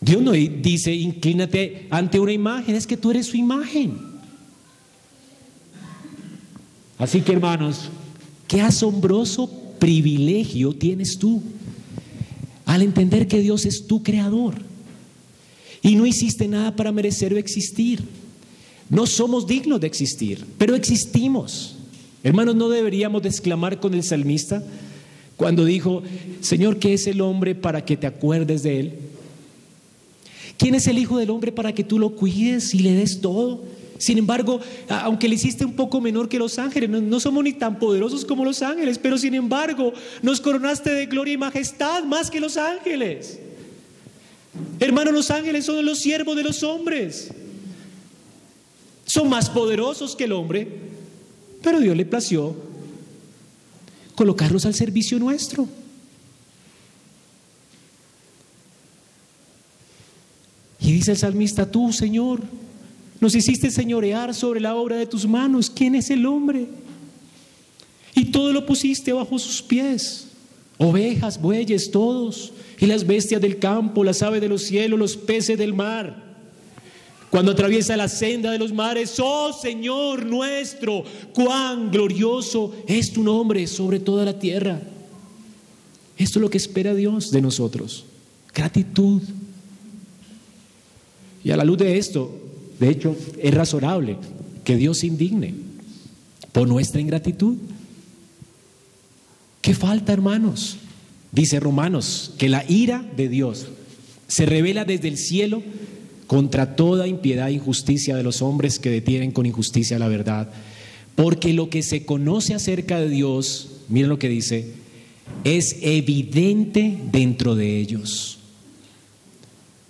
Dios 0.00 0.22
no 0.22 0.32
dice, 0.32 0.92
inclínate 0.92 1.86
ante 1.90 2.18
una 2.18 2.32
imagen, 2.32 2.74
es 2.74 2.86
que 2.86 2.96
tú 2.96 3.10
eres 3.10 3.26
su 3.26 3.36
imagen. 3.36 3.96
Así 6.98 7.20
que 7.20 7.32
hermanos, 7.32 7.90
qué 8.48 8.60
asombroso 8.60 9.48
privilegio 9.78 10.74
tienes 10.74 11.18
tú 11.18 11.42
al 12.64 12.82
entender 12.82 13.28
que 13.28 13.40
Dios 13.40 13.66
es 13.66 13.86
tu 13.86 14.02
creador 14.02 14.54
y 15.82 15.96
no 15.96 16.06
hiciste 16.06 16.48
nada 16.48 16.74
para 16.74 16.92
merecer 16.92 17.34
o 17.34 17.36
existir. 17.36 18.02
No 18.88 19.06
somos 19.06 19.46
dignos 19.46 19.80
de 19.80 19.86
existir, 19.86 20.44
pero 20.58 20.74
existimos. 20.74 21.76
Hermanos, 22.22 22.54
¿no 22.56 22.68
deberíamos 22.68 23.22
de 23.22 23.28
exclamar 23.28 23.80
con 23.80 23.94
el 23.94 24.02
salmista 24.02 24.62
cuando 25.36 25.64
dijo, 25.64 26.02
Señor, 26.40 26.78
¿qué 26.78 26.94
es 26.94 27.06
el 27.06 27.20
hombre 27.20 27.54
para 27.54 27.84
que 27.84 27.96
te 27.96 28.06
acuerdes 28.06 28.62
de 28.62 28.80
él? 28.80 28.94
¿Quién 30.56 30.74
es 30.74 30.86
el 30.86 30.98
Hijo 30.98 31.18
del 31.18 31.30
Hombre 31.30 31.52
para 31.52 31.74
que 31.74 31.84
tú 31.84 31.98
lo 31.98 32.10
cuides 32.10 32.74
y 32.74 32.78
le 32.78 32.92
des 32.92 33.20
todo? 33.20 33.62
Sin 34.04 34.18
embargo, 34.18 34.60
aunque 34.90 35.26
le 35.26 35.36
hiciste 35.36 35.64
un 35.64 35.72
poco 35.72 35.98
menor 35.98 36.28
que 36.28 36.38
los 36.38 36.58
ángeles, 36.58 36.90
no, 36.90 37.20
somos 37.20 37.42
ni 37.42 37.54
tan 37.54 37.78
poderosos 37.78 38.26
como 38.26 38.44
los 38.44 38.60
ángeles, 38.60 38.98
pero 38.98 39.16
sin 39.16 39.32
embargo 39.32 39.94
nos 40.20 40.42
coronaste 40.42 40.90
de 40.90 41.06
gloria 41.06 41.32
y 41.32 41.38
majestad 41.38 42.04
más 42.04 42.30
que 42.30 42.38
los 42.38 42.58
ángeles. 42.58 43.38
Hermanos, 44.78 45.14
los 45.14 45.30
ángeles 45.30 45.64
son 45.64 45.82
los 45.86 46.00
siervos 46.00 46.36
de 46.36 46.42
los 46.42 46.62
hombres. 46.62 47.30
Son 49.06 49.26
más 49.26 49.48
poderosos 49.48 50.14
que 50.14 50.24
el 50.24 50.32
hombre, 50.32 50.68
pero 51.62 51.80
Dios 51.80 51.96
le 51.96 52.04
plació 52.04 52.54
colocarlos 54.14 54.66
al 54.66 54.74
servicio 54.74 55.18
nuestro. 55.18 55.66
Y 60.78 60.92
dice 60.92 61.12
el 61.12 61.16
salmista, 61.16 61.70
tú, 61.70 61.90
Señor, 61.90 62.42
nos 63.24 63.34
hiciste 63.34 63.70
señorear 63.70 64.34
sobre 64.34 64.60
la 64.60 64.74
obra 64.74 64.96
de 64.96 65.06
tus 65.06 65.26
manos. 65.26 65.70
¿Quién 65.70 65.94
es 65.94 66.10
el 66.10 66.26
hombre? 66.26 66.66
Y 68.14 68.26
todo 68.26 68.52
lo 68.52 68.66
pusiste 68.66 69.14
bajo 69.14 69.38
sus 69.38 69.62
pies. 69.62 70.26
Ovejas, 70.76 71.40
bueyes, 71.40 71.90
todos. 71.90 72.52
Y 72.78 72.84
las 72.84 73.06
bestias 73.06 73.40
del 73.40 73.58
campo, 73.58 74.04
las 74.04 74.22
aves 74.22 74.42
de 74.42 74.48
los 74.50 74.64
cielos, 74.64 74.98
los 74.98 75.16
peces 75.16 75.56
del 75.56 75.72
mar. 75.72 76.22
Cuando 77.30 77.52
atraviesa 77.52 77.96
la 77.96 78.08
senda 78.08 78.50
de 78.50 78.58
los 78.58 78.74
mares, 78.74 79.18
oh 79.18 79.54
Señor 79.54 80.26
nuestro, 80.26 81.02
cuán 81.32 81.90
glorioso 81.90 82.74
es 82.86 83.10
tu 83.10 83.22
nombre 83.22 83.66
sobre 83.66 84.00
toda 84.00 84.26
la 84.26 84.38
tierra. 84.38 84.82
Esto 86.18 86.40
es 86.40 86.42
lo 86.42 86.50
que 86.50 86.58
espera 86.58 86.94
Dios 86.94 87.30
de 87.30 87.40
nosotros. 87.40 88.04
Gratitud. 88.54 89.22
Y 91.42 91.52
a 91.52 91.56
la 91.56 91.64
luz 91.64 91.78
de 91.78 91.96
esto, 91.96 92.43
de 92.78 92.88
hecho, 92.88 93.16
es 93.40 93.54
razonable 93.54 94.16
que 94.64 94.76
Dios 94.76 94.98
se 94.98 95.06
indigne 95.06 95.54
por 96.52 96.68
nuestra 96.68 97.00
ingratitud. 97.00 97.56
¿Qué 99.60 99.74
falta, 99.74 100.12
hermanos? 100.12 100.78
Dice 101.32 101.60
Romanos 101.60 102.32
que 102.38 102.48
la 102.48 102.64
ira 102.68 103.04
de 103.16 103.28
Dios 103.28 103.68
se 104.28 104.46
revela 104.46 104.84
desde 104.84 105.08
el 105.08 105.18
cielo 105.18 105.62
contra 106.26 106.76
toda 106.76 107.06
impiedad 107.06 107.48
e 107.48 107.54
injusticia 107.54 108.16
de 108.16 108.22
los 108.22 108.40
hombres 108.40 108.78
que 108.78 108.90
detienen 108.90 109.32
con 109.32 109.46
injusticia 109.46 109.98
la 109.98 110.08
verdad. 110.08 110.50
Porque 111.14 111.52
lo 111.52 111.70
que 111.70 111.82
se 111.82 112.04
conoce 112.04 112.54
acerca 112.54 113.00
de 113.00 113.08
Dios, 113.08 113.70
miren 113.88 114.08
lo 114.08 114.18
que 114.18 114.28
dice, 114.28 114.72
es 115.44 115.76
evidente 115.80 116.98
dentro 117.10 117.54
de 117.54 117.78
ellos 117.78 118.38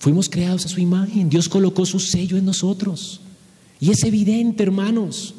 Fuimos 0.04 0.28
creados 0.28 0.66
a 0.66 0.68
su 0.68 0.80
imagen. 0.80 1.30
Dios 1.30 1.48
colocó 1.48 1.86
su 1.86 1.98
sello 1.98 2.36
en 2.36 2.44
nosotros. 2.44 3.22
Y 3.80 3.90
es 3.90 4.04
evidente, 4.04 4.62
hermanos. 4.62 5.34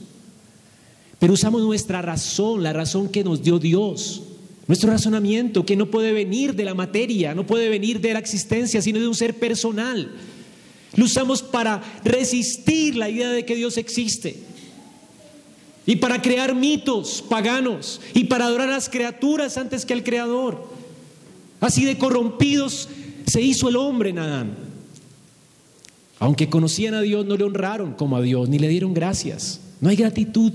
Pero 1.19 1.33
usamos 1.33 1.61
nuestra 1.61 2.01
razón, 2.01 2.63
la 2.63 2.73
razón 2.73 3.09
que 3.09 3.23
nos 3.23 3.43
dio 3.43 3.59
Dios. 3.59 4.23
Nuestro 4.65 4.89
razonamiento, 4.89 5.67
que 5.67 5.75
no 5.75 5.91
puede 5.91 6.13
venir 6.13 6.55
de 6.55 6.65
la 6.65 6.73
materia, 6.73 7.35
no 7.35 7.45
puede 7.45 7.69
venir 7.69 8.01
de 8.01 8.13
la 8.13 8.17
existencia, 8.17 8.81
sino 8.81 8.99
de 8.99 9.07
un 9.07 9.13
ser 9.13 9.37
personal. 9.37 10.11
Lo 10.95 11.05
usamos 11.05 11.43
para 11.43 11.83
resistir 12.03 12.95
la 12.95 13.07
idea 13.07 13.29
de 13.29 13.45
que 13.45 13.55
Dios 13.55 13.77
existe. 13.77 14.35
Y 15.85 15.97
para 15.97 16.23
crear 16.23 16.55
mitos 16.55 17.23
paganos. 17.29 18.01
Y 18.15 18.23
para 18.23 18.45
adorar 18.45 18.69
a 18.69 18.71
las 18.71 18.89
criaturas 18.89 19.59
antes 19.59 19.85
que 19.85 19.93
al 19.93 20.03
Creador. 20.03 20.67
Así 21.59 21.85
de 21.85 21.99
corrompidos 21.99 22.89
se 23.25 23.41
hizo 23.41 23.69
el 23.69 23.75
hombre 23.75 24.09
en 24.09 24.19
Adán. 24.19 24.55
Aunque 26.19 26.49
conocían 26.49 26.93
a 26.93 27.01
Dios, 27.01 27.25
no 27.25 27.35
le 27.35 27.43
honraron 27.43 27.93
como 27.93 28.17
a 28.17 28.21
Dios, 28.21 28.49
ni 28.49 28.59
le 28.59 28.69
dieron 28.69 28.93
gracias. 28.93 29.59
No 29.81 29.89
hay 29.89 29.95
gratitud, 29.95 30.53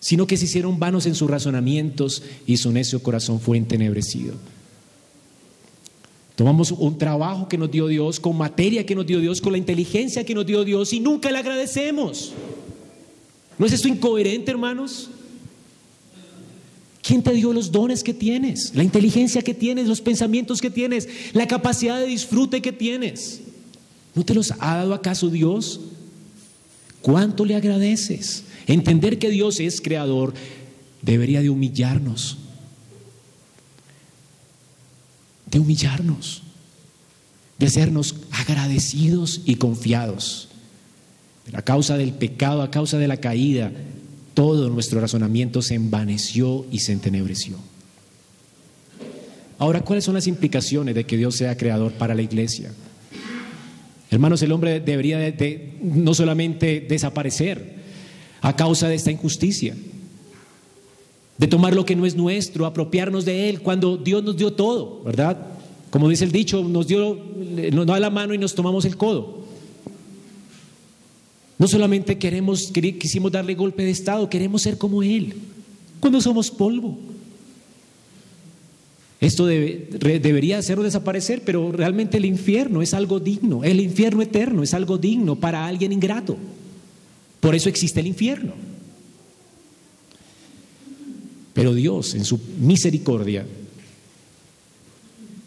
sino 0.00 0.26
que 0.26 0.36
se 0.36 0.46
hicieron 0.46 0.78
vanos 0.78 1.06
en 1.06 1.14
sus 1.14 1.30
razonamientos 1.30 2.22
y 2.46 2.56
su 2.56 2.72
necio 2.72 3.02
corazón 3.02 3.40
fue 3.40 3.58
entenebrecido. 3.58 4.34
Tomamos 6.34 6.70
un 6.70 6.96
trabajo 6.98 7.48
que 7.48 7.58
nos 7.58 7.70
dio 7.70 7.88
Dios, 7.88 8.20
con 8.20 8.36
materia 8.36 8.86
que 8.86 8.94
nos 8.94 9.06
dio 9.06 9.18
Dios, 9.18 9.40
con 9.40 9.52
la 9.52 9.58
inteligencia 9.58 10.24
que 10.24 10.34
nos 10.34 10.46
dio 10.46 10.64
Dios 10.64 10.92
y 10.92 11.00
nunca 11.00 11.32
le 11.32 11.38
agradecemos. 11.38 12.32
¿No 13.58 13.66
es 13.66 13.72
esto 13.72 13.88
incoherente, 13.88 14.52
hermanos? 14.52 15.10
¿Quién 17.08 17.22
te 17.22 17.32
dio 17.32 17.54
los 17.54 17.72
dones 17.72 18.04
que 18.04 18.12
tienes? 18.12 18.74
La 18.74 18.82
inteligencia 18.82 19.40
que 19.40 19.54
tienes, 19.54 19.86
los 19.86 20.02
pensamientos 20.02 20.60
que 20.60 20.68
tienes, 20.68 21.08
la 21.32 21.48
capacidad 21.48 21.98
de 21.98 22.06
disfrute 22.06 22.60
que 22.60 22.70
tienes. 22.70 23.40
¿No 24.14 24.26
te 24.26 24.34
los 24.34 24.52
ha 24.58 24.76
dado 24.76 24.92
acaso 24.92 25.30
Dios? 25.30 25.80
¿Cuánto 27.00 27.46
le 27.46 27.54
agradeces? 27.54 28.44
Entender 28.66 29.18
que 29.18 29.30
Dios 29.30 29.58
es 29.58 29.80
creador 29.80 30.34
debería 31.00 31.40
de 31.40 31.48
humillarnos. 31.48 32.36
De 35.46 35.60
humillarnos. 35.60 36.42
De 37.58 37.68
hacernos 37.68 38.16
agradecidos 38.32 39.40
y 39.46 39.54
confiados. 39.54 40.48
a 41.54 41.62
causa 41.62 41.96
del 41.96 42.12
pecado, 42.12 42.60
a 42.60 42.70
causa 42.70 42.98
de 42.98 43.08
la 43.08 43.16
caída, 43.16 43.72
todo 44.38 44.68
nuestro 44.68 45.00
razonamiento 45.00 45.62
se 45.62 45.74
envaneció 45.74 46.64
y 46.70 46.78
se 46.78 46.92
entenebreció. 46.92 47.56
Ahora, 49.58 49.80
¿cuáles 49.80 50.04
son 50.04 50.14
las 50.14 50.28
implicaciones 50.28 50.94
de 50.94 51.02
que 51.02 51.16
Dios 51.16 51.34
sea 51.34 51.56
creador 51.56 51.90
para 51.90 52.14
la 52.14 52.22
iglesia? 52.22 52.72
Hermanos, 54.12 54.40
el 54.42 54.52
hombre 54.52 54.78
debería 54.78 55.18
de, 55.18 55.74
no 55.82 56.14
solamente 56.14 56.86
desaparecer 56.88 57.78
a 58.40 58.54
causa 58.54 58.86
de 58.86 58.94
esta 58.94 59.10
injusticia, 59.10 59.74
de 61.36 61.46
tomar 61.48 61.74
lo 61.74 61.84
que 61.84 61.96
no 61.96 62.06
es 62.06 62.14
nuestro, 62.14 62.64
apropiarnos 62.64 63.24
de 63.24 63.50
él, 63.50 63.60
cuando 63.60 63.96
Dios 63.96 64.22
nos 64.22 64.36
dio 64.36 64.52
todo, 64.52 65.02
¿verdad? 65.02 65.36
Como 65.90 66.08
dice 66.08 66.24
el 66.24 66.30
dicho, 66.30 66.62
nos 66.62 66.86
dio, 66.86 67.18
nos 67.72 67.86
da 67.86 67.98
la 67.98 68.10
mano 68.10 68.34
y 68.34 68.38
nos 68.38 68.54
tomamos 68.54 68.84
el 68.84 68.96
codo. 68.96 69.47
No 71.58 71.66
solamente 71.66 72.18
queremos, 72.18 72.72
quisimos 72.72 73.32
darle 73.32 73.54
golpe 73.54 73.82
de 73.82 73.90
estado, 73.90 74.30
queremos 74.30 74.62
ser 74.62 74.78
como 74.78 75.02
Él, 75.02 75.34
cuando 75.98 76.20
somos 76.20 76.50
polvo. 76.50 76.96
Esto 79.20 79.46
debería 79.46 80.58
hacerlo 80.58 80.84
desaparecer, 80.84 81.42
pero 81.44 81.72
realmente 81.72 82.18
el 82.18 82.24
infierno 82.24 82.82
es 82.82 82.94
algo 82.94 83.18
digno, 83.18 83.64
el 83.64 83.80
infierno 83.80 84.22
eterno 84.22 84.62
es 84.62 84.72
algo 84.74 84.96
digno 84.96 85.34
para 85.34 85.66
alguien 85.66 85.90
ingrato. 85.92 86.36
Por 87.40 87.56
eso 87.56 87.68
existe 87.68 87.98
el 87.98 88.06
infierno. 88.06 88.52
Pero 91.54 91.74
Dios, 91.74 92.14
en 92.14 92.24
su 92.24 92.38
misericordia, 92.60 93.44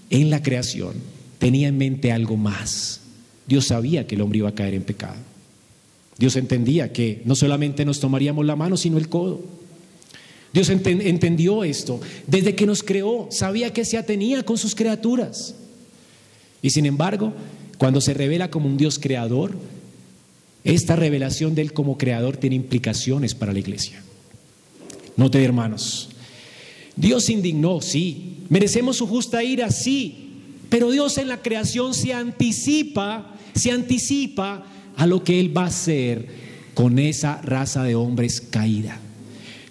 en 0.10 0.30
la 0.30 0.44
creación, 0.44 0.96
tenía 1.40 1.70
en 1.70 1.78
mente 1.78 2.12
algo 2.12 2.36
más. 2.36 3.00
Dios 3.48 3.68
sabía 3.68 4.06
que 4.06 4.16
el 4.16 4.22
hombre 4.22 4.40
iba 4.40 4.50
a 4.50 4.56
caer 4.56 4.74
en 4.74 4.84
pecado. 4.84 5.31
Dios 6.22 6.36
entendía 6.36 6.94
que 6.94 7.24
no 7.26 7.36
solamente 7.36 7.84
nos 7.84 8.00
tomaríamos 8.00 8.46
la 8.46 8.56
mano, 8.56 8.78
sino 8.78 9.00
el 9.00 9.10
codo. 9.10 9.42
Dios 10.54 10.70
entendió 10.70 11.64
esto. 11.64 12.00
Desde 12.28 12.54
que 12.54 12.68
nos 12.68 12.84
creó, 12.84 13.28
sabía 13.32 13.74
que 13.74 13.86
se 13.86 13.98
atenía 13.98 14.44
con 14.44 14.60
sus 14.60 14.76
criaturas. 14.76 15.56
Y 16.62 16.70
sin 16.70 16.86
embargo, 16.86 17.34
cuando 17.80 18.02
se 18.02 18.14
revela 18.14 18.52
como 18.52 18.68
un 18.68 18.78
Dios 18.78 19.00
creador, 19.00 19.58
esta 20.64 20.96
revelación 20.96 21.56
de 21.56 21.64
Él 21.64 21.74
como 21.74 21.98
creador 21.98 22.38
tiene 22.38 22.56
implicaciones 22.56 23.34
para 23.34 23.52
la 23.52 23.58
iglesia. 23.58 24.04
Note, 25.18 25.44
hermanos, 25.44 26.10
Dios 26.96 27.32
indignó, 27.32 27.82
sí. 27.82 28.42
Merecemos 28.48 28.98
su 28.98 29.08
justa 29.08 29.44
ira, 29.44 29.72
sí. 29.72 30.34
Pero 30.70 30.92
Dios 30.92 31.18
en 31.18 31.30
la 31.30 31.42
creación 31.42 31.96
se 31.96 32.14
anticipa, 32.14 33.34
se 33.56 33.72
anticipa 33.72 34.68
a 34.98 35.08
lo 35.08 35.24
que 35.24 35.40
Él 35.40 35.56
va 35.56 35.64
a 35.64 35.68
hacer 35.68 36.28
con 36.74 37.00
esa 37.00 37.42
raza 37.42 37.84
de 37.84 37.96
hombres 37.96 38.42
caída. 38.42 39.00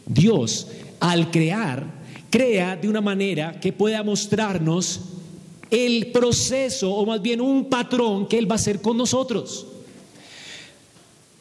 Dios, 0.06 0.68
al 1.00 1.30
crear, 1.30 1.86
crea 2.30 2.76
de 2.76 2.88
una 2.88 3.00
manera 3.00 3.58
que 3.60 3.72
pueda 3.72 4.02
mostrarnos 4.02 5.00
el 5.70 6.08
proceso, 6.08 6.92
o 6.92 7.06
más 7.06 7.22
bien 7.22 7.40
un 7.40 7.66
patrón 7.66 8.26
que 8.26 8.38
Él 8.38 8.50
va 8.50 8.54
a 8.54 8.56
hacer 8.56 8.80
con 8.80 8.96
nosotros. 8.96 9.66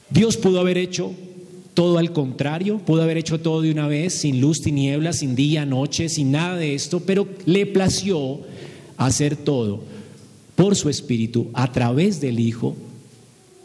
Dios 0.09 0.37
pudo 0.37 0.59
haber 0.59 0.77
hecho 0.77 1.13
todo 1.73 1.97
al 1.97 2.11
contrario, 2.13 2.79
pudo 2.79 3.03
haber 3.03 3.17
hecho 3.17 3.39
todo 3.39 3.61
de 3.61 3.71
una 3.71 3.87
vez, 3.87 4.13
sin 4.13 4.41
luz, 4.41 4.61
tinieblas, 4.61 5.19
sin 5.19 5.35
día, 5.35 5.65
noche, 5.65 6.09
sin 6.09 6.31
nada 6.31 6.57
de 6.57 6.73
esto, 6.73 6.99
pero 6.99 7.27
le 7.45 7.65
plació 7.65 8.41
hacer 8.97 9.35
todo 9.35 9.81
por 10.55 10.75
su 10.75 10.89
espíritu 10.89 11.47
a 11.53 11.71
través 11.71 12.19
del 12.19 12.39
Hijo 12.39 12.75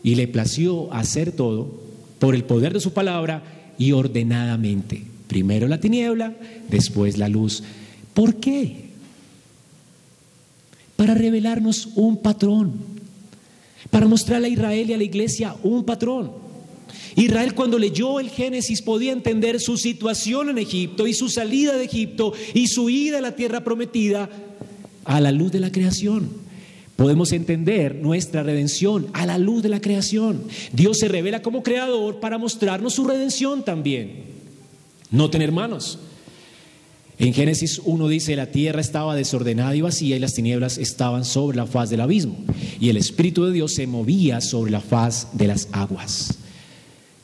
y 0.05 0.15
le 0.15 0.29
plació 0.29 0.93
hacer 0.93 1.33
todo 1.33 1.81
por 2.21 2.37
el 2.37 2.45
poder 2.45 2.73
de 2.73 2.81
su 2.81 2.93
palabra 2.93 3.43
y 3.79 3.91
ordenadamente. 3.93 5.03
Primero 5.27 5.67
la 5.67 5.81
tiniebla, 5.81 6.35
después 6.69 7.19
la 7.19 7.29
luz. 7.29 7.65
¿Por 8.13 8.37
qué? 8.37 8.91
Para 10.95 11.15
revelarnos 11.15 11.89
un 11.97 12.19
patrón, 12.19 12.75
para 13.91 14.07
mostrarle 14.07 14.47
a 14.47 14.51
Israel 14.51 14.91
y 14.91 14.93
a 14.93 14.99
la 14.99 15.05
iglesia 15.05 15.57
un 15.63 15.85
patrón. 15.85 16.31
Israel 17.17 17.55
cuando 17.55 17.79
leyó 17.79 18.21
el 18.21 18.29
Génesis 18.29 18.83
podía 18.83 19.13
entender 19.13 19.59
su 19.59 19.77
situación 19.79 20.51
en 20.51 20.59
Egipto 20.59 21.07
y 21.07 21.15
su 21.15 21.29
salida 21.29 21.77
de 21.77 21.85
Egipto 21.85 22.35
y 22.53 22.67
su 22.69 22.91
ida 22.91 23.19
a 23.19 23.23
la 23.23 23.37
tierra 23.37 23.65
prometida 23.65 24.29
a 25.05 25.21
la 25.21 25.33
luz 25.33 25.51
de 25.51 25.61
la 25.61 25.73
creación. 25.73 26.44
Podemos 26.97 27.33
entender 27.33 27.97
nuestra 27.97 28.43
redención 28.43 29.09
a 29.15 29.27
la 29.27 29.37
luz 29.39 29.63
de 29.63 29.69
la 29.69 29.81
creación. 29.81 30.45
Dios 30.73 30.99
se 30.99 31.09
revela 31.09 31.43
como 31.43 31.63
creador 31.63 32.21
para 32.21 32.39
mostrarnos 32.39 32.95
su 32.95 33.05
redención 33.05 33.65
también. 33.65 34.25
Noten 35.11 35.43
hermanos, 35.43 35.99
en 37.19 37.33
Génesis 37.33 37.81
1 37.85 38.09
dice, 38.09 38.37
la 38.37 38.47
tierra 38.47 38.81
estaba 38.81 39.15
desordenada 39.15 39.75
y 39.75 39.81
vacía 39.81 40.17
y 40.17 40.21
las 40.21 40.35
tinieblas 40.35 40.79
estaban 40.79 41.25
sobre 41.25 41.57
la 41.57 41.67
faz 41.67 41.91
del 41.91 42.01
abismo 42.01 42.37
y 42.81 42.89
el 42.89 42.97
Espíritu 42.97 43.45
de 43.45 43.53
Dios 43.53 43.75
se 43.75 43.87
movía 43.87 44.41
sobre 44.41 44.73
la 44.73 44.81
faz 44.81 45.29
de 45.33 45.47
las 45.47 45.69
aguas. 45.73 46.39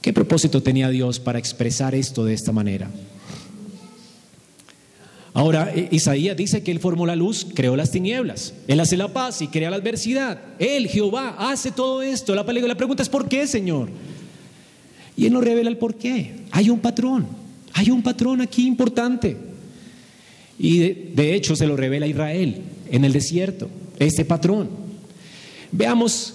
¿Qué 0.00 0.12
propósito 0.12 0.62
tenía 0.62 0.88
Dios 0.88 1.20
para 1.20 1.38
expresar 1.38 1.94
esto 1.94 2.24
de 2.24 2.34
esta 2.34 2.52
manera? 2.52 2.90
Ahora, 5.32 5.72
eh, 5.74 5.88
Isaías 5.92 6.36
dice 6.36 6.62
que 6.62 6.70
Él 6.70 6.80
formó 6.80 7.06
la 7.06 7.16
luz, 7.16 7.46
creó 7.54 7.76
las 7.76 7.90
tinieblas. 7.90 8.54
Él 8.66 8.80
hace 8.80 8.96
la 8.96 9.08
paz 9.08 9.40
y 9.42 9.48
crea 9.48 9.70
la 9.70 9.76
adversidad. 9.76 10.40
Él, 10.58 10.88
Jehová, 10.88 11.36
hace 11.38 11.70
todo 11.70 12.02
esto. 12.02 12.34
La, 12.34 12.44
pregunta 12.44 13.02
es 13.02 13.08
¿por 13.08 13.28
qué, 13.28 13.46
Señor? 13.46 13.88
Y 15.16 15.26
Él 15.26 15.32
nos 15.32 15.44
revela 15.44 15.70
el 15.70 15.76
por 15.76 15.94
qué. 15.94 16.40
Hay 16.50 16.70
un 16.70 16.80
patrón. 16.80 17.26
Hay 17.74 17.90
un 17.90 18.02
patrón 18.02 18.40
aquí 18.40 18.66
importante. 18.66 19.36
Y 20.58 20.78
de, 20.78 21.12
de 21.14 21.34
hecho 21.34 21.54
se 21.54 21.66
lo 21.66 21.76
revela 21.76 22.06
Israel 22.06 22.62
en 22.90 23.04
el 23.04 23.12
desierto. 23.12 23.70
Este 23.98 24.24
patrón. 24.24 24.68
Veamos 25.70 26.34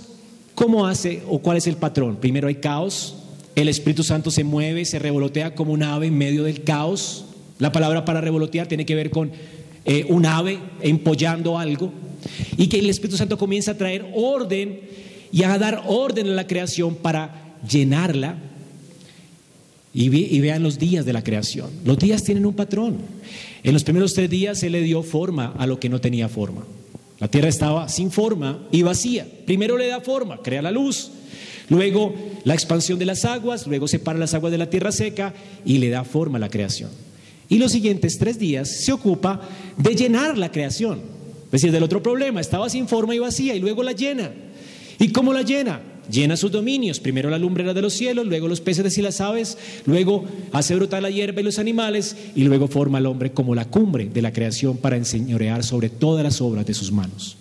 cómo 0.56 0.88
hace 0.88 1.22
o 1.28 1.39
cuál 1.39 1.58
es 1.58 1.68
el 1.68 1.76
patrón. 1.76 2.16
Primero 2.16 2.48
hay 2.48 2.56
caos, 2.56 3.18
el 3.56 3.68
Espíritu 3.68 4.04
Santo 4.04 4.32
se 4.32 4.43
mueve, 4.43 4.86
se 4.86 5.00
revolotea 5.00 5.54
como 5.54 5.74
un 5.74 5.84
ave 5.84 6.08
en 6.08 6.18
medio 6.18 6.43
del 6.43 6.64
caos. 6.64 7.24
La 7.60 7.72
palabra 7.72 8.06
para 8.06 8.22
revolotear 8.22 8.68
tiene 8.68 8.86
que 8.86 8.95
ver 8.95 9.10
con 9.10 9.32
eh, 9.86 10.06
un 10.10 10.26
ave 10.26 10.60
empollando 10.82 11.58
algo. 11.58 11.91
Y 12.58 12.68
que 12.68 12.80
el 12.80 12.89
Espíritu 12.89 13.18
Santo 13.18 13.38
comienza 13.38 13.72
a 13.72 13.78
traer 13.78 14.06
orden 14.14 14.82
y 15.32 15.43
a 15.43 15.58
dar 15.58 15.84
orden 15.88 16.28
a 16.28 16.32
la 16.32 16.47
creación 16.47 16.95
para 16.95 17.56
llenarla. 17.70 18.38
Y, 19.93 20.14
y 20.16 20.39
vean 20.41 20.64
los 20.64 20.78
días 20.78 21.06
de 21.06 21.14
la 21.14 21.24
creación. 21.24 21.70
Los 21.86 21.97
días 21.97 22.24
tienen 22.24 22.45
un 22.45 22.53
patrón. 22.53 22.97
En 23.64 23.74
los 23.74 23.84
primeros 23.84 24.14
tres 24.14 24.30
días 24.30 24.60
se 24.60 24.70
le 24.70 24.82
dio 24.82 25.03
forma 25.03 25.53
a 25.58 25.66
lo 25.68 25.80
que 25.80 25.88
no 25.88 26.01
tenía 26.01 26.28
forma. 26.28 26.66
La 27.20 27.30
tierra 27.30 27.47
estaba 27.47 27.88
sin 27.88 28.12
forma 28.12 28.68
y 28.72 28.82
vacía. 28.82 29.26
Primero 29.45 29.78
le 29.78 29.88
da 29.88 30.01
forma, 30.01 30.41
crea 30.41 30.62
la 30.62 30.72
luz. 30.72 31.12
Luego 31.70 32.14
la 32.43 32.53
expansión 32.53 32.99
de 32.99 33.06
las 33.06 33.24
aguas, 33.26 33.66
luego 33.68 33.88
separa 33.88 34.20
las 34.20 34.34
aguas 34.34 34.51
de 34.51 34.58
la 34.58 34.70
tierra 34.70 34.91
seca 34.91 35.34
y 35.64 35.78
le 35.78 35.89
da 35.89 36.03
forma 36.03 36.38
a 36.38 36.41
la 36.41 36.49
creación. 36.49 36.89
Y 37.50 37.58
los 37.58 37.72
siguientes 37.72 38.18
tres 38.18 38.39
días 38.39 38.84
se 38.84 38.91
ocupa 38.91 39.41
de 39.78 39.96
llenar 39.96 40.38
la 40.38 40.52
creación. 40.52 41.00
Es 41.46 41.52
decir, 41.52 41.72
del 41.72 41.84
otro 41.84 42.02
problema, 42.02 42.41
estaba 42.41 42.70
sin 42.70 42.88
forma 42.88 43.16
y 43.16 43.20
vacía 43.20 43.56
y 43.56 43.60
luego 43.60 43.84
la 43.84 43.91
llena. 43.91 44.32
¿Y 45.00 45.10
cómo 45.10 45.34
la 45.34 45.43
llena? 45.43 45.82
Llena 46.10 46.38
sus 46.38 46.52
dominios, 46.52 47.00
primero 47.00 47.30
la 47.30 47.39
lumbrera 47.39 47.74
de 47.74 47.82
los 47.82 47.93
cielos, 47.93 48.28
luego 48.28 48.48
los 48.48 48.62
peces 48.62 48.98
y 48.98 49.02
las 49.02 49.22
aves, 49.22 49.58
luego 49.86 50.24
hace 50.52 50.76
brotar 50.76 51.02
la 51.02 51.10
hierba 51.10 51.41
y 51.41 51.43
los 51.43 51.58
animales 51.58 52.16
y 52.36 52.43
luego 52.43 52.68
forma 52.68 53.00
al 53.00 53.08
hombre 53.08 53.32
como 53.32 53.56
la 53.56 53.66
cumbre 53.66 54.06
de 54.06 54.22
la 54.22 54.32
creación 54.32 54.78
para 54.78 54.98
enseñorear 54.98 55.64
sobre 55.64 55.89
todas 55.89 56.24
las 56.24 56.41
obras 56.41 56.66
de 56.66 56.76
sus 56.76 56.91
manos. 56.91 57.38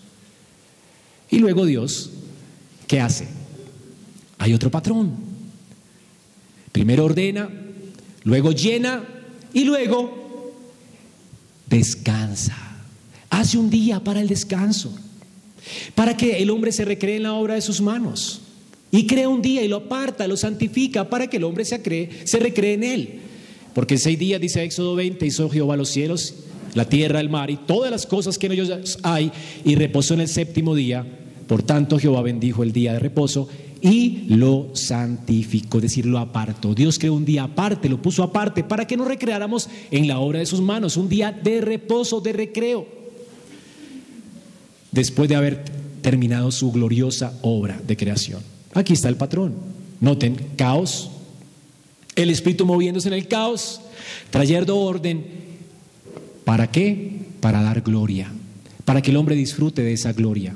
Y 1.30 1.40
luego 1.40 1.66
Dios, 1.66 2.10
¿qué 2.86 3.00
hace? 3.00 3.28
hay 4.44 4.52
otro 4.52 4.70
patrón. 4.70 5.12
Primero 6.70 7.06
ordena, 7.06 7.48
luego 8.24 8.52
llena 8.52 9.02
y 9.54 9.64
luego 9.64 10.52
descansa. 11.66 12.56
Hace 13.30 13.56
un 13.56 13.70
día 13.70 14.00
para 14.00 14.20
el 14.20 14.28
descanso, 14.28 14.94
para 15.94 16.16
que 16.16 16.42
el 16.42 16.50
hombre 16.50 16.72
se 16.72 16.84
recree 16.84 17.16
en 17.16 17.22
la 17.22 17.32
obra 17.32 17.54
de 17.54 17.62
sus 17.62 17.80
manos. 17.80 18.42
Y 18.90 19.06
crea 19.06 19.28
un 19.28 19.42
día 19.42 19.62
y 19.62 19.68
lo 19.68 19.76
aparta, 19.76 20.28
lo 20.28 20.36
santifica 20.36 21.08
para 21.08 21.28
que 21.28 21.38
el 21.38 21.44
hombre 21.44 21.64
se, 21.64 21.80
se 22.24 22.38
recree 22.38 22.74
en 22.74 22.84
él. 22.84 23.20
Porque 23.74 23.94
en 23.94 24.00
seis 24.00 24.18
días, 24.18 24.40
dice 24.40 24.62
Éxodo 24.62 24.94
20, 24.94 25.26
hizo 25.26 25.50
Jehová 25.50 25.76
los 25.76 25.88
cielos, 25.88 26.34
la 26.74 26.88
tierra, 26.88 27.20
el 27.20 27.28
mar 27.28 27.50
y 27.50 27.56
todas 27.56 27.90
las 27.90 28.06
cosas 28.06 28.38
que 28.38 28.46
en 28.46 28.52
ellos 28.52 28.98
hay, 29.02 29.32
y 29.64 29.74
reposó 29.74 30.14
en 30.14 30.20
el 30.20 30.28
séptimo 30.28 30.76
día. 30.76 31.04
Por 31.48 31.62
tanto, 31.62 31.98
Jehová 31.98 32.22
bendijo 32.22 32.62
el 32.62 32.72
día 32.72 32.92
de 32.92 33.00
reposo 33.00 33.48
y 33.84 34.24
lo 34.28 34.70
santificó, 34.72 35.76
es 35.76 35.82
decir, 35.82 36.06
lo 36.06 36.18
apartó. 36.18 36.74
Dios 36.74 36.98
creó 36.98 37.12
un 37.12 37.26
día 37.26 37.42
aparte, 37.42 37.90
lo 37.90 38.00
puso 38.00 38.22
aparte 38.22 38.64
para 38.64 38.86
que 38.86 38.96
nos 38.96 39.06
recreáramos 39.06 39.68
en 39.90 40.08
la 40.08 40.20
obra 40.20 40.38
de 40.38 40.46
sus 40.46 40.62
manos, 40.62 40.96
un 40.96 41.10
día 41.10 41.32
de 41.32 41.60
reposo, 41.60 42.22
de 42.22 42.32
recreo, 42.32 42.86
después 44.90 45.28
de 45.28 45.36
haber 45.36 45.66
terminado 46.00 46.50
su 46.50 46.72
gloriosa 46.72 47.38
obra 47.42 47.78
de 47.86 47.94
creación. 47.94 48.40
Aquí 48.72 48.94
está 48.94 49.10
el 49.10 49.16
patrón. 49.16 49.52
Noten, 50.00 50.36
caos, 50.56 51.10
el 52.16 52.30
espíritu 52.30 52.64
moviéndose 52.64 53.08
en 53.08 53.14
el 53.14 53.28
caos, 53.28 53.82
trayendo 54.30 54.78
orden. 54.78 55.26
¿Para 56.46 56.70
qué? 56.70 57.20
Para 57.40 57.62
dar 57.62 57.82
gloria, 57.82 58.32
para 58.86 59.02
que 59.02 59.10
el 59.10 59.18
hombre 59.18 59.36
disfrute 59.36 59.82
de 59.82 59.92
esa 59.92 60.14
gloria. 60.14 60.54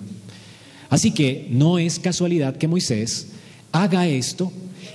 Así 0.90 1.10
que 1.10 1.46
no 1.50 1.78
es 1.78 1.98
casualidad 1.98 2.56
que 2.56 2.68
Moisés 2.68 3.28
haga 3.72 4.08
esto 4.08 4.50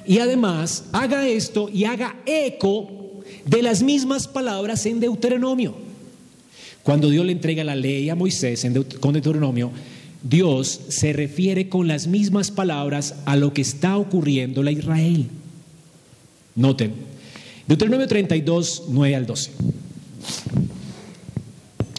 y 0.05 0.19
además 0.19 0.85
haga 0.91 1.27
esto 1.27 1.69
y 1.69 1.85
haga 1.85 2.15
eco 2.25 2.89
de 3.45 3.61
las 3.61 3.83
mismas 3.83 4.27
palabras 4.27 4.85
en 4.85 4.99
Deuteronomio. 4.99 5.75
Cuando 6.83 7.09
Dios 7.09 7.25
le 7.25 7.31
entrega 7.31 7.63
la 7.63 7.75
ley 7.75 8.09
a 8.09 8.15
Moisés 8.15 8.65
en 8.65 8.83
con 8.83 9.13
Deuteronomio, 9.13 9.71
Dios 10.21 10.81
se 10.89 11.13
refiere 11.13 11.69
con 11.69 11.87
las 11.87 12.07
mismas 12.07 12.51
palabras 12.51 13.15
a 13.25 13.35
lo 13.35 13.53
que 13.53 13.61
está 13.61 13.97
ocurriendo 13.97 14.61
en 14.61 14.77
Israel. 14.77 15.27
Noten, 16.55 16.93
Deuteronomio 17.67 18.07
32, 18.07 18.83
9 18.89 19.15
al 19.15 19.25
12. 19.25 19.51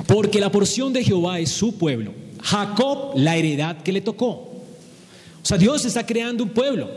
Porque 0.06 0.40
la 0.40 0.52
porción 0.52 0.92
de 0.92 1.02
Jehová 1.02 1.40
es 1.40 1.50
su 1.50 1.76
pueblo, 1.76 2.12
Jacob 2.44 3.12
la 3.16 3.36
heredad 3.36 3.82
que 3.82 3.92
le 3.92 4.02
tocó. 4.02 4.26
O 4.26 5.46
sea, 5.46 5.56
Dios 5.56 5.84
está 5.84 6.04
creando 6.04 6.44
un 6.44 6.50
pueblo. 6.50 6.90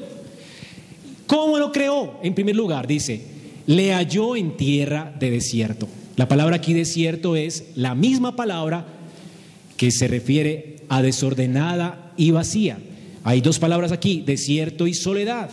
¿Cómo 1.25 1.57
lo 1.57 1.71
creó? 1.71 2.19
En 2.21 2.35
primer 2.35 2.55
lugar, 2.55 2.85
dice, 2.85 3.21
le 3.65 3.93
halló 3.93 4.35
en 4.35 4.57
tierra 4.57 5.13
de 5.17 5.31
desierto. 5.31 5.87
La 6.17 6.27
palabra 6.27 6.57
aquí 6.57 6.73
desierto 6.73 7.35
es 7.35 7.65
la 7.75 7.95
misma 7.95 8.35
palabra 8.35 8.87
que 9.77 9.91
se 9.91 10.07
refiere 10.07 10.77
a 10.89 11.01
desordenada 11.01 12.11
y 12.17 12.31
vacía. 12.31 12.79
Hay 13.23 13.41
dos 13.41 13.59
palabras 13.59 13.91
aquí, 13.91 14.23
desierto 14.25 14.87
y 14.87 14.93
soledad. 14.93 15.49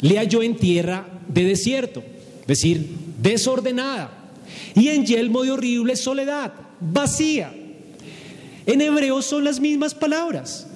Le 0.00 0.18
halló 0.18 0.42
en 0.42 0.56
tierra 0.56 1.08
de 1.28 1.44
desierto, 1.44 2.02
es 2.42 2.46
decir, 2.46 2.88
desordenada. 3.20 4.12
Y 4.74 4.88
en 4.88 5.04
yelmo 5.04 5.42
de 5.42 5.50
horrible 5.50 5.96
soledad, 5.96 6.52
vacía. 6.80 7.52
En 8.68 8.82
hebreo 8.82 9.22
son 9.22 9.44
las 9.44 9.60
mismas 9.60 9.94
palabras. 9.94 10.66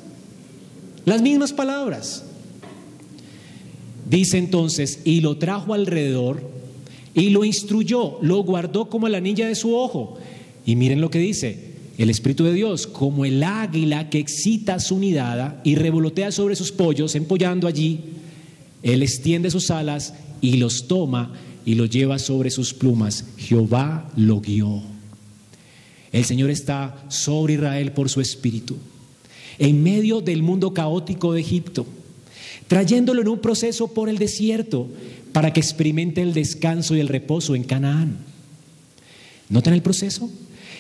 Las 1.05 1.21
mismas 1.21 1.53
palabras. 1.53 2.25
Dice 4.09 4.39
entonces, 4.39 5.01
y 5.05 5.21
lo 5.21 5.37
trajo 5.37 5.75
alrededor 5.75 6.41
y 7.15 7.29
lo 7.29 7.45
instruyó, 7.45 8.17
lo 8.23 8.43
guardó 8.45 8.89
como 8.89 9.09
la 9.09 9.21
niña 9.21 9.47
de 9.47 9.55
su 9.55 9.77
ojo. 9.77 10.17
Y 10.65 10.75
miren 10.75 11.03
lo 11.03 11.11
que 11.11 11.19
dice, 11.19 11.73
el 11.99 12.09
Espíritu 12.09 12.45
de 12.45 12.55
Dios, 12.55 12.87
como 12.87 13.27
el 13.27 13.43
águila 13.43 14.09
que 14.09 14.19
excita 14.19 14.81
su 14.81 14.99
nidada 14.99 15.61
y 15.63 15.75
revolotea 15.75 16.33
sobre 16.33 16.57
sus 16.57 16.73
pollos, 16.73 17.15
empollando 17.15 17.69
allí, 17.69 18.01
Él 18.83 19.03
extiende 19.03 19.51
sus 19.51 19.71
alas 19.71 20.15
y 20.41 20.57
los 20.57 20.89
toma 20.89 21.35
y 21.67 21.75
los 21.75 21.91
lleva 21.91 22.19
sobre 22.19 22.51
sus 22.51 22.73
plumas. 22.73 23.27
Jehová 23.37 24.11
lo 24.17 24.41
guió. 24.41 24.92
El 26.13 26.25
Señor 26.25 26.51
está 26.51 27.05
sobre 27.09 27.55
Israel 27.55 27.93
por 27.93 28.11
su 28.11 28.21
Espíritu, 28.21 28.77
en 29.59 29.83
medio 29.83 30.21
del 30.21 30.43
mundo 30.43 30.75
caótico 30.75 31.33
de 31.33 31.41
Egipto, 31.41 31.87
trayéndolo 32.69 33.23
en 33.23 33.29
un 33.29 33.39
proceso 33.39 33.89
por 33.89 34.09
el 34.09 34.19
desierto 34.19 34.89
para 35.33 35.53
que 35.53 35.61
experimente 35.61 36.21
el 36.21 36.35
descanso 36.35 36.95
y 36.95 37.01
el 37.01 37.09
reposo 37.09 37.55
en 37.55 37.65
Canaán. 37.65 38.19
¿Notan 39.49 39.75
el 39.75 39.83
proceso? 39.83 40.31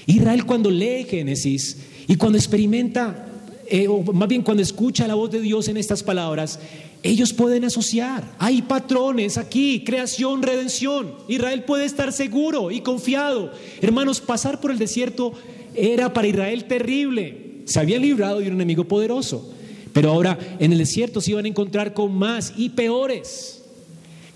Israel 0.07 0.45
cuando 0.45 0.71
lee 0.71 1.07
Génesis 1.09 1.79
y 2.09 2.17
cuando 2.17 2.39
experimenta, 2.39 3.27
eh, 3.69 3.89
o 3.89 4.03
más 4.13 4.29
bien 4.29 4.43
cuando 4.43 4.63
escucha 4.63 5.07
la 5.07 5.15
voz 5.15 5.31
de 5.31 5.41
Dios 5.41 5.69
en 5.69 5.77
estas 5.77 6.03
palabras, 6.03 6.59
ellos 7.03 7.33
pueden 7.33 7.65
asociar. 7.65 8.25
Hay 8.39 8.63
patrones 8.63 9.37
aquí, 9.37 9.83
creación, 9.85 10.43
redención. 10.43 11.15
Israel 11.29 11.65
puede 11.65 11.85
estar 11.85 12.13
seguro 12.13 12.71
y 12.71 12.81
confiado. 12.81 13.53
Hermanos, 13.81 14.21
pasar 14.21 14.61
por 14.61 14.71
el 14.71 14.79
desierto 14.79 15.33
era 15.75 16.13
para 16.13 16.29
Israel 16.29 16.65
terrible. 16.65 17.63
Se 17.65 17.81
había 17.81 17.99
librado 17.99 18.39
de 18.39 18.49
un 18.49 18.55
enemigo 18.55 18.85
poderoso. 18.85 19.53
Pero 19.93 20.11
ahora 20.11 20.39
en 20.59 20.73
el 20.73 20.79
desierto 20.79 21.21
se 21.21 21.33
iban 21.33 21.45
a 21.45 21.49
encontrar 21.49 21.93
con 21.93 22.15
más 22.15 22.55
y 22.57 22.71
peores 22.71 23.63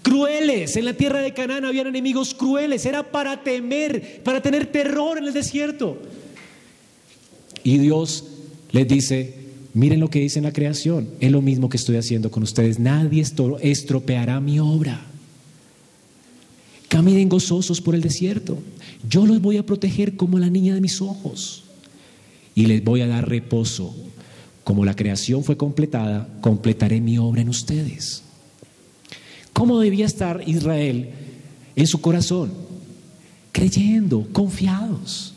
crueles. 0.02 0.76
En 0.76 0.84
la 0.84 0.94
tierra 0.94 1.20
de 1.20 1.34
Canaán 1.34 1.64
habían 1.64 1.86
enemigos 1.86 2.34
crueles. 2.34 2.84
Era 2.84 3.10
para 3.10 3.42
temer, 3.42 4.22
para 4.22 4.42
tener 4.42 4.66
terror 4.66 5.18
en 5.18 5.24
el 5.24 5.32
desierto. 5.32 5.98
Y 7.64 7.78
Dios 7.78 8.24
les 8.70 8.86
dice, 8.86 9.34
miren 9.76 10.00
lo 10.00 10.08
que 10.08 10.20
dice 10.20 10.38
en 10.38 10.46
la 10.46 10.54
creación. 10.54 11.06
Es 11.20 11.30
lo 11.30 11.42
mismo 11.42 11.68
que 11.68 11.76
estoy 11.76 11.96
haciendo 11.96 12.30
con 12.30 12.42
ustedes. 12.42 12.78
Nadie 12.78 13.22
estropeará 13.60 14.40
mi 14.40 14.58
obra. 14.58 15.04
Caminen 16.88 17.28
gozosos 17.28 17.82
por 17.82 17.94
el 17.94 18.00
desierto. 18.00 18.56
Yo 19.06 19.26
los 19.26 19.42
voy 19.42 19.58
a 19.58 19.66
proteger 19.66 20.16
como 20.16 20.38
la 20.38 20.48
niña 20.48 20.74
de 20.74 20.80
mis 20.80 21.02
ojos. 21.02 21.64
Y 22.54 22.64
les 22.64 22.82
voy 22.82 23.02
a 23.02 23.06
dar 23.06 23.28
reposo. 23.28 23.94
Como 24.64 24.86
la 24.86 24.96
creación 24.96 25.44
fue 25.44 25.58
completada, 25.58 26.26
completaré 26.40 27.02
mi 27.02 27.18
obra 27.18 27.42
en 27.42 27.50
ustedes. 27.50 28.22
¿Cómo 29.52 29.78
debía 29.78 30.06
estar 30.06 30.42
Israel 30.46 31.10
en 31.76 31.86
su 31.86 32.00
corazón? 32.00 32.50
Creyendo, 33.52 34.26
confiados. 34.32 35.34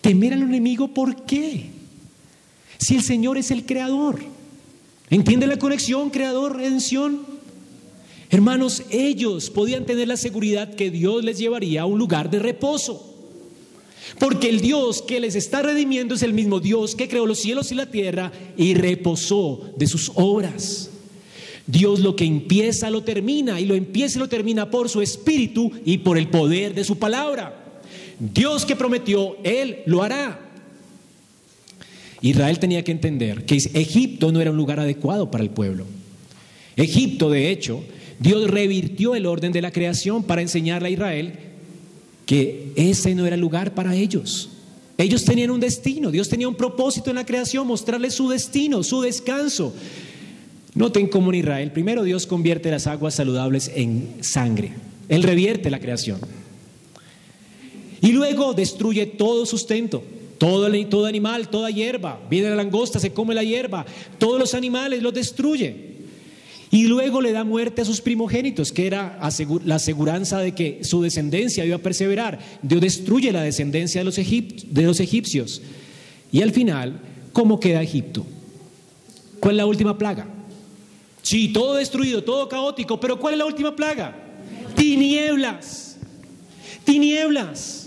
Temer 0.00 0.32
al 0.32 0.42
enemigo, 0.42 0.92
¿por 0.92 1.24
qué? 1.24 1.79
Si 2.80 2.96
el 2.96 3.02
Señor 3.02 3.36
es 3.36 3.50
el 3.50 3.66
creador. 3.66 4.20
¿Entiende 5.10 5.46
la 5.46 5.58
conexión, 5.58 6.08
creador, 6.08 6.56
redención? 6.56 7.20
Hermanos, 8.30 8.84
ellos 8.90 9.50
podían 9.50 9.84
tener 9.84 10.08
la 10.08 10.16
seguridad 10.16 10.74
que 10.74 10.90
Dios 10.90 11.22
les 11.22 11.38
llevaría 11.38 11.82
a 11.82 11.86
un 11.86 11.98
lugar 11.98 12.30
de 12.30 12.38
reposo. 12.38 13.06
Porque 14.18 14.48
el 14.48 14.60
Dios 14.60 15.02
que 15.02 15.20
les 15.20 15.34
está 15.34 15.62
redimiendo 15.62 16.14
es 16.14 16.22
el 16.22 16.32
mismo 16.32 16.58
Dios 16.58 16.94
que 16.94 17.08
creó 17.08 17.26
los 17.26 17.40
cielos 17.40 17.70
y 17.70 17.74
la 17.74 17.90
tierra 17.90 18.32
y 18.56 18.74
reposó 18.74 19.72
de 19.76 19.86
sus 19.86 20.10
obras. 20.14 20.90
Dios 21.66 22.00
lo 22.00 22.16
que 22.16 22.24
empieza 22.24 22.90
lo 22.90 23.02
termina 23.02 23.60
y 23.60 23.66
lo 23.66 23.74
empieza 23.74 24.18
y 24.18 24.20
lo 24.20 24.28
termina 24.28 24.70
por 24.70 24.88
su 24.88 25.02
espíritu 25.02 25.70
y 25.84 25.98
por 25.98 26.16
el 26.16 26.28
poder 26.28 26.74
de 26.74 26.84
su 26.84 26.98
palabra. 26.98 27.82
Dios 28.18 28.64
que 28.64 28.74
prometió, 28.74 29.36
Él 29.44 29.82
lo 29.86 30.02
hará. 30.02 30.49
Israel 32.22 32.58
tenía 32.58 32.84
que 32.84 32.92
entender 32.92 33.44
que 33.44 33.56
Egipto 33.56 34.30
no 34.32 34.40
era 34.40 34.50
un 34.50 34.56
lugar 34.56 34.80
adecuado 34.80 35.30
para 35.30 35.42
el 35.42 35.50
pueblo. 35.50 35.86
Egipto, 36.76 37.30
de 37.30 37.50
hecho, 37.50 37.82
Dios 38.18 38.50
revirtió 38.50 39.14
el 39.14 39.26
orden 39.26 39.52
de 39.52 39.62
la 39.62 39.72
creación 39.72 40.24
para 40.24 40.42
enseñarle 40.42 40.88
a 40.88 40.92
Israel 40.92 41.32
que 42.26 42.72
ese 42.76 43.14
no 43.14 43.26
era 43.26 43.34
el 43.34 43.40
lugar 43.40 43.74
para 43.74 43.94
ellos. 43.94 44.50
Ellos 44.98 45.24
tenían 45.24 45.50
un 45.50 45.60
destino, 45.60 46.10
Dios 46.10 46.28
tenía 46.28 46.46
un 46.46 46.54
propósito 46.54 47.08
en 47.08 47.16
la 47.16 47.24
creación, 47.24 47.66
mostrarles 47.66 48.14
su 48.14 48.28
destino, 48.28 48.82
su 48.82 49.00
descanso. 49.00 49.74
Noten 50.74 51.08
cómo 51.08 51.32
en 51.32 51.38
Israel, 51.40 51.72
primero 51.72 52.04
Dios 52.04 52.26
convierte 52.26 52.70
las 52.70 52.86
aguas 52.86 53.14
saludables 53.14 53.72
en 53.74 54.16
sangre. 54.20 54.72
Él 55.08 55.22
revierte 55.22 55.70
la 55.70 55.80
creación. 55.80 56.20
Y 58.02 58.12
luego 58.12 58.52
destruye 58.52 59.06
todo 59.06 59.46
sustento, 59.46 60.04
todo, 60.40 60.72
todo 60.88 61.04
animal, 61.04 61.50
toda 61.50 61.68
hierba. 61.68 62.18
Viene 62.30 62.48
la 62.48 62.56
langosta, 62.56 62.98
se 62.98 63.12
come 63.12 63.34
la 63.34 63.44
hierba. 63.44 63.84
Todos 64.18 64.38
los 64.38 64.54
animales 64.54 65.02
los 65.02 65.12
destruye. 65.12 65.90
Y 66.70 66.84
luego 66.84 67.20
le 67.20 67.32
da 67.32 67.44
muerte 67.44 67.82
a 67.82 67.84
sus 67.84 68.00
primogénitos, 68.00 68.72
que 68.72 68.86
era 68.86 69.20
la 69.66 69.74
aseguranza 69.74 70.38
de 70.38 70.54
que 70.54 70.82
su 70.82 71.02
descendencia 71.02 71.66
iba 71.66 71.76
a 71.76 71.80
perseverar. 71.80 72.38
Dios 72.62 72.80
destruye 72.80 73.30
la 73.32 73.42
descendencia 73.42 74.00
de 74.00 74.06
los, 74.06 74.16
de 74.16 74.82
los 74.82 74.98
egipcios. 75.00 75.60
Y 76.32 76.40
al 76.40 76.52
final, 76.52 77.02
¿cómo 77.34 77.60
queda 77.60 77.82
Egipto? 77.82 78.24
¿Cuál 79.40 79.56
es 79.56 79.58
la 79.58 79.66
última 79.66 79.98
plaga? 79.98 80.26
Sí, 81.20 81.52
todo 81.52 81.74
destruido, 81.74 82.24
todo 82.24 82.48
caótico, 82.48 82.98
pero 82.98 83.20
¿cuál 83.20 83.34
es 83.34 83.38
la 83.38 83.44
última 83.44 83.76
plaga? 83.76 84.16
Tinieblas. 84.74 85.98
Tinieblas. 86.84 87.79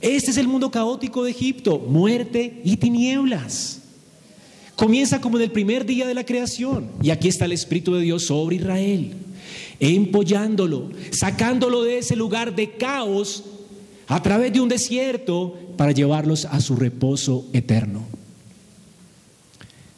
Este 0.00 0.30
es 0.30 0.36
el 0.36 0.46
mundo 0.46 0.70
caótico 0.70 1.24
de 1.24 1.32
Egipto, 1.32 1.78
muerte 1.78 2.60
y 2.64 2.76
tinieblas. 2.76 3.80
Comienza 4.76 5.20
como 5.20 5.38
en 5.38 5.44
el 5.44 5.50
primer 5.50 5.84
día 5.84 6.06
de 6.06 6.14
la 6.14 6.24
creación 6.24 6.88
y 7.02 7.10
aquí 7.10 7.26
está 7.26 7.46
el 7.46 7.52
Espíritu 7.52 7.94
de 7.94 8.02
Dios 8.02 8.26
sobre 8.26 8.56
Israel, 8.56 9.12
empollándolo, 9.80 10.90
sacándolo 11.10 11.82
de 11.82 11.98
ese 11.98 12.14
lugar 12.14 12.54
de 12.54 12.76
caos 12.76 13.42
a 14.06 14.22
través 14.22 14.52
de 14.52 14.60
un 14.60 14.68
desierto 14.68 15.58
para 15.76 15.90
llevarlos 15.90 16.44
a 16.44 16.60
su 16.60 16.76
reposo 16.76 17.46
eterno. 17.52 18.04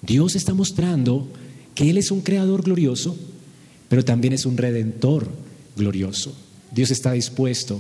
Dios 0.00 0.34
está 0.34 0.54
mostrando 0.54 1.28
que 1.74 1.90
Él 1.90 1.98
es 1.98 2.10
un 2.10 2.22
creador 2.22 2.62
glorioso, 2.62 3.16
pero 3.90 4.02
también 4.02 4.32
es 4.32 4.46
un 4.46 4.56
redentor 4.56 5.28
glorioso. 5.76 6.34
Dios 6.72 6.90
está 6.90 7.12
dispuesto 7.12 7.78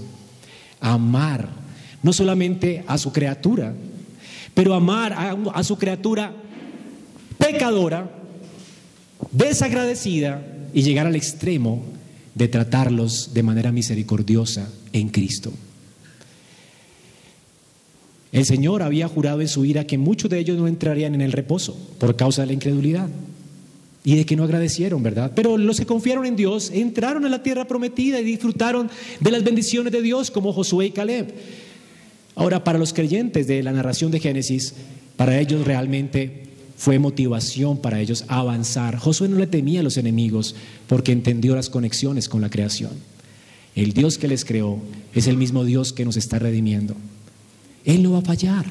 a 0.80 0.92
amar 0.92 1.48
no 2.02 2.12
solamente 2.12 2.84
a 2.86 2.98
su 2.98 3.12
criatura, 3.12 3.74
pero 4.54 4.74
amar 4.74 5.14
a, 5.52 5.62
su 5.62 5.76
criatura 5.78 6.32
pecadora, 7.38 8.10
desagradecida 9.32 10.42
y 10.72 10.82
llegar 10.82 11.06
al 11.06 11.16
extremo 11.16 11.82
de 12.34 12.48
tratarlos 12.48 13.34
de 13.34 13.42
manera 13.42 13.72
misericordiosa 13.72 14.68
en 14.92 15.08
Cristo. 15.08 15.52
El 18.32 18.44
Señor 18.44 18.82
había 18.82 19.08
jurado 19.08 19.40
en 19.40 19.48
su 19.48 19.64
ira 19.64 19.86
que 19.86 19.98
muchos 19.98 20.30
de 20.30 20.38
ellos 20.38 20.56
no 20.56 20.68
entrarían 20.68 21.14
en 21.14 21.20
el 21.20 21.32
reposo 21.32 21.76
por 21.98 22.14
causa 22.16 22.42
de 22.42 22.46
la 22.46 22.52
incredulidad 22.52 23.08
y 24.04 24.16
de 24.16 24.24
que 24.24 24.36
no 24.36 24.44
agradecieron, 24.44 25.02
¿verdad? 25.02 25.32
Pero 25.34 25.58
los 25.58 25.78
que 25.78 25.86
confiaron 25.86 26.24
en 26.24 26.36
Dios 26.36 26.70
entraron 26.72 27.26
a 27.26 27.28
la 27.28 27.42
tierra 27.42 27.66
prometida 27.66 28.20
y 28.20 28.24
disfrutaron 28.24 28.88
de 29.18 29.30
las 29.30 29.44
bendiciones 29.44 29.92
de 29.92 30.00
Dios 30.00 30.30
como 30.30 30.52
Josué 30.52 30.86
y 30.86 30.90
Caleb. 30.90 31.34
Ahora, 32.34 32.64
para 32.64 32.78
los 32.78 32.92
creyentes 32.92 33.46
de 33.46 33.62
la 33.62 33.72
narración 33.72 34.10
de 34.10 34.20
Génesis, 34.20 34.74
para 35.16 35.38
ellos 35.38 35.66
realmente 35.66 36.44
fue 36.76 36.98
motivación 36.98 37.76
para 37.76 38.00
ellos 38.00 38.24
avanzar. 38.28 38.96
Josué 38.96 39.28
no 39.28 39.36
le 39.36 39.46
temía 39.46 39.80
a 39.80 39.82
los 39.82 39.98
enemigos 39.98 40.54
porque 40.88 41.12
entendió 41.12 41.54
las 41.54 41.68
conexiones 41.68 42.28
con 42.28 42.40
la 42.40 42.48
creación. 42.48 42.92
El 43.74 43.92
Dios 43.92 44.16
que 44.16 44.28
les 44.28 44.44
creó 44.44 44.78
es 45.14 45.26
el 45.26 45.36
mismo 45.36 45.64
Dios 45.64 45.92
que 45.92 46.06
nos 46.06 46.16
está 46.16 46.38
redimiendo. 46.38 46.94
Él 47.84 48.02
no 48.02 48.12
va 48.12 48.18
a 48.18 48.22
fallar. 48.22 48.64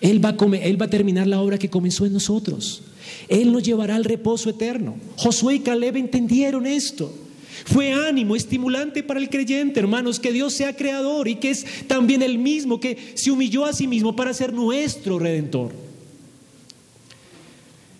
Él 0.00 0.24
va 0.24 0.30
a, 0.30 0.56
él 0.58 0.80
va 0.80 0.86
a 0.86 0.90
terminar 0.90 1.26
la 1.26 1.40
obra 1.40 1.58
que 1.58 1.70
comenzó 1.70 2.06
en 2.06 2.12
nosotros. 2.12 2.82
Él 3.28 3.52
nos 3.52 3.62
llevará 3.62 3.96
al 3.96 4.04
reposo 4.04 4.50
eterno. 4.50 4.96
Josué 5.16 5.56
y 5.56 5.60
Caleb 5.60 5.96
entendieron 5.96 6.66
esto. 6.66 7.12
Fue 7.64 7.92
ánimo 7.92 8.36
estimulante 8.36 9.02
para 9.02 9.20
el 9.20 9.30
creyente, 9.30 9.80
hermanos, 9.80 10.20
que 10.20 10.32
Dios 10.32 10.54
sea 10.54 10.76
creador 10.76 11.28
y 11.28 11.36
que 11.36 11.50
es 11.50 11.64
también 11.86 12.22
el 12.22 12.38
mismo 12.38 12.80
que 12.80 13.12
se 13.14 13.30
humilló 13.30 13.64
a 13.64 13.72
sí 13.72 13.86
mismo 13.86 14.16
para 14.16 14.34
ser 14.34 14.52
nuestro 14.52 15.18
redentor. 15.18 15.72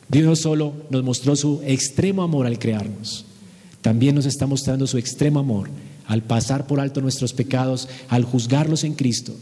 Dios 0.09 0.26
no 0.26 0.36
solo 0.36 0.74
nos 0.90 1.02
mostró 1.02 1.34
su 1.36 1.62
extremo 1.64 2.22
amor 2.22 2.46
al 2.46 2.59
crearnos, 2.59 3.24
también 3.80 4.14
nos 4.14 4.26
está 4.26 4.46
mostrando 4.46 4.86
su 4.86 4.98
extremo 4.98 5.40
amor 5.40 5.70
al 6.07 6.22
pasar 6.22 6.66
por 6.66 6.80
alto 6.80 7.00
nuestros 7.00 7.32
pecados, 7.32 7.88
al 8.09 8.24
juzgarlos 8.24 8.84
en 8.84 8.94
Cristo 8.94 9.34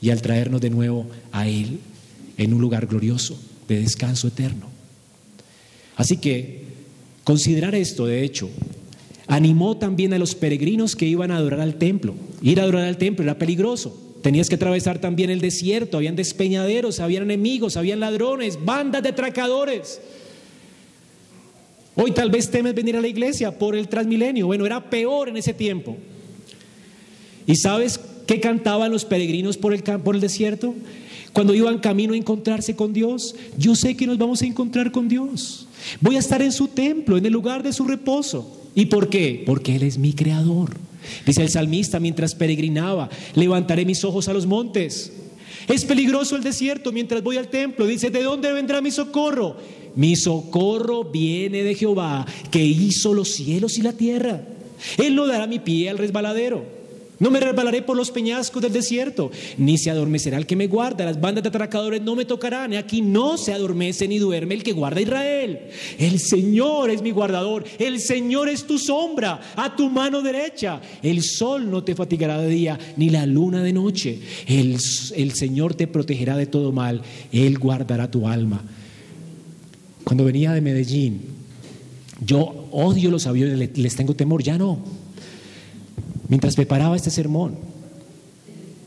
y 0.00 0.10
al 0.10 0.22
traernos 0.22 0.60
de 0.60 0.70
nuevo 0.70 1.06
a 1.32 1.48
Él 1.48 1.80
en 2.36 2.52
un 2.52 2.60
lugar 2.60 2.86
glorioso 2.86 3.38
de 3.68 3.80
descanso 3.80 4.28
eterno. 4.28 4.66
Así 5.96 6.18
que 6.18 6.64
considerar 7.24 7.74
esto, 7.74 8.06
de 8.06 8.22
hecho, 8.22 8.50
animó 9.26 9.76
también 9.76 10.12
a 10.14 10.18
los 10.18 10.34
peregrinos 10.34 10.94
que 10.96 11.06
iban 11.06 11.30
a 11.30 11.36
adorar 11.36 11.60
al 11.60 11.76
templo. 11.76 12.14
Ir 12.42 12.60
a 12.60 12.64
adorar 12.64 12.84
al 12.84 12.98
templo 12.98 13.24
era 13.24 13.38
peligroso. 13.38 14.02
Tenías 14.22 14.48
que 14.48 14.56
atravesar 14.56 14.98
también 14.98 15.30
el 15.30 15.40
desierto, 15.40 15.98
habían 15.98 16.16
despeñaderos, 16.16 17.00
habían 17.00 17.24
enemigos, 17.24 17.76
habían 17.76 18.00
ladrones, 18.00 18.58
bandas 18.64 19.02
de 19.02 19.10
atracadores. 19.10 20.00
Hoy 21.94 22.10
tal 22.10 22.30
vez 22.30 22.50
temes 22.50 22.74
venir 22.74 22.96
a 22.96 23.00
la 23.00 23.08
iglesia 23.08 23.58
por 23.58 23.74
el 23.74 23.88
transmilenio. 23.88 24.46
Bueno, 24.46 24.66
era 24.66 24.90
peor 24.90 25.28
en 25.28 25.36
ese 25.36 25.54
tiempo. 25.54 25.96
¿Y 27.46 27.56
sabes 27.56 28.00
qué 28.26 28.40
cantaban 28.40 28.90
los 28.90 29.04
peregrinos 29.04 29.56
por 29.56 29.72
el, 29.72 29.82
por 29.82 30.14
el 30.14 30.20
desierto? 30.20 30.74
Cuando 31.32 31.54
iban 31.54 31.78
camino 31.78 32.14
a 32.14 32.16
encontrarse 32.16 32.74
con 32.74 32.92
Dios, 32.92 33.34
yo 33.56 33.74
sé 33.74 33.96
que 33.96 34.06
nos 34.06 34.18
vamos 34.18 34.42
a 34.42 34.46
encontrar 34.46 34.90
con 34.90 35.08
Dios. 35.08 35.68
Voy 36.00 36.16
a 36.16 36.18
estar 36.18 36.42
en 36.42 36.52
su 36.52 36.68
templo, 36.68 37.16
en 37.16 37.26
el 37.26 37.32
lugar 37.32 37.62
de 37.62 37.72
su 37.72 37.84
reposo. 37.84 38.65
¿Y 38.76 38.86
por 38.86 39.08
qué? 39.08 39.42
Porque 39.44 39.74
Él 39.74 39.82
es 39.82 39.98
mi 39.98 40.12
creador. 40.12 40.76
Dice 41.24 41.42
el 41.42 41.48
salmista 41.48 41.98
mientras 41.98 42.34
peregrinaba, 42.34 43.08
levantaré 43.34 43.84
mis 43.84 44.04
ojos 44.04 44.28
a 44.28 44.32
los 44.32 44.46
montes. 44.46 45.12
Es 45.66 45.84
peligroso 45.84 46.36
el 46.36 46.44
desierto 46.44 46.92
mientras 46.92 47.22
voy 47.22 47.38
al 47.38 47.48
templo. 47.48 47.86
Dice, 47.86 48.10
¿de 48.10 48.22
dónde 48.22 48.52
vendrá 48.52 48.80
mi 48.80 48.90
socorro? 48.90 49.56
Mi 49.96 50.14
socorro 50.14 51.04
viene 51.04 51.62
de 51.62 51.74
Jehová, 51.74 52.26
que 52.50 52.64
hizo 52.64 53.14
los 53.14 53.30
cielos 53.30 53.78
y 53.78 53.82
la 53.82 53.94
tierra. 53.94 54.46
Él 54.98 55.14
no 55.14 55.26
dará 55.26 55.46
mi 55.46 55.58
pie 55.58 55.88
al 55.88 55.98
resbaladero. 55.98 56.75
No 57.18 57.30
me 57.30 57.40
resbalaré 57.40 57.80
por 57.80 57.96
los 57.96 58.10
peñascos 58.10 58.60
del 58.62 58.72
desierto, 58.72 59.30
ni 59.56 59.78
se 59.78 59.90
adormecerá 59.90 60.36
el 60.36 60.44
que 60.44 60.54
me 60.54 60.66
guarda. 60.66 61.06
Las 61.06 61.20
bandas 61.20 61.42
de 61.42 61.48
atracadores 61.48 62.02
no 62.02 62.14
me 62.14 62.26
tocarán. 62.26 62.74
Aquí 62.74 63.00
no 63.00 63.38
se 63.38 63.54
adormece 63.54 64.06
ni 64.06 64.18
duerme 64.18 64.54
el 64.54 64.62
que 64.62 64.72
guarda 64.72 65.00
Israel. 65.00 65.60
El 65.98 66.18
Señor 66.18 66.90
es 66.90 67.00
mi 67.00 67.12
guardador. 67.12 67.64
El 67.78 68.00
Señor 68.00 68.50
es 68.50 68.66
tu 68.66 68.78
sombra 68.78 69.40
a 69.56 69.74
tu 69.74 69.88
mano 69.88 70.20
derecha. 70.20 70.80
El 71.02 71.22
sol 71.22 71.70
no 71.70 71.82
te 71.82 71.94
fatigará 71.94 72.38
de 72.38 72.48
día, 72.48 72.78
ni 72.98 73.08
la 73.08 73.24
luna 73.24 73.62
de 73.62 73.72
noche. 73.72 74.20
El, 74.46 74.76
el 75.16 75.32
Señor 75.32 75.74
te 75.74 75.86
protegerá 75.86 76.36
de 76.36 76.46
todo 76.46 76.70
mal. 76.70 77.00
Él 77.32 77.58
guardará 77.58 78.10
tu 78.10 78.28
alma. 78.28 78.62
Cuando 80.04 80.24
venía 80.24 80.52
de 80.52 80.60
Medellín, 80.60 81.22
yo 82.24 82.68
odio 82.70 83.10
los 83.10 83.26
aviones, 83.26 83.76
les 83.76 83.96
tengo 83.96 84.14
temor, 84.14 84.42
ya 84.42 84.58
no. 84.58 85.05
Mientras 86.28 86.56
preparaba 86.56 86.96
este 86.96 87.10
sermón, 87.10 87.56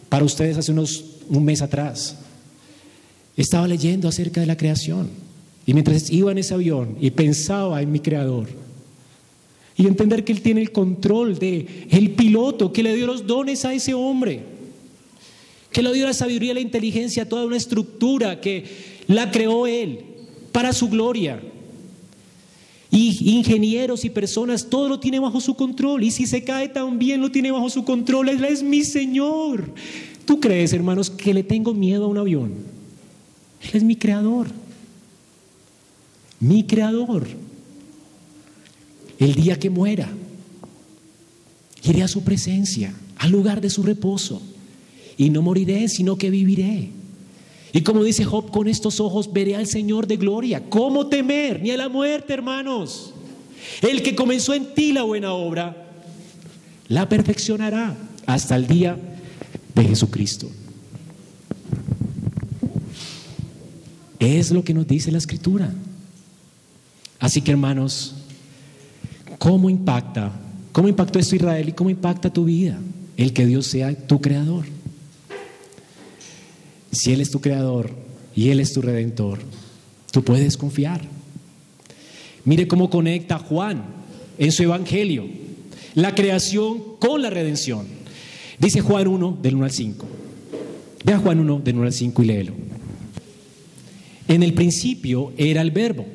para 0.10 0.26
ustedes 0.26 0.58
hace 0.58 0.72
unos 0.72 1.06
un 1.30 1.46
mes 1.46 1.62
atrás, 1.62 2.18
estaba 3.38 3.68
leyendo 3.68 4.08
acerca 4.08 4.42
de 4.42 4.48
la 4.48 4.58
creación. 4.58 5.10
Y 5.66 5.74
mientras 5.74 6.10
iba 6.10 6.32
en 6.32 6.40
ese 6.40 6.54
avión 6.54 6.98
y 7.00 7.12
pensaba 7.12 7.82
en 7.82 7.92
mi 7.92 8.00
creador, 8.00 8.48
y 9.78 9.88
entender 9.88 10.26
que 10.26 10.34
Él 10.34 10.42
tiene 10.42 10.60
el 10.60 10.74
control 10.74 11.40
de 11.40 11.88
el 11.90 12.12
piloto, 12.12 12.74
que 12.74 12.84
le 12.84 12.94
dio 12.96 13.08
los 13.08 13.26
dones 13.26 13.64
a 13.64 13.74
ese 13.74 13.94
hombre, 13.94 14.44
que 15.72 15.82
le 15.82 15.94
dio 15.94 16.06
la 16.06 16.14
sabiduría, 16.14 16.54
la 16.54 16.60
inteligencia, 16.60 17.30
toda 17.30 17.46
una 17.46 17.56
estructura 17.56 18.42
que 18.42 18.66
la 19.08 19.32
creó 19.32 19.68
Él 19.68 20.00
para 20.52 20.74
su 20.74 20.90
gloria. 20.90 21.40
Y 22.92 23.36
ingenieros 23.36 24.04
y 24.04 24.10
personas, 24.10 24.68
todo 24.68 24.90
lo 24.90 25.00
tiene 25.00 25.20
bajo 25.20 25.40
su 25.42 25.56
control. 25.56 26.04
Y 26.04 26.12
si 26.12 26.26
se 26.26 26.44
cae 26.44 26.70
también 26.70 27.22
lo 27.22 27.32
tiene 27.32 27.52
bajo 27.52 27.70
su 27.70 27.84
control. 27.86 28.30
Él 28.30 28.44
es 28.44 28.64
mi 28.64 28.84
Señor. 28.84 29.72
¿Tú 30.26 30.40
crees, 30.40 30.74
hermanos, 30.74 31.10
que 31.10 31.34
le 31.34 31.44
tengo 31.44 31.74
miedo 31.74 32.06
a 32.06 32.08
un 32.08 32.18
avión? 32.18 32.54
Él 33.62 33.70
es 33.74 33.84
mi 33.84 33.96
creador. 33.96 34.48
Mi 36.40 36.64
creador. 36.64 37.28
El 39.20 39.36
día 39.36 39.60
que 39.60 39.70
muera, 39.70 40.10
iré 41.84 42.04
a 42.04 42.08
su 42.08 42.24
presencia, 42.24 42.94
al 43.18 43.32
lugar 43.32 43.62
de 43.62 43.70
su 43.70 43.84
reposo. 43.84 44.42
Y 45.18 45.30
no 45.30 45.42
moriré, 45.42 45.90
sino 45.90 46.18
que 46.18 46.30
viviré. 46.30 46.99
Y 47.72 47.82
como 47.82 48.04
dice 48.04 48.26
Job, 48.26 48.52
con 48.52 48.68
estos 48.68 49.00
ojos 49.00 49.32
veré 49.32 49.56
al 49.56 49.68
Señor 49.68 50.08
de 50.08 50.18
gloria. 50.18 50.70
¿Cómo 50.70 51.08
temer? 51.08 51.62
Ni 51.62 51.72
a 51.72 51.78
la 51.78 51.90
muerte, 51.90 52.34
hermanos. 52.34 53.14
El 53.82 54.02
que 54.02 54.16
comenzó 54.16 54.54
en 54.54 54.74
ti 54.74 54.92
la 54.92 55.04
buena 55.04 55.34
obra, 55.34 55.90
la 56.88 57.08
perfeccionará 57.08 57.96
hasta 58.26 58.56
el 58.56 58.68
día 58.68 58.98
de 59.76 59.84
Jesucristo. 59.84 60.50
Es 64.20 64.52
lo 64.52 64.64
que 64.64 64.74
nos 64.74 64.88
dice 64.88 65.12
la 65.12 65.18
escritura. 65.18 65.74
Así 67.20 67.42
que 67.42 67.52
hermanos, 67.52 68.16
¿cómo 69.38 69.70
impacta? 69.70 70.32
¿Cómo 70.72 70.88
impactó 70.88 71.20
esto 71.20 71.36
Israel 71.36 71.70
y 71.70 71.74
cómo 71.74 71.90
impacta 71.90 72.32
tu 72.32 72.46
vida? 72.46 72.80
El 73.18 73.34
que 73.34 73.46
Dios 73.46 73.68
sea 73.68 73.96
tu 74.08 74.22
creador. 74.22 74.66
Si 76.92 77.14
Él 77.14 77.22
es 77.22 77.32
tu 77.32 77.42
creador 77.42 77.92
y 78.36 78.50
Él 78.50 78.60
es 78.60 78.74
tu 78.74 78.82
redentor, 78.82 79.40
tú 80.12 80.24
puedes 80.24 80.58
confiar. 80.58 81.02
Mire 82.46 82.68
cómo 82.68 82.90
conecta 82.90 83.38
Juan 83.38 83.84
en 84.38 84.52
su 84.52 84.64
evangelio 84.64 85.26
la 85.96 86.16
creación 86.16 86.82
con 87.00 87.22
la 87.22 87.30
redención. 87.30 87.86
Dice 88.58 88.82
Juan 88.82 89.08
1 89.08 89.40
del 89.42 89.56
1 89.56 89.66
al 89.66 89.72
5. 89.72 90.06
Ve 91.06 91.14
a 91.14 91.20
Juan 91.20 91.40
1 91.40 91.62
del 91.64 91.76
1 91.76 91.86
al 91.86 91.94
5 91.94 92.24
y 92.24 92.26
léelo. 92.26 92.54
En 94.28 94.44
el 94.44 94.54
principio 94.54 95.34
era 95.38 95.62
el 95.62 95.72
verbo. 95.72 96.06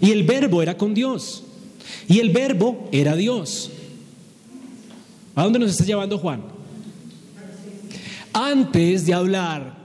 Y 0.00 0.10
el 0.10 0.22
verbo 0.22 0.62
era 0.62 0.76
con 0.76 0.94
Dios. 0.94 1.44
Y 2.08 2.20
el 2.20 2.30
verbo 2.30 2.88
era 2.92 3.16
Dios. 3.16 3.70
¿A 5.34 5.44
dónde 5.44 5.58
nos 5.58 5.70
está 5.70 5.84
llevando 5.84 6.18
Juan? 6.18 6.42
Antes 8.32 9.06
de 9.06 9.14
hablar 9.14 9.76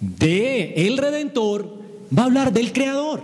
de 0.00 0.74
el 0.86 0.98
redentor, 0.98 1.82
va 2.16 2.22
a 2.22 2.26
hablar 2.26 2.52
del 2.52 2.72
creador. 2.72 3.22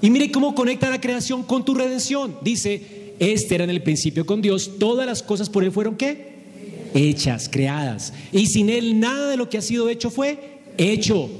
Y 0.00 0.10
mire 0.10 0.30
cómo 0.30 0.54
conecta 0.54 0.90
la 0.90 1.00
creación 1.00 1.42
con 1.42 1.64
tu 1.64 1.74
redención. 1.74 2.36
Dice, 2.42 3.14
este 3.18 3.54
era 3.54 3.64
en 3.64 3.70
el 3.70 3.82
principio 3.82 4.26
con 4.26 4.42
Dios, 4.42 4.72
todas 4.78 5.06
las 5.06 5.22
cosas 5.22 5.48
por 5.48 5.64
él 5.64 5.72
fueron 5.72 5.96
qué? 5.96 6.34
Hechas, 6.94 7.48
creadas. 7.48 8.12
Y 8.32 8.46
sin 8.46 8.68
él 8.68 9.00
nada 9.00 9.28
de 9.30 9.36
lo 9.36 9.48
que 9.48 9.58
ha 9.58 9.62
sido 9.62 9.88
hecho 9.88 10.10
fue 10.10 10.60
hecho. 10.76 11.30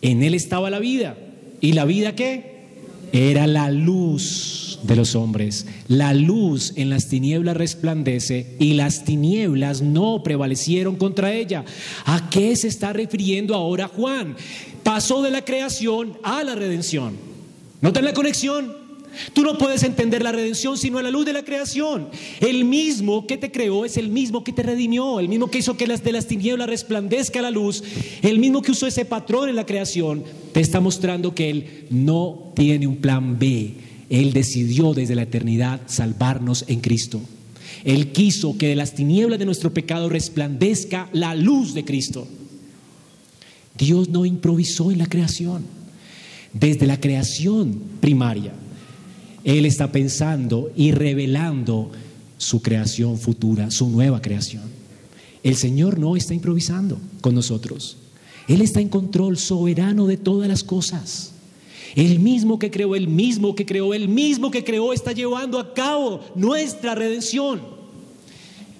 En 0.00 0.22
él 0.22 0.34
estaba 0.34 0.70
la 0.70 0.78
vida. 0.78 1.16
¿Y 1.60 1.72
la 1.72 1.84
vida 1.84 2.14
qué? 2.14 2.52
Era 3.12 3.46
la 3.46 3.70
luz 3.70 4.71
de 4.82 4.96
los 4.96 5.14
hombres. 5.14 5.66
La 5.88 6.14
luz 6.14 6.72
en 6.76 6.90
las 6.90 7.08
tinieblas 7.08 7.56
resplandece 7.56 8.56
y 8.58 8.74
las 8.74 9.04
tinieblas 9.04 9.82
no 9.82 10.22
prevalecieron 10.22 10.96
contra 10.96 11.32
ella. 11.32 11.64
¿A 12.04 12.30
qué 12.30 12.54
se 12.56 12.68
está 12.68 12.92
refiriendo 12.92 13.54
ahora 13.54 13.88
Juan? 13.88 14.36
Pasó 14.82 15.22
de 15.22 15.30
la 15.30 15.44
creación 15.44 16.18
a 16.22 16.42
la 16.44 16.54
redención. 16.54 17.16
¿Notan 17.80 18.04
la 18.04 18.12
conexión? 18.12 18.82
Tú 19.32 19.42
no 19.42 19.58
puedes 19.58 19.82
entender 19.82 20.22
la 20.22 20.32
redención 20.32 20.78
sino 20.78 20.98
a 20.98 21.02
la 21.02 21.10
luz 21.10 21.26
de 21.26 21.32
la 21.32 21.44
creación. 21.44 22.08
El 22.40 22.64
mismo 22.64 23.26
que 23.26 23.36
te 23.36 23.50
creó 23.50 23.84
es 23.84 23.96
el 23.96 24.08
mismo 24.08 24.42
que 24.42 24.52
te 24.52 24.62
redimió, 24.62 25.20
el 25.20 25.28
mismo 25.28 25.50
que 25.50 25.58
hizo 25.58 25.76
que 25.76 25.86
las 25.86 26.02
de 26.02 26.12
las 26.12 26.26
tinieblas 26.26 26.68
resplandezca 26.68 27.42
la 27.42 27.50
luz, 27.50 27.82
el 28.22 28.38
mismo 28.38 28.62
que 28.62 28.72
usó 28.72 28.86
ese 28.86 29.04
patrón 29.04 29.48
en 29.48 29.56
la 29.56 29.66
creación, 29.66 30.24
te 30.52 30.60
está 30.60 30.80
mostrando 30.80 31.34
que 31.34 31.50
Él 31.50 31.86
no 31.90 32.52
tiene 32.54 32.86
un 32.86 32.96
plan 32.96 33.38
B. 33.38 33.74
Él 34.08 34.32
decidió 34.32 34.94
desde 34.94 35.14
la 35.14 35.22
eternidad 35.22 35.80
salvarnos 35.86 36.64
en 36.68 36.80
Cristo. 36.80 37.20
Él 37.84 38.12
quiso 38.12 38.56
que 38.58 38.68
de 38.68 38.76
las 38.76 38.94
tinieblas 38.94 39.38
de 39.38 39.46
nuestro 39.46 39.72
pecado 39.72 40.08
resplandezca 40.08 41.08
la 41.12 41.34
luz 41.34 41.74
de 41.74 41.84
Cristo. 41.84 42.26
Dios 43.76 44.08
no 44.08 44.24
improvisó 44.24 44.90
en 44.90 44.98
la 44.98 45.06
creación. 45.06 45.64
Desde 46.52 46.86
la 46.86 47.00
creación 47.00 47.80
primaria, 48.00 48.52
Él 49.42 49.64
está 49.64 49.90
pensando 49.90 50.70
y 50.76 50.92
revelando 50.92 51.90
su 52.36 52.60
creación 52.60 53.18
futura, 53.18 53.70
su 53.70 53.88
nueva 53.88 54.20
creación. 54.20 54.64
El 55.42 55.56
Señor 55.56 55.98
no 55.98 56.14
está 56.14 56.34
improvisando 56.34 56.98
con 57.20 57.34
nosotros. 57.34 57.96
Él 58.48 58.60
está 58.60 58.80
en 58.80 58.88
control 58.88 59.38
soberano 59.38 60.06
de 60.06 60.16
todas 60.16 60.48
las 60.48 60.62
cosas. 60.62 61.31
El 61.94 62.20
mismo 62.20 62.58
que 62.58 62.70
creó, 62.70 62.94
el 62.94 63.08
mismo 63.08 63.54
que 63.54 63.66
creó, 63.66 63.92
el 63.92 64.08
mismo 64.08 64.50
que 64.50 64.64
creó 64.64 64.92
está 64.92 65.12
llevando 65.12 65.58
a 65.58 65.74
cabo 65.74 66.20
nuestra 66.34 66.94
redención. 66.94 67.60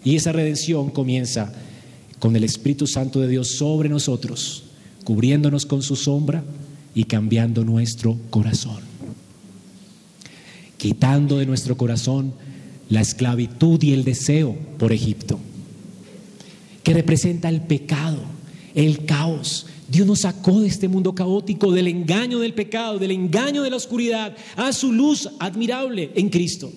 Y 0.04 0.16
esa 0.16 0.32
redención 0.32 0.90
comienza 0.90 1.52
con 2.18 2.36
el 2.36 2.44
Espíritu 2.44 2.86
Santo 2.86 3.20
de 3.20 3.28
Dios 3.28 3.56
sobre 3.58 3.88
nosotros, 3.88 4.64
cubriéndonos 5.04 5.66
con 5.66 5.82
su 5.82 5.96
sombra 5.96 6.42
y 6.94 7.04
cambiando 7.04 7.64
nuestro 7.64 8.16
corazón. 8.30 8.80
Quitando 10.78 11.38
de 11.38 11.46
nuestro 11.46 11.76
corazón 11.76 12.32
la 12.88 13.00
esclavitud 13.00 13.82
y 13.82 13.92
el 13.92 14.04
deseo 14.04 14.56
por 14.78 14.92
Egipto, 14.92 15.38
que 16.82 16.94
representa 16.94 17.48
el 17.48 17.60
pecado, 17.62 18.18
el 18.74 19.04
caos. 19.04 19.66
Dios 19.92 20.06
nos 20.06 20.20
sacó 20.20 20.62
de 20.62 20.68
este 20.68 20.88
mundo 20.88 21.14
caótico, 21.14 21.70
del 21.70 21.86
engaño 21.86 22.38
del 22.38 22.54
pecado, 22.54 22.98
del 22.98 23.10
engaño 23.10 23.62
de 23.62 23.68
la 23.68 23.76
oscuridad, 23.76 24.34
a 24.56 24.72
su 24.72 24.90
luz 24.90 25.28
admirable 25.38 26.10
en 26.14 26.30
Cristo. 26.30 26.72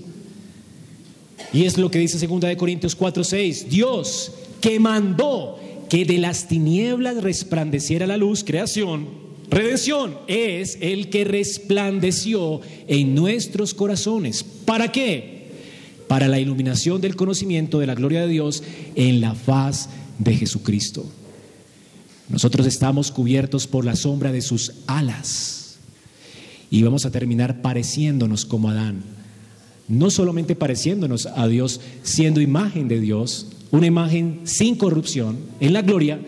Y 1.54 1.64
es 1.64 1.78
lo 1.78 1.90
que 1.90 2.00
dice 2.00 2.28
2 2.28 2.42
de 2.42 2.58
Corintios 2.58 2.94
4, 2.94 3.24
6. 3.24 3.70
Dios 3.70 4.34
que 4.60 4.82
mandó 4.82 5.58
que 5.88 6.04
de 6.04 6.18
las 6.18 6.50
tinieblas 6.50 7.24
resplandeciera 7.24 8.06
la 8.06 8.18
luz, 8.18 8.44
creación, 8.44 9.08
redención, 9.50 10.18
es 10.28 10.78
el 10.82 11.10
que 11.10 11.24
resplandeció 11.24 12.60
en 12.90 13.16
nuestros 13.16 13.74
corazones. 13.74 14.44
¿Para 14.44 14.92
qué? 14.92 15.52
Para 16.10 16.28
la 16.28 16.42
iluminación 16.42 17.00
del 17.00 17.16
conocimiento 17.16 17.80
de 17.80 17.88
la 17.88 17.96
gloria 17.96 18.24
de 18.24 18.28
Dios 18.28 18.62
en 18.96 19.22
la 19.22 19.36
faz 19.36 19.88
de 20.20 20.36
Jesucristo. 20.36 21.06
Nosotros 22.30 22.66
estamos 22.66 23.12
cubiertos 23.12 23.68
por 23.68 23.86
la 23.86 23.96
sombra 23.96 24.32
de 24.32 24.42
sus 24.42 24.74
alas 24.88 25.78
y 26.70 26.82
vamos 26.82 27.06
a 27.06 27.12
terminar 27.12 27.62
pareciéndonos 27.62 28.46
como 28.46 28.70
Adán. 28.70 29.04
No 29.88 30.10
solamente 30.10 30.56
pareciéndonos 30.56 31.28
a 31.28 31.48
Dios, 31.48 31.80
siendo 32.02 32.42
imagen 32.42 32.88
de 32.88 33.00
Dios, 33.00 33.48
una 33.72 33.86
imagen 33.86 34.42
sin 34.46 34.76
corrupción 34.76 35.38
en 35.60 35.74
la 35.74 35.84
gloria, 35.84 36.20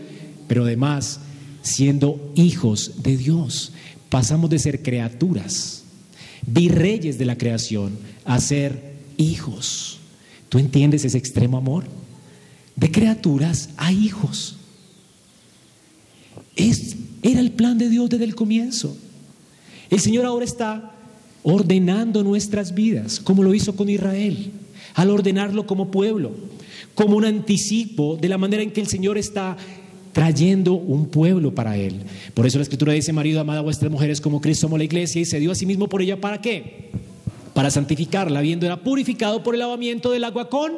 pero 0.47 0.63
además 0.63 1.19
siendo 1.63 2.31
hijos 2.35 3.03
de 3.03 3.17
Dios. 3.17 3.71
Pasamos 4.09 4.49
de 4.49 4.59
ser 4.59 4.83
criaturas, 4.83 5.83
virreyes 6.45 7.17
de 7.17 7.25
la 7.25 7.37
creación, 7.37 7.97
a 8.23 8.39
ser 8.39 8.95
hijos. 9.17 9.99
¿Tú 10.49 10.59
entiendes 10.59 11.03
ese 11.03 11.17
extremo 11.17 11.57
amor? 11.57 11.85
De 12.75 12.91
criaturas 12.91 13.69
a 13.77 13.91
hijos. 13.91 14.56
Es, 16.57 16.95
era 17.21 17.39
el 17.39 17.51
plan 17.51 17.77
de 17.77 17.89
Dios 17.89 18.09
desde 18.09 18.25
el 18.25 18.35
comienzo. 18.35 18.97
El 19.89 19.99
Señor 19.99 20.25
ahora 20.25 20.43
está 20.43 20.91
ordenando 21.43 22.23
nuestras 22.23 22.73
vidas, 22.73 23.19
como 23.19 23.43
lo 23.43 23.53
hizo 23.53 23.75
con 23.75 23.89
Israel, 23.89 24.51
al 24.95 25.09
ordenarlo 25.09 25.65
como 25.65 25.91
pueblo, 25.91 26.31
como 26.93 27.15
un 27.15 27.23
anticipo 27.23 28.17
de 28.17 28.27
la 28.27 28.37
manera 28.37 28.63
en 28.63 28.71
que 28.71 28.81
el 28.81 28.87
Señor 28.87 29.17
está 29.17 29.55
trayendo 30.11 30.73
un 30.73 31.07
pueblo 31.07 31.53
para 31.53 31.77
Él. 31.77 32.01
Por 32.33 32.47
eso 32.47 32.57
la 32.57 32.63
Escritura 32.63 32.91
dice, 32.91 33.13
marido, 33.13 33.39
amada 33.39 33.59
a 33.59 33.63
vuestras 33.63 33.91
mujeres 33.91 34.19
como 34.19 34.41
Cristo 34.41 34.65
amó 34.65 34.77
la 34.77 34.83
iglesia 34.83 35.21
y 35.21 35.25
se 35.25 35.39
dio 35.39 35.51
a 35.51 35.55
sí 35.55 35.65
mismo 35.65 35.87
por 35.87 36.01
ella, 36.01 36.19
¿para 36.19 36.41
qué? 36.41 36.89
Para 37.53 37.69
santificarla, 37.69 38.39
habiéndola 38.39 38.81
purificado 38.83 39.43
por 39.43 39.53
el 39.53 39.59
lavamiento 39.59 40.11
del 40.11 40.23
agua 40.23 40.49
con 40.49 40.73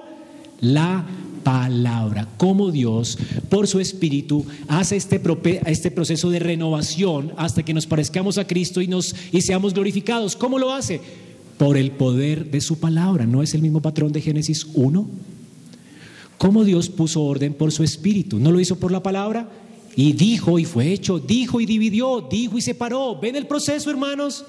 la 0.59 1.07
palabra, 1.43 2.27
como 2.37 2.71
Dios, 2.71 3.17
por 3.49 3.67
su 3.67 3.79
Espíritu, 3.79 4.45
hace 4.67 4.95
este, 4.95 5.21
este 5.65 5.91
proceso 5.91 6.29
de 6.29 6.39
renovación 6.39 7.33
hasta 7.37 7.63
que 7.63 7.73
nos 7.73 7.87
parezcamos 7.87 8.37
a 8.37 8.47
Cristo 8.47 8.81
y, 8.81 8.87
nos, 8.87 9.15
y 9.31 9.41
seamos 9.41 9.73
glorificados. 9.73 10.35
¿Cómo 10.35 10.59
lo 10.59 10.73
hace? 10.73 11.01
Por 11.57 11.77
el 11.77 11.91
poder 11.91 12.51
de 12.51 12.61
su 12.61 12.79
palabra. 12.79 13.25
¿No 13.25 13.41
es 13.41 13.53
el 13.53 13.61
mismo 13.61 13.81
patrón 13.81 14.11
de 14.11 14.21
Génesis 14.21 14.67
1? 14.73 15.07
¿Cómo 16.37 16.63
Dios 16.63 16.89
puso 16.89 17.21
orden 17.23 17.53
por 17.53 17.71
su 17.71 17.83
Espíritu? 17.83 18.39
¿No 18.39 18.51
lo 18.51 18.59
hizo 18.59 18.77
por 18.77 18.91
la 18.91 19.03
palabra? 19.03 19.49
Y 19.95 20.13
dijo 20.13 20.59
y 20.59 20.65
fue 20.65 20.93
hecho, 20.93 21.19
dijo 21.19 21.59
y 21.59 21.65
dividió, 21.65 22.25
dijo 22.31 22.57
y 22.57 22.61
separó. 22.61 23.19
¿Ven 23.19 23.35
el 23.35 23.45
proceso, 23.45 23.89
hermanos? 23.89 24.45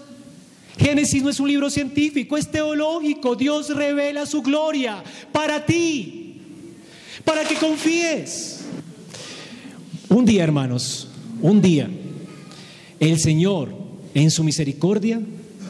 Génesis 0.78 1.22
no 1.22 1.30
es 1.30 1.40
un 1.40 1.48
libro 1.48 1.68
científico, 1.68 2.36
es 2.36 2.50
teológico. 2.50 3.36
Dios 3.36 3.74
revela 3.74 4.24
su 4.24 4.40
gloria 4.40 5.02
para 5.32 5.66
ti, 5.66 6.19
para 7.24 7.44
que 7.44 7.54
confíes. 7.56 8.60
Un 10.08 10.24
día, 10.24 10.42
hermanos, 10.44 11.08
un 11.40 11.62
día, 11.62 11.88
el 12.98 13.18
Señor 13.18 13.72
en 14.14 14.30
su 14.30 14.44
misericordia 14.44 15.20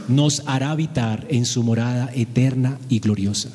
nos 0.08 0.42
hará 0.46 0.70
habitar 0.70 1.26
en 1.30 1.44
su 1.44 1.62
morada 1.62 2.10
eterna 2.14 2.78
y 2.88 3.00
gloriosa. 3.00 3.50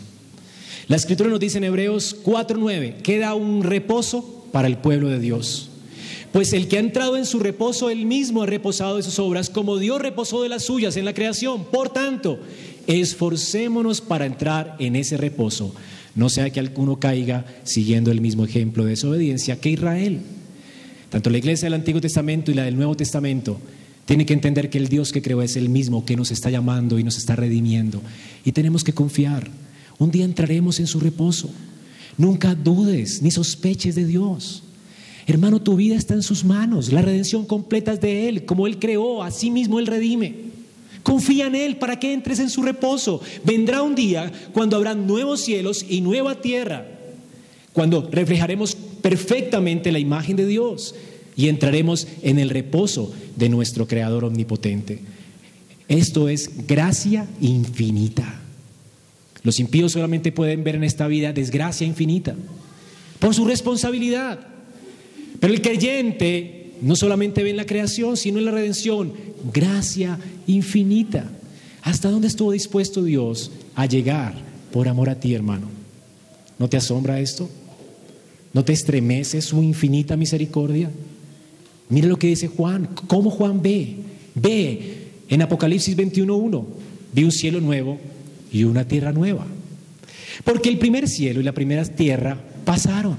La 0.87 0.95
escritura 0.95 1.29
nos 1.29 1.39
dice 1.39 1.57
en 1.57 1.63
Hebreos 1.63 2.15
4:9, 2.23 2.97
queda 3.01 3.33
un 3.33 3.63
reposo 3.63 4.45
para 4.51 4.67
el 4.67 4.77
pueblo 4.77 5.09
de 5.09 5.19
Dios. 5.19 5.69
Pues 6.31 6.53
el 6.53 6.67
que 6.67 6.77
ha 6.77 6.81
entrado 6.81 7.17
en 7.17 7.25
su 7.25 7.39
reposo, 7.39 7.89
él 7.89 8.05
mismo 8.05 8.43
ha 8.43 8.45
reposado 8.45 8.97
de 8.97 9.03
sus 9.03 9.19
obras, 9.19 9.49
como 9.49 9.77
Dios 9.77 10.01
reposó 10.01 10.43
de 10.43 10.49
las 10.49 10.65
suyas 10.65 10.97
en 10.97 11.05
la 11.05 11.13
creación. 11.13 11.63
Por 11.65 11.89
tanto, 11.89 12.39
esforcémonos 12.87 14.01
para 14.01 14.25
entrar 14.25 14.75
en 14.79 14.95
ese 14.95 15.17
reposo, 15.17 15.73
no 16.16 16.30
sea 16.30 16.49
que 16.49 16.61
alguno 16.61 16.97
caiga 16.97 17.45
siguiendo 17.63 18.09
el 18.09 18.22
mismo 18.22 18.45
ejemplo 18.45 18.86
de 18.86 18.91
desobediencia 18.91 19.59
que 19.59 19.70
Israel. 19.70 20.22
Tanto 21.09 21.30
la 21.30 21.38
iglesia 21.38 21.66
del 21.66 21.76
Antiguo 21.76 22.01
Testamento 22.01 22.51
y 22.51 22.55
la 22.55 22.63
del 22.63 22.78
Nuevo 22.78 22.95
Testamento 22.95 23.59
tiene 24.05 24.26
que 24.26 24.34
entender 24.34 24.70
que 24.70 24.78
el 24.78 24.88
Dios 24.88 25.11
que 25.11 25.22
creó 25.22 25.41
es 25.41 25.55
el 25.55 25.70
mismo 25.70 26.05
que 26.05 26.16
nos 26.16 26.32
está 26.32 26.49
llamando 26.49 26.99
y 26.99 27.03
nos 27.03 27.18
está 27.18 27.36
redimiendo. 27.36 28.01
Y 28.45 28.53
tenemos 28.53 28.84
que 28.84 28.93
confiar. 28.93 29.49
Un 29.97 30.11
día 30.11 30.26
entraremos 30.26 30.80
en 30.80 30.88
su 30.88 30.99
reposo. 30.99 31.49
Nunca 32.18 32.55
dudes 32.55 33.22
ni 33.22 33.32
sospeches 33.32 33.95
de 33.95 34.05
Dios. 34.05 34.63
Hermano, 35.28 35.61
tu 35.61 35.76
vida 35.76 35.95
está 35.95 36.13
en 36.13 36.24
sus 36.24 36.45
manos. 36.45 36.93
La 36.93 37.01
redención 37.01 37.45
completa 37.45 37.93
es 37.93 38.01
de 38.01 38.30
Él. 38.30 38.45
Como 38.45 38.68
Él 38.68 38.78
creó, 38.78 39.24
así 39.24 39.49
mismo 39.49 39.80
Él 39.80 39.88
redime. 39.88 40.55
Confía 41.06 41.45
en 41.45 41.53
Él 41.53 41.78
para 41.78 41.99
que 41.99 42.14
entres 42.14 42.39
en 42.39 42.49
su 42.49 42.64
reposo. 42.64 43.22
Vendrá 43.43 43.84
un 43.84 43.93
día 43.93 44.32
cuando 44.53 44.76
habrá 44.76 44.95
nuevos 44.95 45.39
cielos 45.39 45.86
y 45.88 46.01
nueva 46.01 46.41
tierra. 46.41 46.88
Cuando 47.74 48.10
reflejaremos 48.12 48.74
perfectamente 48.74 49.91
la 49.91 49.99
imagen 49.99 50.36
de 50.36 50.47
Dios 50.47 50.95
y 51.38 51.47
entraremos 51.47 52.08
en 52.24 52.39
el 52.39 52.49
reposo 52.49 53.14
de 53.36 53.49
nuestro 53.49 53.88
Creador 53.88 54.26
omnipotente. 54.26 54.97
Esto 55.88 56.28
es 56.28 56.66
gracia 56.66 57.28
infinita. 57.39 58.41
Los 59.43 59.60
impíos 59.60 59.91
solamente 59.91 60.32
pueden 60.32 60.64
ver 60.64 60.74
en 60.74 60.86
esta 60.86 61.06
vida 61.06 61.34
desgracia 61.34 61.86
infinita 61.86 62.34
por 63.20 63.36
su 63.36 63.45
responsabilidad. 63.45 64.39
Pero 65.39 65.53
el 65.53 65.62
creyente 65.62 66.55
no 66.82 66.95
solamente 66.95 67.43
ve 67.43 67.51
en 67.51 67.57
la 67.57 67.65
creación, 67.65 68.17
sino 68.17 68.39
en 68.39 68.45
la 68.45 68.51
redención, 68.51 69.13
gracia 69.53 70.19
infinita. 70.47 71.30
¿Hasta 71.82 72.09
dónde 72.09 72.28
estuvo 72.28 72.51
dispuesto 72.51 73.03
Dios 73.03 73.51
a 73.76 73.86
llegar 73.86 74.34
por 74.71 74.88
amor 74.88 75.09
a 75.09 75.19
ti, 75.19 75.34
hermano? 75.34 75.67
¿No 76.57 76.69
te 76.69 76.78
asombra 76.78 77.19
esto? 77.19 77.49
¿No 78.53 78.63
te 78.63 78.73
estremece 78.73 79.41
su 79.41 79.61
infinita 79.61 80.15
misericordia? 80.15 80.89
Mira 81.89 82.07
lo 82.07 82.17
que 82.17 82.28
dice 82.28 82.47
Juan, 82.47 82.89
cómo 83.07 83.30
Juan 83.30 83.61
ve. 83.61 83.97
Ve 84.34 85.09
en 85.30 85.41
Apocalipsis 85.41 85.95
21.1, 85.95 86.65
vi 87.13 87.23
un 87.23 87.32
cielo 87.32 87.61
nuevo 87.61 87.99
y 88.51 88.63
una 88.63 88.88
tierra 88.88 89.11
nueva. 89.11 89.45
Porque 90.43 90.69
el 90.69 90.78
primer 90.78 91.07
cielo 91.07 91.39
y 91.39 91.43
la 91.43 91.53
primera 91.53 91.86
tierra 91.86 92.39
pasaron. 92.65 93.17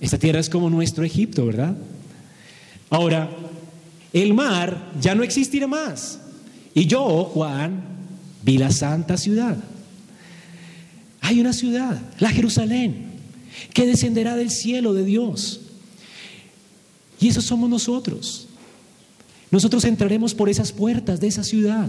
Esta 0.00 0.18
tierra 0.18 0.40
es 0.40 0.48
como 0.48 0.68
nuestro 0.70 1.04
Egipto, 1.04 1.46
¿verdad? 1.46 1.76
Ahora, 2.92 3.30
el 4.12 4.34
mar 4.34 4.92
ya 5.00 5.14
no 5.14 5.22
existirá 5.22 5.66
más. 5.66 6.18
Y 6.74 6.84
yo, 6.84 7.24
Juan, 7.24 7.82
vi 8.42 8.58
la 8.58 8.70
santa 8.70 9.16
ciudad. 9.16 9.56
Hay 11.22 11.40
una 11.40 11.54
ciudad, 11.54 11.98
la 12.18 12.28
Jerusalén, 12.28 13.06
que 13.72 13.86
descenderá 13.86 14.36
del 14.36 14.50
cielo 14.50 14.92
de 14.92 15.06
Dios. 15.06 15.60
Y 17.18 17.28
eso 17.28 17.40
somos 17.40 17.70
nosotros. 17.70 18.46
Nosotros 19.50 19.86
entraremos 19.86 20.34
por 20.34 20.50
esas 20.50 20.70
puertas 20.70 21.18
de 21.18 21.28
esa 21.28 21.44
ciudad 21.44 21.88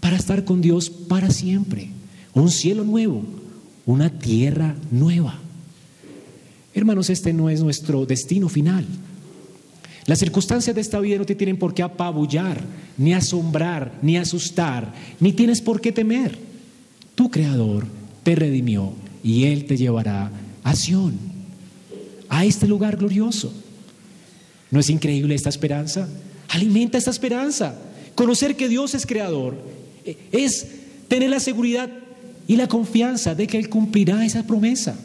para 0.00 0.16
estar 0.16 0.46
con 0.46 0.62
Dios 0.62 0.88
para 0.88 1.30
siempre. 1.30 1.90
Un 2.32 2.50
cielo 2.50 2.84
nuevo, 2.84 3.22
una 3.84 4.08
tierra 4.08 4.76
nueva. 4.90 5.38
Hermanos, 6.72 7.10
este 7.10 7.34
no 7.34 7.50
es 7.50 7.60
nuestro 7.60 8.06
destino 8.06 8.48
final. 8.48 8.86
Las 10.08 10.20
circunstancias 10.20 10.74
de 10.74 10.80
esta 10.80 11.00
vida 11.00 11.18
no 11.18 11.26
te 11.26 11.34
tienen 11.34 11.58
por 11.58 11.74
qué 11.74 11.82
apabullar, 11.82 12.62
ni 12.96 13.12
asombrar, 13.12 13.92
ni 14.00 14.16
asustar, 14.16 14.94
ni 15.20 15.34
tienes 15.34 15.60
por 15.60 15.82
qué 15.82 15.92
temer. 15.92 16.38
Tu 17.14 17.30
Creador 17.30 17.86
te 18.22 18.34
redimió 18.34 18.94
y 19.22 19.44
Él 19.44 19.66
te 19.66 19.76
llevará 19.76 20.30
a 20.62 20.74
Sión, 20.74 21.18
a 22.30 22.46
este 22.46 22.66
lugar 22.66 22.96
glorioso. 22.96 23.52
¿No 24.70 24.80
es 24.80 24.88
increíble 24.88 25.34
esta 25.34 25.50
esperanza? 25.50 26.08
Alimenta 26.48 26.96
esta 26.96 27.10
esperanza. 27.10 27.78
Conocer 28.14 28.56
que 28.56 28.70
Dios 28.70 28.94
es 28.94 29.04
creador 29.04 29.58
eh, 30.06 30.16
es 30.32 30.68
tener 31.06 31.28
la 31.28 31.38
seguridad 31.38 31.90
y 32.46 32.56
la 32.56 32.66
confianza 32.66 33.34
de 33.34 33.46
que 33.46 33.58
Él 33.58 33.68
cumplirá 33.68 34.24
esa 34.24 34.46
promesa. 34.46 34.98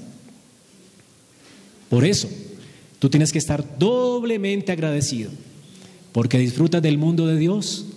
Por 1.89 2.05
eso, 2.05 2.29
Tú 3.03 3.09
tienes 3.09 3.33
que 3.33 3.37
estar 3.37 3.77
doblemente 3.77 4.71
agradecido 4.71 5.29
porque 6.13 6.39
disfrutas 6.39 6.81
del 6.81 6.97
mundo 6.97 7.27
de 7.27 7.35
Dios 7.35 7.87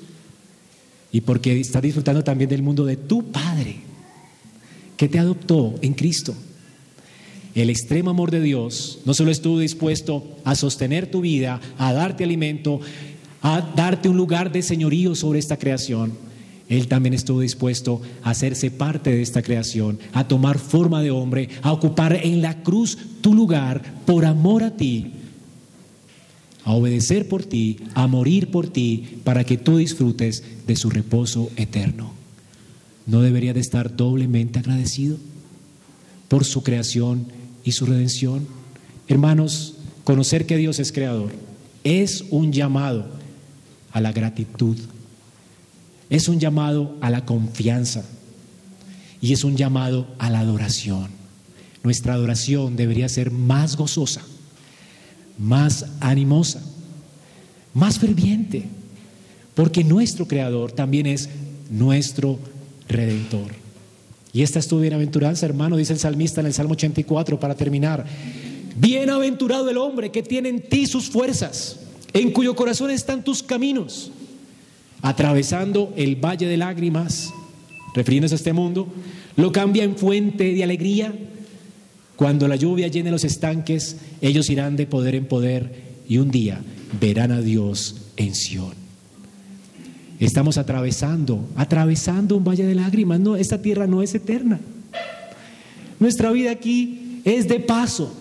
y 1.13 1.21
porque 1.21 1.61
estás 1.61 1.81
disfrutando 1.81 2.25
también 2.25 2.51
del 2.51 2.65
mundo 2.65 2.85
de 2.85 2.97
tu 2.97 3.23
Padre 3.23 3.77
que 4.97 5.07
te 5.07 5.21
adoptó 5.21 5.77
en 5.81 5.95
Cristo. 5.95 6.35
El 7.55 7.71
extremo 7.71 8.11
amor 8.11 8.33
de 8.33 8.41
Dios 8.41 8.99
no 9.05 9.15
solo 9.15 9.31
estuvo 9.31 9.61
dispuesto 9.61 10.27
a 10.43 10.57
sostener 10.57 11.09
tu 11.09 11.21
vida, 11.21 11.61
a 11.79 11.93
darte 11.93 12.25
alimento, 12.25 12.81
a 13.43 13.61
darte 13.61 14.09
un 14.09 14.17
lugar 14.17 14.51
de 14.51 14.61
señorío 14.61 15.15
sobre 15.15 15.39
esta 15.39 15.57
creación, 15.57 16.15
él 16.69 16.89
también 16.89 17.15
estuvo 17.15 17.41
dispuesto 17.41 18.01
a 18.23 18.31
hacerse 18.31 18.71
parte 18.71 19.11
de 19.11 19.23
esta 19.23 19.43
creación, 19.43 19.99
a 20.13 20.27
tomar 20.27 20.59
forma 20.59 21.03
de 21.03 21.11
hombre, 21.11 21.49
a 21.63 21.73
ocupar 21.73 22.15
en 22.15 22.43
la 22.43 22.63
cruz 22.63 22.99
tu 23.21 23.35
lugar 23.35 23.83
por 24.05 24.25
amor 24.25 24.65
a 24.65 24.77
ti, 24.77 25.13
a 26.65 26.73
obedecer 26.73 27.29
por 27.29 27.45
ti, 27.45 27.79
a 27.95 28.09
morir 28.09 28.51
por 28.51 28.69
ti, 28.69 29.21
para 29.23 29.45
que 29.45 29.57
tú 29.57 29.77
disfrutes 29.77 30.43
de 30.67 30.75
su 30.75 30.91
reposo 30.91 31.51
eterno. 31.57 32.13
¿No 33.07 33.23
debería 33.23 33.55
de 33.55 33.61
estar 33.61 33.95
doblemente 33.95 34.59
agradecido 34.59 35.17
por 36.27 36.45
su 36.45 36.65
creación 36.65 37.27
y 37.63 37.73
su 37.73 37.87
redención? 37.87 38.49
Hermanos, 39.07 39.75
conocer 40.03 40.47
que 40.47 40.57
Dios 40.57 40.81
es 40.81 40.91
creador 40.91 41.31
es 41.85 42.25
un 42.31 42.53
llamado 42.53 43.07
a 43.93 44.01
la 44.01 44.11
gratitud 44.11 44.77
es 46.11 46.29
un 46.29 46.39
llamado 46.39 46.97
a 47.01 47.11
la 47.11 47.25
confianza 47.25 48.05
y 49.21 49.33
es 49.33 49.45
un 49.45 49.57
llamado 49.57 50.07
a 50.19 50.31
la 50.31 50.41
adoración. 50.41 51.09
Nuestra 51.83 52.15
adoración 52.15 52.77
debería 52.77 53.09
ser 53.09 53.31
más 53.31 53.77
gozosa, 53.77 54.23
más 55.39 55.87
animosa, 56.01 56.63
más 57.75 57.99
ferviente, 57.99 58.65
porque 59.55 59.85
nuestro 59.85 60.27
Creador 60.27 60.73
también 60.73 61.07
es 61.07 61.29
nuestro 61.71 62.39
Redentor. 62.89 63.55
Y 64.33 64.43
esta 64.43 64.59
es 64.59 64.69
tu 64.69 64.79
bienaventuranza, 64.81 65.47
hermano, 65.47 65.77
dice 65.77 65.95
el 65.95 65.99
salmista 65.99 66.41
en 66.41 66.49
el 66.49 66.55
Salmo 66.55 66.75
84 66.75 67.41
para 67.41 67.55
terminar. 67.55 68.05
Bienaventurado 68.77 69.71
el 69.71 69.79
hombre 69.79 70.13
que 70.13 70.23
tiene 70.23 70.51
en 70.51 70.61
ti 70.61 70.87
sus 70.87 71.09
fuerzas, 71.09 71.79
en 72.13 72.33
cuyo 72.33 72.55
corazón 72.55 72.91
están 72.91 73.25
tus 73.25 73.43
caminos 73.43 74.13
atravesando 75.03 75.93
el 75.97 76.17
valle 76.17 76.47
de 76.47 76.57
lágrimas, 76.57 77.33
refiriéndose 77.95 78.35
a 78.35 78.37
este 78.37 78.53
mundo, 78.53 78.89
lo 79.37 79.53
cambia 79.53 79.85
en 79.85 79.97
fuente 79.97 80.53
de 80.53 80.65
alegría. 80.65 81.13
Cuando 82.17 82.49
la 82.49 82.57
lluvia 82.57 82.89
llene 82.89 83.11
los 83.11 83.25
estanques, 83.25 83.99
ellos 84.21 84.49
irán 84.49 84.77
de 84.77 84.87
poder 84.87 85.15
en 85.15 85.27
poder 85.27 85.85
y 86.09 86.19
un 86.19 86.31
día 86.31 86.61
verán 87.01 87.31
a 87.31 87.41
Dios 87.41 87.97
en 88.17 88.35
Sión. 88.35 88.87
Estamos 90.19 90.57
atravesando, 90.57 91.47
atravesando 91.57 92.37
un 92.37 92.45
valle 92.45 92.65
de 92.65 92.75
lágrimas. 92.75 93.21
No, 93.21 93.37
esta 93.37 93.61
tierra 93.61 93.87
no 93.87 94.03
es 94.03 94.15
eterna. 94.15 94.61
Nuestra 96.01 96.31
vida 96.31 96.51
aquí 96.51 97.21
es 97.25 97.49
de 97.49 97.61
paso. 97.61 98.15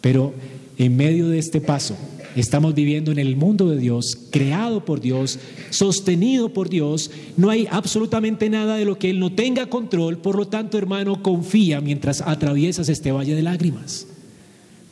Pero 0.00 0.34
en 0.78 0.96
medio 0.96 1.28
de 1.28 1.38
este 1.38 1.60
paso 1.60 1.96
Estamos 2.34 2.74
viviendo 2.74 3.12
en 3.12 3.18
el 3.18 3.36
mundo 3.36 3.68
de 3.68 3.78
Dios, 3.78 4.18
creado 4.30 4.84
por 4.84 5.00
Dios, 5.00 5.38
sostenido 5.70 6.52
por 6.52 6.68
Dios. 6.68 7.10
No 7.36 7.50
hay 7.50 7.68
absolutamente 7.70 8.48
nada 8.48 8.76
de 8.76 8.84
lo 8.84 8.98
que 8.98 9.10
Él 9.10 9.20
no 9.20 9.32
tenga 9.32 9.68
control. 9.68 10.18
Por 10.18 10.36
lo 10.36 10.48
tanto, 10.48 10.78
hermano, 10.78 11.22
confía 11.22 11.80
mientras 11.80 12.22
atraviesas 12.22 12.88
este 12.88 13.12
valle 13.12 13.34
de 13.34 13.42
lágrimas. 13.42 14.06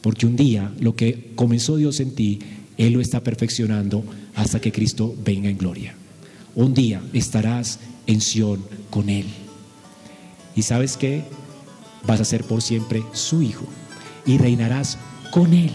Porque 0.02 0.26
un 0.26 0.36
día 0.36 0.72
lo 0.80 0.94
que 0.96 1.30
comenzó 1.34 1.76
Dios 1.76 2.00
en 2.00 2.14
ti, 2.14 2.38
Él 2.76 2.92
lo 2.94 3.00
está 3.00 3.22
perfeccionando 3.22 4.04
hasta 4.34 4.60
que 4.60 4.72
Cristo 4.72 5.14
venga 5.24 5.48
en 5.48 5.58
gloria. 5.58 5.94
Un 6.54 6.74
día 6.74 7.02
estarás 7.12 7.78
en 8.06 8.20
Sión 8.20 8.62
con 8.90 9.08
Él. 9.08 9.26
¿Y 10.56 10.62
sabes 10.62 10.96
qué? 10.96 11.24
Vas 12.06 12.20
a 12.20 12.24
ser 12.24 12.44
por 12.44 12.60
siempre 12.60 13.02
su 13.12 13.42
hijo 13.42 13.66
y 14.26 14.38
reinarás 14.38 14.98
con 15.30 15.54
Él. 15.54 15.70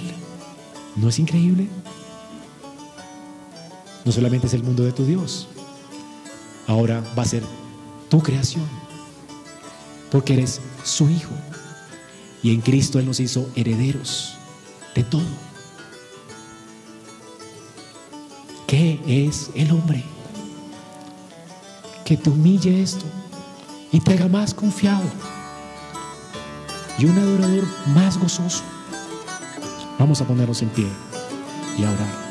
¿No 0.95 1.09
es 1.09 1.19
increíble? 1.19 1.67
No 4.05 4.11
solamente 4.11 4.47
es 4.47 4.53
el 4.53 4.63
mundo 4.63 4.83
de 4.83 4.91
tu 4.91 5.05
Dios, 5.05 5.47
ahora 6.67 7.03
va 7.17 7.23
a 7.23 7.25
ser 7.25 7.43
tu 8.09 8.21
creación, 8.21 8.65
porque 10.11 10.33
eres 10.33 10.61
su 10.83 11.09
hijo. 11.09 11.31
Y 12.43 12.53
en 12.53 12.61
Cristo 12.61 12.99
Él 12.99 13.07
nos 13.07 13.19
hizo 13.19 13.49
herederos 13.55 14.35
de 14.93 15.03
todo. 15.03 15.23
¿Qué 18.67 18.99
es 19.07 19.49
el 19.55 19.71
hombre? 19.71 20.03
Que 22.03 22.17
te 22.17 22.29
humille 22.29 22.83
esto 22.83 23.05
y 23.91 23.99
te 23.99 24.13
haga 24.13 24.27
más 24.27 24.53
confiado 24.53 25.03
y 26.97 27.05
un 27.05 27.17
adorador 27.17 27.65
más 27.87 28.17
gozoso. 28.19 28.63
Vamos 29.97 30.21
a 30.21 30.25
ponernos 30.25 30.61
en 30.61 30.69
pie 30.69 30.87
y 31.77 31.83
a 31.83 31.91
orar. 31.91 32.24